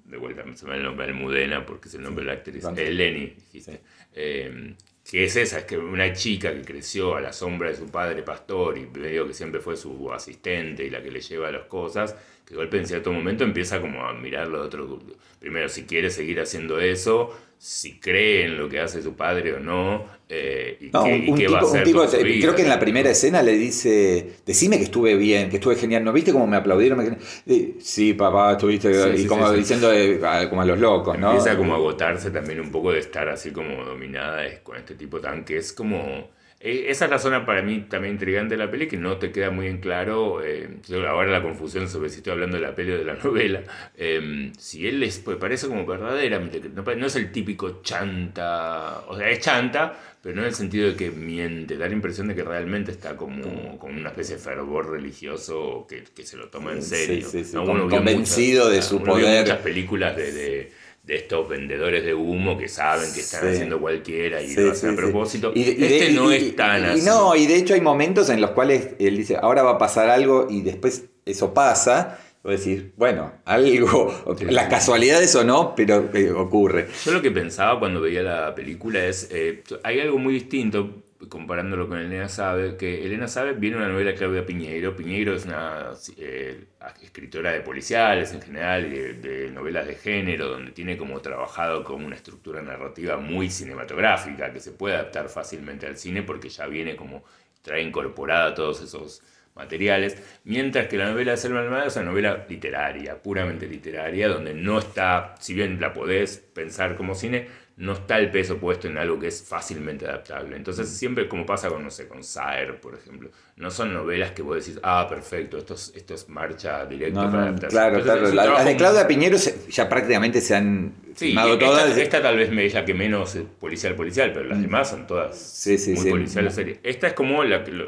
de 0.06 0.18
vuelta, 0.18 0.44
se 0.56 0.66
me 0.66 0.76
el 0.76 0.84
nombre, 0.84 1.08
Almudena, 1.08 1.66
porque 1.66 1.90
es 1.90 1.96
el 1.96 2.04
nombre 2.04 2.24
de 2.24 2.32
la 2.32 2.38
actriz, 2.38 2.64
eh, 2.78 2.92
Lenny, 2.92 3.34
dijiste. 3.36 3.72
Sí. 3.74 3.80
Eh, 4.14 4.76
que 5.10 5.24
es 5.26 5.36
esa, 5.36 5.60
es 5.60 5.66
que 5.66 5.78
una 5.78 6.12
chica 6.14 6.52
que 6.52 6.64
creció 6.64 7.16
a 7.16 7.22
la 7.22 7.32
sombra 7.32 7.70
de 7.70 7.76
su 7.76 7.86
padre 7.86 8.24
pastor 8.24 8.76
y 8.78 8.88
medio 8.88 9.28
que 9.28 9.34
siempre 9.36 9.62
fue 9.62 9.78
su 9.78 10.12
asistente 10.12 10.84
y 10.84 10.90
la 10.90 11.02
que 11.02 11.12
le 11.12 11.22
lleva 11.22 11.52
las 11.52 11.66
cosas, 11.66 12.16
de 12.50 12.56
golpe 12.56 12.78
en 12.78 12.88
cierto 12.88 13.12
momento 13.12 13.44
empieza 13.44 13.82
como 13.82 14.06
a 14.06 14.14
mirarlo 14.14 14.60
de 14.62 14.66
otro... 14.68 15.00
Primero, 15.40 15.70
si 15.70 15.84
quiere 15.84 16.10
seguir 16.10 16.40
haciendo 16.40 16.80
eso, 16.80 17.32
si 17.60 18.00
cree 18.00 18.46
en 18.46 18.58
lo 18.58 18.68
que 18.68 18.80
hace 18.80 19.04
su 19.04 19.14
padre 19.16 19.54
o 19.54 19.60
no, 19.60 20.06
eh, 20.28 20.78
y, 20.82 20.90
No, 20.90 21.04
qué, 21.04 21.18
y 21.18 21.34
qué 21.36 21.48
va 21.48 21.60
a 21.60 21.62
tipo, 21.62 21.66
un 21.72 21.78
hacer 21.78 21.84
tipo- 21.84 22.00
con 22.00 22.10
su 22.10 22.18
vida. 22.18 22.42
creo 22.42 22.56
que 22.56 22.62
en 22.64 22.70
la 22.70 22.80
primera 22.80 23.10
escena 23.12 23.44
le 23.44 23.52
dice, 23.54 24.38
decime 24.46 24.78
que 24.78 24.86
estuve 24.86 25.16
bien, 25.16 25.50
que 25.50 25.58
estuve 25.58 25.76
genial, 25.76 26.04
¿no 26.04 26.12
viste 26.14 26.32
cómo 26.32 26.48
me 26.48 26.58
aplaudieron? 26.58 26.98
Me- 27.46 27.74
Sí, 27.80 28.14
papá, 28.14 28.54
estuviste, 28.54 28.92
Sí, 28.92 29.10
y 29.10 29.18
sí, 29.24 29.28
como 29.28 29.48
sí, 29.52 29.58
diciendo 29.58 29.92
eh, 29.94 30.20
como 30.50 30.62
a 30.62 30.66
los 30.66 30.80
locos, 30.80 31.20
¿no? 31.20 31.32
Empieza 31.32 31.56
como 31.58 31.74
a 31.74 31.76
agotarse 31.78 32.32
también 32.32 32.60
un 32.60 32.72
poco 32.72 32.92
de 32.92 33.00
estar 33.00 33.30
así 33.30 33.52
como 33.52 33.84
dominada 33.86 34.44
con 34.64 34.78
este 34.78 34.96
tipo 34.96 35.20
tan 35.20 35.46
que 35.46 35.58
es 35.58 35.74
como... 35.74 36.34
eh, 36.60 36.86
Esa 36.90 37.06
es 37.06 37.12
la 37.12 37.20
zona 37.20 37.46
para 37.46 37.62
mí 37.62 37.82
también 37.90 38.14
intrigante 38.16 38.56
de 38.58 38.64
la 38.66 38.72
peli, 38.72 38.88
que 38.88 38.98
no 38.98 39.18
te 39.18 39.32
queda 39.32 39.52
muy 39.52 39.68
en 39.68 39.80
claro, 39.80 40.44
eh, 40.44 40.78
yo 40.88 41.08
ahora 41.08 41.30
la 41.32 41.42
confusión 41.44 41.88
sobre 41.90 42.10
si 42.10 42.18
estoy 42.18 42.34
hablando 42.34 42.58
de 42.58 42.64
la 42.64 42.74
peli 42.76 42.92
o 42.94 42.98
de 42.98 43.04
la 43.06 43.14
novela, 43.24 43.62
eh, 43.96 44.52
si 44.58 44.88
él 44.88 45.04
es, 45.04 45.20
pues 45.20 45.38
parece 45.38 45.68
como 45.68 45.86
verdaderamente, 45.86 46.62
que 46.62 46.70
no, 46.70 47.06
es 47.06 47.16
el 47.16 47.32
típico 47.32 47.82
chanta, 47.82 49.04
o 49.08 49.18
sea, 49.18 49.30
es 49.30 49.40
chanta, 49.40 49.98
pero 50.22 50.36
no 50.36 50.42
en 50.42 50.48
el 50.48 50.56
sentido 50.56 50.88
de 50.90 50.96
que 50.96 51.12
miente, 51.12 51.78
da 51.78 51.88
la 51.88 51.94
impresión 51.94 52.28
de 52.30 52.36
que 52.36 52.44
realmente 52.44 52.92
está 52.92 53.16
como 53.16 53.78
con 53.78 53.94
una 53.96 54.10
especie 54.10 54.36
de 54.38 54.42
fervor 54.42 54.90
religioso 54.92 55.86
que, 55.88 56.04
que 56.04 56.26
se 56.26 56.36
lo 56.38 56.50
toma 56.50 56.72
en 56.74 56.82
serio. 56.82 57.28
sí, 57.28 57.44
sí, 57.44 57.56
¿no? 57.56 57.64
con- 57.66 57.76
Uno 57.82 57.88
vio 57.88 57.98
convencido 57.98 58.70
de 58.70 58.82
su 58.82 59.04
poder. 59.04 59.42
muchas 59.42 59.60
películas 59.60 60.16
de, 60.16 60.32
de, 60.32 60.72
de 61.06 61.16
estos 61.18 61.48
vendedores 61.48 62.04
de 62.04 62.14
humo 62.16 62.58
que 62.58 62.68
saben 62.68 63.14
que 63.14 63.20
están 63.20 63.42
Sí. 63.42 63.48
haciendo 63.50 63.80
cualquiera 63.80 64.42
y 64.42 64.48
Sí, 64.50 64.60
lo 64.62 64.72
hacen 64.72 64.90
sí, 64.90 64.96
a 64.96 64.98
propósito. 64.98 65.52
Y 65.54 65.64
de- 65.64 65.72
y 65.72 65.76
de- 65.76 65.98
este 66.00 66.12
no 66.14 66.32
y- 66.34 66.36
es 66.38 66.56
tan 66.56 66.82
y- 66.82 66.86
así. 66.88 67.06
no, 67.06 67.36
y 67.36 67.46
de 67.46 67.56
hecho 67.58 67.74
hay 67.76 67.82
momentos 67.82 68.30
en 68.30 68.42
los 68.42 68.52
cuales 68.52 68.90
él 69.00 69.16
dice, 69.18 69.38
ahora 69.40 69.62
va 69.62 69.72
a 69.72 69.78
pasar 69.78 70.10
algo 70.10 70.48
y 70.50 70.62
después 70.62 71.06
eso 71.26 71.54
pasa. 71.54 72.20
Vos 72.44 72.60
decís, 72.64 72.84
bueno, 72.96 73.34
algo, 73.46 74.14
las 74.50 74.68
casualidades 74.68 75.36
o 75.36 75.44
no, 75.44 75.74
pero 75.76 76.10
eh, 76.14 76.32
ocurre. 76.32 76.88
Yo 77.04 77.12
lo 77.12 77.22
que 77.22 77.32
pensaba 77.32 77.80
cuando 77.80 78.02
veía 78.02 78.22
la 78.22 78.54
película 78.56 79.04
es, 79.06 79.30
eh, 79.32 79.64
hay 79.84 80.00
algo 80.00 80.18
muy 80.20 80.34
distinto 80.36 81.04
comparándolo 81.30 81.88
con 81.88 82.00
Elena 82.00 82.30
Sabe, 82.30 82.78
que 82.78 83.06
Elena 83.06 83.28
Sabe 83.28 83.54
viene 83.54 83.78
una 83.78 83.88
novela 83.88 84.12
de 84.12 84.18
Claudia 84.18 84.46
Piñeiro. 84.46 84.96
Piñeiro 84.96 85.36
es 85.36 85.46
una 85.46 85.92
eh, 86.18 86.66
escritora 87.02 87.52
de 87.52 87.62
policiales 87.62 88.34
en 88.34 88.42
general, 88.42 88.90
de, 88.90 89.14
de 89.14 89.52
novelas 89.52 89.88
de 89.88 89.96
género, 89.96 90.48
donde 90.48 90.72
tiene 90.72 90.98
como 90.98 91.20
trabajado 91.22 91.84
con 91.84 92.04
una 92.04 92.16
estructura 92.16 92.62
narrativa 92.62 93.18
muy 93.18 93.50
cinematográfica, 93.50 94.52
que 94.52 94.60
se 94.60 94.72
puede 94.72 94.96
adaptar 94.96 95.30
fácilmente 95.30 95.86
al 95.88 95.98
cine 95.98 96.24
porque 96.24 96.50
ya 96.50 96.68
viene 96.68 96.96
como, 96.96 97.24
trae 97.62 97.82
incorporada 97.82 98.54
todos 98.54 98.82
esos 98.82 99.22
materiales, 99.56 100.22
mientras 100.44 100.88
que 100.88 100.98
la 100.98 101.10
novela 101.10 101.32
de 101.32 101.38
Selma 101.38 101.62
Almada 101.62 101.86
es 101.88 101.96
una 101.96 102.06
novela 102.06 102.46
literaria, 102.48 103.22
puramente 103.22 103.68
literaria, 103.68 104.28
donde 104.28 104.54
no 104.54 104.80
está, 104.80 105.36
si 105.40 105.54
bien 105.54 105.80
la 105.80 105.94
podés 105.94 106.38
pensar 106.38 106.96
como 106.98 107.16
cine, 107.16 107.48
no 107.78 107.92
está 107.92 108.18
el 108.20 108.32
peso 108.32 108.58
puesto 108.58 108.88
en 108.88 108.98
algo 108.98 109.20
que 109.20 109.28
es 109.28 109.44
fácilmente 109.44 110.06
adaptable. 110.06 110.56
Entonces 110.56 110.88
siempre 110.90 111.28
como 111.28 111.46
pasa 111.46 111.68
con, 111.68 111.84
no 111.84 111.92
sé, 111.92 112.08
con 112.08 112.24
Saer, 112.24 112.80
por 112.80 112.96
ejemplo, 112.96 113.30
no 113.58 113.70
son 113.70 113.94
novelas 113.94 114.32
que 114.32 114.42
vos 114.42 114.56
decís, 114.66 114.80
ah, 114.82 115.06
perfecto, 115.10 115.58
esto 115.58 115.74
es, 115.74 115.92
esto 115.94 116.14
es 116.14 116.30
marcha 116.30 116.86
directa 116.86 117.24
No, 117.26 117.32
para 117.32 117.44
adaptarse. 117.44 117.76
claro, 117.76 117.98
Entonces, 118.00 118.32
claro. 118.32 118.54
Las 118.54 118.66
de 118.66 118.78
Claudia 118.78 119.08
Piñero 119.08 119.38
se- 119.38 119.70
ya 119.70 119.90
prácticamente 119.90 120.40
se 120.40 120.56
han 120.56 120.94
Sí, 121.16 121.28
filmado 121.28 121.54
esta, 121.54 121.66
todas. 121.66 121.98
esta 121.98 122.22
tal 122.22 122.38
vez 122.38 122.50
me 122.50 122.66
es 122.66 122.74
la 122.74 122.86
que 122.86 122.94
menos 122.94 123.38
policial 123.60 123.94
policial, 123.96 124.32
pero 124.34 124.46
las 124.46 124.62
demás 124.62 124.90
son 124.90 125.06
todas 125.06 125.36
Mm. 125.36 125.38
Sí, 125.38 125.78
sí, 125.78 125.92
muy 125.94 126.04
sí. 126.04 126.10
policiales. 126.12 126.56
series. 126.56 126.80
Esta 126.82 127.08
es 127.08 127.14
como 127.14 127.44
la 127.44 127.64
que 127.64 127.72
lo- 127.72 127.88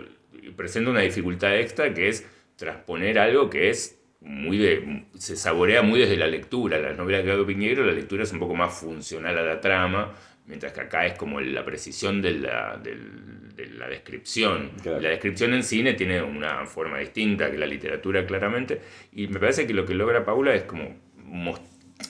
presenta 0.57 0.89
una 0.91 1.01
dificultad 1.01 1.55
extra 1.57 1.93
que 1.93 2.09
es 2.09 2.25
transponer 2.57 3.19
algo 3.19 3.49
que 3.49 3.69
es 3.69 3.96
muy 4.21 4.57
de 4.57 5.05
se 5.17 5.35
saborea 5.35 5.81
muy 5.81 5.99
desde 5.99 6.17
la 6.17 6.27
lectura. 6.27 6.79
Las 6.79 6.97
novelas 6.97 7.21
de 7.21 7.25
Claudio 7.25 7.45
Piñeiro, 7.45 7.85
la 7.85 7.93
lectura 7.93 8.23
es 8.23 8.31
un 8.31 8.39
poco 8.39 8.55
más 8.55 8.73
funcional 8.73 9.37
a 9.37 9.43
la 9.43 9.61
trama, 9.61 10.13
mientras 10.45 10.73
que 10.73 10.81
acá 10.81 11.05
es 11.05 11.17
como 11.17 11.39
la 11.39 11.63
precisión 11.63 12.21
de 12.21 12.31
la, 12.31 12.77
de 12.77 13.65
la 13.67 13.87
descripción. 13.87 14.71
Claro. 14.81 15.01
La 15.01 15.09
descripción 15.09 15.53
en 15.53 15.63
cine 15.63 15.93
tiene 15.93 16.21
una 16.21 16.65
forma 16.65 16.99
distinta 16.99 17.51
que 17.51 17.57
la 17.57 17.67
literatura 17.67 18.25
claramente, 18.25 18.81
y 19.11 19.27
me 19.27 19.39
parece 19.39 19.67
que 19.67 19.73
lo 19.73 19.85
que 19.85 19.93
logra 19.93 20.25
Paula 20.25 20.55
es 20.55 20.63
como 20.63 20.95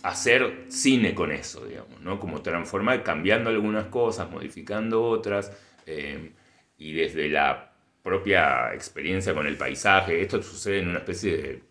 hacer 0.04 0.66
cine 0.68 1.14
con 1.14 1.32
eso, 1.32 1.66
digamos, 1.66 2.02
¿no? 2.02 2.20
Como 2.20 2.42
transformar, 2.42 3.04
cambiando 3.04 3.50
algunas 3.50 3.86
cosas, 3.88 4.30
modificando 4.30 5.04
otras, 5.04 5.52
eh, 5.86 6.32
y 6.78 6.94
desde 6.94 7.30
la 7.30 7.72
propia 8.04 8.74
experiencia 8.74 9.34
con 9.34 9.48
el 9.48 9.58
paisaje, 9.58 10.22
esto 10.22 10.42
sucede 10.42 10.80
en 10.80 10.90
una 10.90 11.00
especie 11.00 11.38
de 11.38 11.62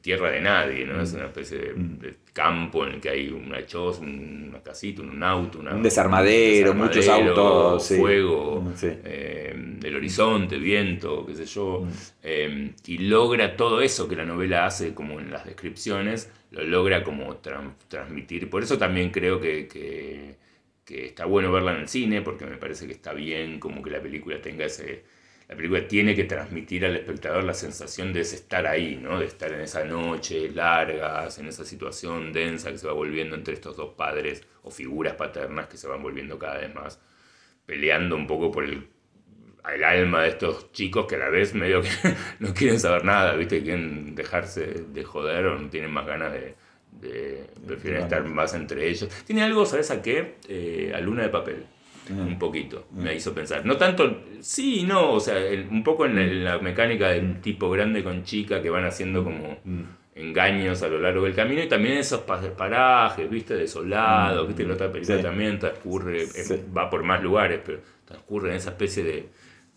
tierra 0.00 0.30
de 0.30 0.40
nadie, 0.40 0.84
¿no? 0.86 1.00
Es 1.02 1.12
una 1.12 1.26
especie 1.26 1.58
de, 1.58 1.72
de 1.74 2.14
campo 2.32 2.86
en 2.86 2.94
el 2.94 3.00
que 3.00 3.10
hay 3.10 3.28
una 3.28 3.64
choza, 3.66 4.00
una 4.00 4.62
casita, 4.62 5.02
un 5.02 5.22
auto, 5.22 5.58
una- 5.58 5.74
Un 5.74 5.82
desarmadero, 5.82 6.72
muchos 6.74 7.06
autos, 7.08 7.88
fuego, 7.88 8.72
Sí. 8.74 8.88
eh, 9.04 9.54
el 9.82 9.96
horizonte, 9.96 10.56
viento, 10.58 11.26
qué 11.26 11.34
sé 11.34 11.44
yo, 11.46 11.80
Mm. 11.82 11.88
eh, 12.22 12.70
y 12.86 12.98
logra 12.98 13.56
todo 13.56 13.80
eso 13.82 14.08
que 14.08 14.16
la 14.16 14.24
novela 14.24 14.66
hace 14.66 14.94
como 14.94 15.20
en 15.20 15.30
las 15.30 15.44
descripciones, 15.44 16.32
lo 16.52 16.62
logra 16.64 17.02
como 17.04 17.40
tran- 17.42 17.74
transmitir. 17.88 18.48
Por 18.48 18.62
eso 18.62 18.78
también 18.78 19.10
creo 19.10 19.40
que, 19.40 19.66
que- 19.68 20.36
que 20.84 21.06
está 21.06 21.26
bueno 21.26 21.52
verla 21.52 21.74
en 21.74 21.80
el 21.82 21.88
cine, 21.88 22.22
porque 22.22 22.44
me 22.46 22.56
parece 22.56 22.86
que 22.86 22.92
está 22.92 23.12
bien 23.12 23.58
como 23.60 23.82
que 23.82 23.90
la 23.90 24.00
película 24.00 24.40
tenga 24.40 24.64
ese... 24.64 25.04
La 25.52 25.56
película 25.56 25.86
tiene 25.86 26.14
que 26.14 26.24
transmitir 26.24 26.86
al 26.86 26.96
espectador 26.96 27.44
la 27.44 27.52
sensación 27.52 28.12
de 28.14 28.20
estar 28.22 28.66
ahí, 28.66 28.96
¿no? 28.96 29.18
De 29.20 29.26
estar 29.26 29.52
en 29.52 29.60
esa 29.60 29.84
noche 29.84 30.50
largas, 30.50 31.38
en 31.38 31.46
esa 31.46 31.64
situación 31.64 32.32
densa 32.32 32.70
que 32.70 32.78
se 32.78 32.86
va 32.86 32.94
volviendo 32.94 33.36
entre 33.36 33.52
estos 33.54 33.76
dos 33.76 33.92
padres 33.94 34.42
o 34.62 34.70
figuras 34.70 35.14
paternas 35.14 35.66
que 35.66 35.76
se 35.76 35.88
van 35.88 36.02
volviendo 36.02 36.38
cada 36.38 36.58
vez 36.58 36.74
más 36.74 36.98
peleando 37.66 38.16
un 38.16 38.26
poco 38.26 38.50
por 38.50 38.64
el, 38.64 38.88
el 39.74 39.84
alma 39.84 40.22
de 40.22 40.30
estos 40.30 40.72
chicos 40.72 41.06
que 41.06 41.16
a 41.16 41.18
la 41.18 41.28
vez 41.28 41.54
medio 41.54 41.82
que 41.82 41.88
no 42.40 42.52
quieren 42.54 42.80
saber 42.80 43.04
nada, 43.04 43.34
¿viste? 43.36 43.62
Quieren 43.62 44.14
dejarse 44.14 44.66
de 44.92 45.04
joder 45.04 45.46
o 45.46 45.58
no 45.58 45.68
tienen 45.70 45.90
más 45.92 46.06
ganas 46.06 46.32
de... 46.32 46.54
de- 46.92 47.46
prefieren 47.66 48.02
estar 48.02 48.24
más 48.24 48.54
entre 48.54 48.88
ellos. 48.88 49.08
Tiene 49.26 49.42
algo, 49.42 49.66
¿sabes 49.66 49.90
a 49.90 50.02
qué? 50.02 50.36
Eh, 50.48 50.92
a 50.94 51.00
Luna 51.00 51.22
de 51.22 51.28
Papel. 51.28 51.66
Un 52.10 52.38
poquito, 52.38 52.86
me 52.92 53.14
hizo 53.14 53.32
pensar. 53.32 53.64
No 53.64 53.76
tanto, 53.76 54.22
sí 54.40 54.84
no, 54.84 55.12
o 55.12 55.20
sea, 55.20 55.38
el- 55.38 55.68
un 55.70 55.84
poco 55.84 56.04
en 56.06 56.16
la, 56.16 56.22
en 56.22 56.44
la 56.44 56.58
mecánica 56.58 57.08
del 57.10 57.40
tipo 57.40 57.70
grande 57.70 58.02
con 58.02 58.24
chica 58.24 58.60
que 58.60 58.70
van 58.70 58.84
haciendo 58.84 59.22
como 59.22 59.58
engaños 60.14 60.82
a 60.82 60.88
lo 60.88 60.98
largo 61.00 61.24
del 61.24 61.34
camino 61.34 61.62
y 61.62 61.68
también 61.68 61.96
esos 61.98 62.20
parajes, 62.20 63.30
viste, 63.30 63.54
desolados, 63.54 64.46
viste, 64.46 64.62
en 64.64 64.70
otra 64.72 64.90
película 64.92 65.16
Sí. 65.18 65.22
también 65.22 65.58
transcurre, 65.58 66.26
Sí. 66.26 66.60
va 66.76 66.90
por 66.90 67.02
más 67.02 67.22
lugares, 67.22 67.60
pero 67.64 67.78
transcurre 68.04 68.50
en 68.50 68.56
esa 68.56 68.70
especie 68.70 69.04
de 69.04 69.28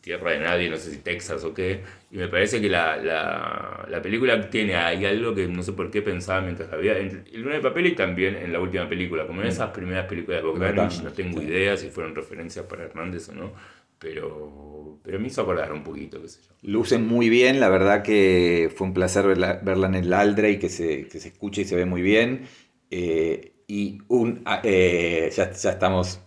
tierra 0.06 0.32
de 0.32 0.39
nadie, 0.39 0.70
no 0.70 0.78
sé 0.78 0.91
si 0.91 0.99
Texas 0.99 1.43
o 1.43 1.53
qué, 1.53 1.82
y 2.12 2.18
me 2.18 2.28
parece 2.30 2.62
que 2.62 2.70
la, 2.70 2.95
la, 2.97 3.88
la 3.89 4.01
película 4.01 4.49
tiene 4.49 4.76
ahí 4.76 5.03
algo 5.06 5.34
que 5.36 5.47
no 5.47 5.64
sé 5.64 5.74
por 5.74 5.91
qué 5.91 6.01
pensaba 6.03 6.41
mientras 6.41 6.70
la 6.72 6.78
veía, 6.78 6.97
en 6.99 7.26
el 7.34 7.41
Luna 7.41 7.56
de 7.56 7.62
Papel 7.62 7.88
y 7.88 7.95
también 7.95 8.36
en 8.36 8.53
la 8.53 8.60
última 8.60 8.88
película, 8.88 9.26
como 9.28 9.41
en 9.41 9.47
esas 9.47 9.72
primeras 9.72 10.06
películas 10.08 10.41
de 10.41 10.47
Bogdanovich, 10.47 11.01
no 11.01 11.12
tengo 11.12 11.41
Sí. 11.41 11.47
idea 11.47 11.76
si 11.78 11.89
fueron 11.89 12.16
referencias 12.16 12.66
para 12.68 12.84
Hernández 12.86 13.30
o 13.30 13.34
no, 13.34 13.53
pero, 13.99 14.99
pero 15.03 15.20
me 15.20 15.28
hizo 15.28 15.41
acordar 15.41 15.74
un 15.74 15.84
poquito, 15.84 16.22
qué 16.22 16.28
sé 16.30 16.41
yo. 16.43 16.53
Lucen 16.62 17.06
muy 17.08 17.30
bien, 17.30 17.60
la 17.60 17.70
verdad 17.70 18.03
que 18.03 18.72
fue 18.76 18.88
un 18.88 18.93
placer 18.93 19.26
verla, 19.28 19.60
verla 19.64 19.88
en 19.88 19.95
el 19.95 20.14
Aldrey, 20.14 20.60
que 20.60 20.70
se, 20.70 21.08
que 21.08 21.20
se 21.20 21.30
escucha 21.30 21.62
y 21.62 21.66
se 21.66 21.76
ve 21.76 21.86
muy 21.86 22.01
bien. 22.01 22.47
Eh, 22.91 23.55
y 23.68 23.99
un, 24.07 24.41
ah, 24.45 24.61
eh, 24.63 25.32
ya, 25.36 25.51
ya 25.51 25.72
estamos 25.72 26.20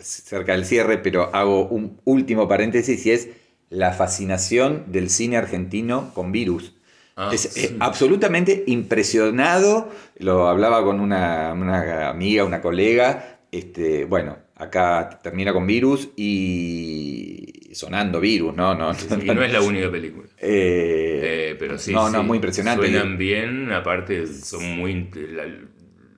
cerca 0.00 0.52
del 0.52 0.64
cierre, 0.64 0.98
pero 0.98 1.34
hago 1.34 1.66
un 1.68 2.00
último 2.04 2.46
paréntesis 2.48 3.04
y 3.06 3.10
es 3.10 3.28
la 3.70 3.92
fascinación 3.92 4.84
del 4.88 5.10
cine 5.10 5.36
argentino 5.36 6.12
con 6.14 6.32
virus. 6.32 6.74
Ah, 7.16 7.30
es 7.32 7.40
sí. 7.42 7.60
eh, 7.64 7.76
absolutamente 7.80 8.64
impresionado, 8.66 9.88
lo 10.18 10.48
hablaba 10.48 10.84
con 10.84 11.00
una, 11.00 11.52
una 11.52 12.08
amiga, 12.08 12.44
una 12.44 12.60
colega, 12.60 13.38
este, 13.52 14.04
bueno, 14.04 14.36
acá 14.56 15.18
termina 15.22 15.52
con 15.52 15.66
virus 15.66 16.10
y 16.16 17.70
sonando 17.72 18.20
virus, 18.20 18.54
¿no? 18.54 18.74
no, 18.74 18.94
Sí, 18.94 19.06
no 19.26 19.42
es 19.42 19.52
la 19.52 19.60
única 19.60 19.90
película. 19.90 20.28
Eh, 20.38 21.56
pero 21.58 21.78
sí, 21.78 21.92
no, 21.92 22.10
no, 22.10 22.22
muy 22.22 22.36
impresionante. 22.36 22.86
Suenan 22.86 23.18
bien, 23.18 23.72
aparte 23.72 24.26
son 24.26 24.76
muy... 24.78 25.08
la- 25.14 25.46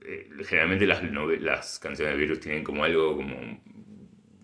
eh, 0.07 0.29
generalmente 0.45 0.85
las, 0.87 1.03
las 1.41 1.79
canciones 1.79 2.15
de 2.15 2.19
Virus 2.21 2.39
tienen 2.39 2.63
como 2.63 2.83
algo 2.83 3.15
como 3.15 3.35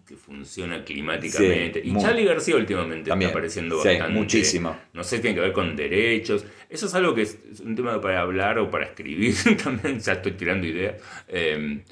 que 0.06 0.18
funciona 0.18 0.84
climáticamente. 0.84 1.82
Sí, 1.82 1.88
y 1.88 1.92
muy- 1.92 2.02
Charlie 2.02 2.26
García 2.26 2.56
últimamente 2.58 3.10
También, 3.10 3.30
está 3.30 3.38
apareciendo 3.40 3.82
sí, 3.82 3.88
bastante. 3.88 4.14
muchísimo. 4.14 4.78
No 4.94 5.04
sé, 5.04 5.20
tiene 5.20 5.36
que 5.36 5.42
ver 5.42 5.54
con 5.54 5.76
derechos. 5.76 6.46
Eso 6.70 6.88
es 6.88 6.94
algo 6.94 7.16
que 7.16 7.22
es, 7.22 7.40
es 7.50 7.62
un 7.62 7.76
tema 7.76 8.00
para 8.02 8.20
hablar 8.22 8.60
o 8.60 8.70
para 8.70 8.86
escribir 8.86 9.34
también. 9.64 10.00
Ya 10.00 10.14
estoy 10.14 10.34
tirando 10.34 10.68
ideas. 10.68 11.02
Eh, 11.30 11.84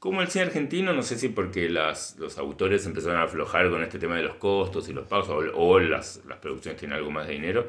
como 0.00 0.22
el 0.22 0.28
cine 0.28 0.46
argentino, 0.46 0.92
no 0.94 1.02
sé 1.02 1.16
si 1.18 1.28
porque 1.28 1.68
las, 1.68 2.16
los 2.18 2.38
autores 2.38 2.86
empezaron 2.86 3.18
a 3.18 3.24
aflojar 3.24 3.68
con 3.70 3.82
este 3.82 3.98
tema 3.98 4.16
de 4.16 4.22
los 4.22 4.36
costos 4.36 4.88
y 4.88 4.92
los 4.94 5.06
pagos, 5.06 5.28
o, 5.28 5.36
o 5.56 5.78
las, 5.78 6.22
las 6.26 6.38
producciones 6.38 6.80
tienen 6.80 6.96
algo 6.96 7.10
más 7.10 7.26
de 7.28 7.34
dinero, 7.34 7.68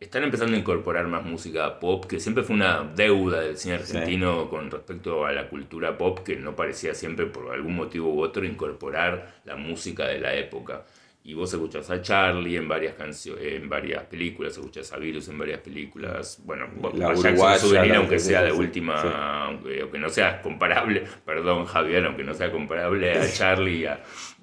están 0.00 0.22
empezando 0.22 0.54
a 0.56 0.58
incorporar 0.60 1.08
más 1.08 1.24
música 1.24 1.78
pop, 1.80 2.04
que 2.06 2.20
siempre 2.20 2.44
fue 2.44 2.54
una 2.56 2.84
deuda 2.94 3.40
del 3.40 3.56
cine 3.56 3.74
argentino 3.76 4.48
con 4.48 4.70
respecto 4.70 5.26
a 5.26 5.32
la 5.32 5.48
cultura 5.48 5.98
pop, 5.98 6.20
que 6.20 6.36
no 6.36 6.54
parecía 6.54 6.94
siempre, 6.94 7.26
por 7.26 7.52
algún 7.52 7.74
motivo 7.76 8.12
u 8.14 8.20
otro, 8.22 8.44
incorporar 8.44 9.40
la 9.44 9.56
música 9.56 10.06
de 10.06 10.20
la 10.20 10.34
época. 10.34 10.84
Y 11.24 11.34
vos 11.34 11.52
escuchás 11.52 11.90
a 11.90 12.00
Charlie 12.00 12.56
en 12.56 12.68
varias 12.68 12.94
canciones, 12.94 13.44
en 13.44 13.68
varias 13.68 14.04
películas, 14.04 14.52
escuchás 14.52 14.92
a 14.92 14.96
Virus 14.98 15.28
en 15.28 15.36
varias 15.36 15.60
películas, 15.60 16.40
bueno, 16.44 16.68
La 16.94 17.08
uruguaya, 17.10 17.58
Souvenir, 17.58 17.90
la- 17.90 17.96
aunque 17.98 18.18
sea 18.18 18.42
de 18.44 18.52
sí, 18.52 18.56
última, 18.56 19.02
sí. 19.02 19.08
aunque, 19.12 19.80
aunque 19.82 19.98
no 19.98 20.08
sea 20.08 20.40
comparable, 20.40 21.04
perdón 21.26 21.66
Javier, 21.66 22.06
aunque 22.06 22.24
no 22.24 22.32
sea 22.32 22.50
comparable 22.50 23.12
a 23.12 23.30
Charlie 23.32 23.80
y 23.80 23.84
a, 23.86 24.00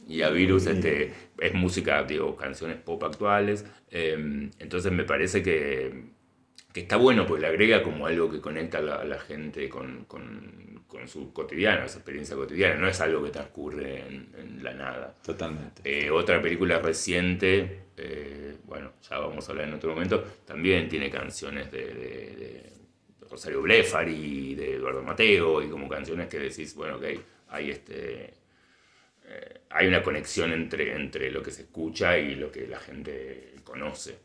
y 0.07 0.21
a 0.21 0.29
Virus, 0.29 0.67
este, 0.67 1.11
es 1.39 1.53
música, 1.53 2.03
digo, 2.03 2.35
canciones 2.35 2.77
pop 2.77 3.03
actuales, 3.03 3.65
eh, 3.91 4.49
entonces 4.59 4.91
me 4.91 5.03
parece 5.03 5.41
que, 5.43 6.03
que 6.73 6.81
está 6.81 6.97
bueno, 6.97 7.25
porque 7.25 7.41
le 7.41 7.47
agrega 7.47 7.81
como 7.83 8.05
algo 8.07 8.29
que 8.29 8.41
conecta 8.41 8.79
a 8.79 8.81
la, 8.81 8.95
a 8.97 9.05
la 9.05 9.19
gente 9.19 9.69
con, 9.69 10.05
con, 10.05 10.83
con 10.87 11.07
su 11.07 11.31
cotidiano, 11.33 11.85
esa 11.85 11.97
experiencia 11.97 12.35
cotidiana, 12.35 12.75
no 12.75 12.87
es 12.87 12.99
algo 13.01 13.23
que 13.23 13.31
transcurre 13.31 14.01
en, 14.07 14.29
en 14.37 14.63
la 14.63 14.73
nada. 14.73 15.15
Totalmente. 15.25 15.81
Eh, 15.83 16.09
otra 16.11 16.41
película 16.41 16.79
reciente, 16.79 17.79
eh, 17.97 18.57
bueno, 18.65 18.91
ya 19.09 19.19
vamos 19.19 19.47
a 19.47 19.51
hablar 19.51 19.67
en 19.69 19.73
otro 19.75 19.91
momento, 19.93 20.23
también 20.45 20.87
tiene 20.89 21.09
canciones 21.09 21.71
de, 21.71 21.79
de- 21.85 22.35
de 22.35 23.27
Rosario 23.29 23.61
Blefari, 23.61 24.53
de 24.55 24.75
Eduardo 24.75 25.01
Mateo, 25.01 25.61
y 25.63 25.67
como 25.69 25.89
canciones 25.89 26.27
que 26.27 26.39
decís, 26.39 26.75
bueno, 26.75 26.97
ok, 26.97 27.05
hay 27.49 27.71
este. 27.71 28.33
Eh, 29.27 29.61
hay 29.69 29.87
una 29.87 30.01
conexión 30.03 30.51
entre, 30.53 30.95
entre 30.95 31.31
lo 31.31 31.41
que 31.43 31.51
se 31.51 31.63
escucha 31.63 32.17
y 32.17 32.35
lo 32.35 32.51
que 32.51 32.67
la 32.67 32.79
gente 32.79 33.55
conoce. 33.63 34.17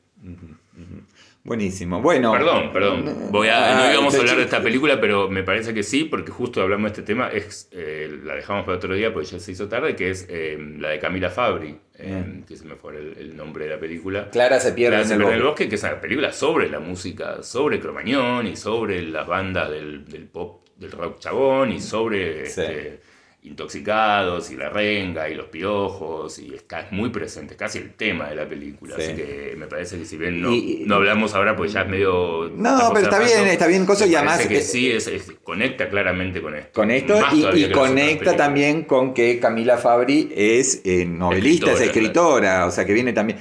Buenísimo. 1.43 2.03
Bueno. 2.03 2.33
Perdón, 2.33 2.71
perdón. 2.73 3.29
Voy 3.31 3.49
a, 3.49 3.75
no 3.77 3.91
íbamos 3.93 4.15
a 4.15 4.19
hablar 4.19 4.37
de 4.37 4.43
esta 4.43 4.63
película, 4.63 5.01
pero 5.01 5.31
me 5.31 5.43
parece 5.43 5.73
que 5.73 5.83
sí, 5.83 6.05
porque 6.05 6.31
justo 6.31 6.61
hablamos 6.61 6.93
de 6.93 7.01
este 7.01 7.03
tema. 7.03 7.29
Es, 7.29 7.69
eh, 7.73 8.21
la 8.23 8.35
dejamos 8.35 8.65
para 8.67 8.77
otro 8.77 8.95
día 8.95 9.13
porque 9.15 9.29
ya 9.29 9.41
se 9.41 9.53
hizo 9.53 9.67
tarde, 9.67 9.97
que 9.97 10.11
es 10.11 10.27
eh, 10.29 10.59
la 10.79 10.91
de 10.91 10.99
Camila 10.99 11.31
Fabri, 11.31 11.79
eh, 11.95 12.43
que 12.47 12.57
se 12.57 12.67
me 12.67 12.75
fue 12.77 12.99
el, 12.99 13.17
el 13.17 13.37
nombre 13.37 13.65
de 13.65 13.71
la 13.71 13.81
película. 13.81 14.29
Clara 14.31 14.61
se 14.61 14.73
pierde 14.73 14.91
Clara 14.91 15.03
en 15.03 15.09
se 15.09 15.15
el 15.15 15.21
pierde 15.21 15.33
en 15.33 15.41
el 15.41 15.47
bosque, 15.47 15.69
que 15.71 15.75
es 15.77 15.83
una 15.83 16.01
película 16.01 16.33
sobre 16.33 16.69
la 16.69 16.81
música, 16.81 17.43
sobre 17.43 17.81
Cromañón 17.81 18.47
y 18.47 18.57
sobre 18.57 19.03
las 19.03 19.27
bandas 19.27 19.71
del, 19.71 20.05
del 20.05 20.25
pop, 20.29 20.69
del 20.77 20.93
rock 20.93 21.19
chabón 21.21 21.73
y 21.73 21.81
sobre 21.81 22.45
Sí. 22.47 22.61
este, 22.61 23.01
intoxicados 23.43 24.51
y 24.51 24.57
la 24.57 24.69
renga 24.69 25.29
y 25.29 25.35
los 25.35 25.47
piojos 25.47 26.39
y 26.39 26.55
está 26.55 26.89
muy 26.91 27.11
presente, 27.11 27.57
casi 27.57 27.79
el 27.79 27.95
tema 27.95 28.29
de 28.29 28.37
la 28.37 28.49
película. 28.49 28.97
Sí. 28.97 29.03
Así 29.03 29.15
que 29.15 29.55
me 29.57 29.67
parece 29.67 29.99
que 29.99 30.05
si 30.05 30.17
bien 30.17 30.41
no, 30.43 30.53
Y- 30.53 30.85
no 30.87 30.97
hablamos 30.97 31.35
ahora 31.35 31.57
porque 31.57 31.73
ya 31.73 31.83
es 31.83 31.89
medio... 31.89 32.51
No, 32.55 32.91
pero 32.93 33.07
está 33.07 33.19
bien, 33.19 33.47
está 33.49 33.67
bien, 33.67 33.87
cosa, 33.87 34.05
me 34.05 34.13
y 34.13 34.15
además, 34.15 34.47
que 34.47 34.61
sí, 34.61 34.91
es, 34.91 35.07
es- 35.07 35.33
conecta 35.43 35.89
claramente 35.89 36.43
con 36.43 36.55
esto. 36.55 36.71
Con 36.75 36.91
esto 36.91 37.19
Más 37.19 37.33
y, 37.35 37.71
conecta 37.71 38.37
también 38.37 38.83
con 38.85 39.15
que 39.15 39.39
Camila 39.39 39.79
Fabri 39.79 40.33
es 40.37 40.83
eh, 40.85 41.05
novelista, 41.07 41.73
es 41.73 41.81
Escritora, 41.81 41.87
escritora, 41.87 42.67
o 42.67 42.71
sea 42.71 42.85
que 42.85 42.93
viene 42.93 43.13
también. 43.13 43.39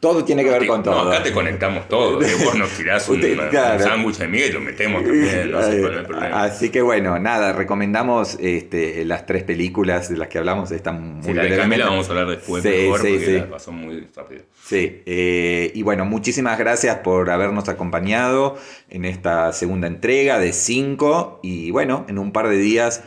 Todo 0.00 0.24
tiene 0.24 0.42
que 0.44 0.50
ver 0.50 0.66
con 0.66 0.78
No, 0.78 0.84
todo. 0.84 1.12
acá 1.12 1.22
te 1.22 1.32
conectamos 1.32 1.88
todo. 1.88 2.18
Vos 2.44 2.54
nos 2.56 2.70
tirás 2.70 3.08
un, 3.08 3.16
Usted, 3.16 3.38
un 3.38 3.48
claro. 3.48 3.82
sándwich 3.82 4.16
de 4.16 4.28
miga 4.28 4.46
y 4.46 4.52
lo 4.52 4.60
metemos 4.60 5.02
también. 5.02 5.50
No 5.50 5.62
sé 5.62 5.80
cuál 5.80 5.92
es 5.92 5.98
el 6.00 6.06
problema. 6.06 6.42
Así 6.42 6.70
que 6.70 6.82
bueno, 6.82 7.18
nada, 7.18 7.52
recomendamos 7.52 8.36
este, 8.40 9.04
las 9.04 9.26
tres 9.26 9.44
películas 9.44 10.08
de 10.08 10.16
las 10.16 10.28
que 10.28 10.38
hablamos, 10.38 10.70
están 10.72 11.16
muy 11.16 11.24
Sí, 11.24 11.34
la 11.34 11.42
de. 11.44 11.56
Camila 11.56 11.86
vamos 11.86 12.08
a 12.08 12.10
hablar 12.10 12.26
después 12.28 12.62
Sí, 12.62 12.68
mejor 12.68 13.00
sí, 13.00 13.12
porque 13.14 13.32
la 13.38 13.50
pasó 13.50 13.72
muy 13.72 14.08
rápido. 14.14 14.42
Sí, 14.64 15.02
eh, 15.06 15.70
y 15.74 15.82
bueno, 15.82 16.04
muchísimas 16.04 16.58
gracias 16.58 16.96
por 16.98 17.30
habernos 17.30 17.68
acompañado 17.68 18.56
en 18.90 19.04
esta 19.04 19.52
segunda 19.52 19.86
entrega 19.86 20.38
de 20.38 20.52
5 20.52 21.40
y 21.42 21.70
bueno, 21.70 22.06
en 22.08 22.18
un 22.18 22.32
par 22.32 22.48
de 22.48 22.56
días 22.58 23.02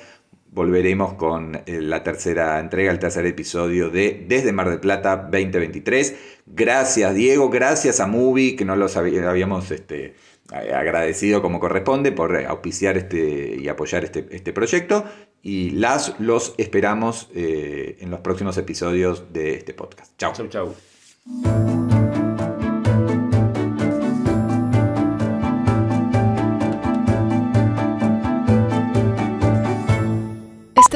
volveremos 0.55 1.13
con 1.13 1.55
eh, 1.65 1.81
la 1.81 2.01
tercera 2.03 2.59
entrega, 2.59 2.91
el 2.91 2.97
tercer 2.99 3.25
episodio 3.25 3.89
de 3.89 4.25
Desde 4.27 4.51
Mar 4.53 4.69
del 4.69 4.79
Plata 4.79 5.17
2023. 5.17 6.15
Gracias 6.47 7.13
Diego, 7.13 7.49
gracias 7.49 7.99
a 7.99 8.07
Movie, 8.07 8.55
que 8.55 8.65
no 8.65 8.75
los 8.75 8.95
habí- 8.97 9.17
habíamos 9.19 9.69
este, 9.71 10.15
agradecido 10.51 11.41
como 11.41 11.59
corresponde 11.59 12.11
por 12.11 12.35
auspiciar 12.45 12.97
este, 12.97 13.57
y 13.59 13.67
apoyar 13.67 14.03
este, 14.05 14.27
este 14.31 14.53
proyecto. 14.53 15.03
Y 15.41 15.71
las 15.71 16.19
los 16.19 16.55
esperamos 16.57 17.29
eh, 17.35 17.97
en 17.99 18.09
los 18.09 18.21
próximos 18.21 18.57
episodios 18.57 19.31
de 19.33 19.55
este 19.55 19.73
podcast. 19.75 20.13
Chao. 20.17 20.33
Chau, 20.33 20.47
chau. 20.47 20.73
Este 21.43 21.84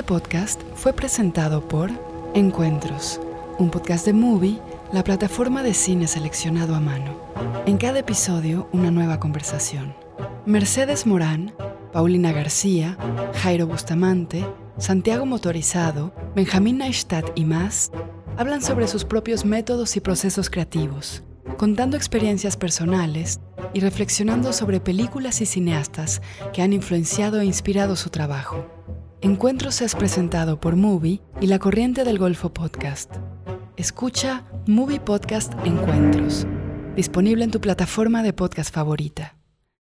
podcast 0.09 0.59
fue 0.73 0.91
presentado 0.91 1.67
por 1.67 1.91
Encuentros, 2.33 3.21
un 3.59 3.69
podcast 3.69 4.07
de 4.07 4.13
Movie, 4.13 4.59
la 4.91 5.03
plataforma 5.03 5.61
de 5.61 5.75
cine 5.75 6.07
seleccionado 6.07 6.73
a 6.73 6.79
mano. 6.79 7.15
En 7.67 7.77
cada 7.77 7.99
episodio, 7.99 8.67
una 8.73 8.89
nueva 8.89 9.19
conversación. 9.19 9.93
Mercedes 10.47 11.05
Morán, 11.05 11.53
Paulina 11.93 12.31
García, 12.31 12.97
Jairo 13.43 13.67
Bustamante, 13.67 14.43
Santiago 14.79 15.27
Motorizado, 15.27 16.11
Benjamín 16.35 16.79
Neistat 16.79 17.29
y 17.35 17.45
más 17.45 17.91
hablan 18.35 18.63
sobre 18.63 18.87
sus 18.87 19.05
propios 19.05 19.45
métodos 19.45 19.95
y 19.95 19.99
procesos 19.99 20.49
creativos, 20.49 21.21
contando 21.59 21.95
experiencias 21.95 22.57
personales 22.57 23.41
y 23.75 23.81
reflexionando 23.81 24.53
sobre 24.53 24.79
películas 24.79 25.39
y 25.41 25.45
cineastas 25.45 26.23
que 26.51 26.63
han 26.63 26.73
influenciado 26.73 27.41
e 27.41 27.45
inspirado 27.45 27.95
su 27.95 28.09
trabajo. 28.09 28.65
Encuentros 29.21 29.81
es 29.81 29.95
presentado 29.95 30.61
por 30.61 30.77
Movie 30.77 31.19
y 31.41 31.47
la 31.47 31.59
Corriente 31.59 32.05
del 32.05 32.17
Golfo 32.17 32.53
Podcast. 32.53 33.13
Escucha 33.75 34.45
Movie 34.65 35.01
Podcast 35.01 35.51
Encuentros, 35.65 36.47
disponible 36.95 37.43
en 37.43 37.51
tu 37.51 37.59
plataforma 37.59 38.23
de 38.23 38.31
podcast 38.31 38.73
favorita. 38.73 39.38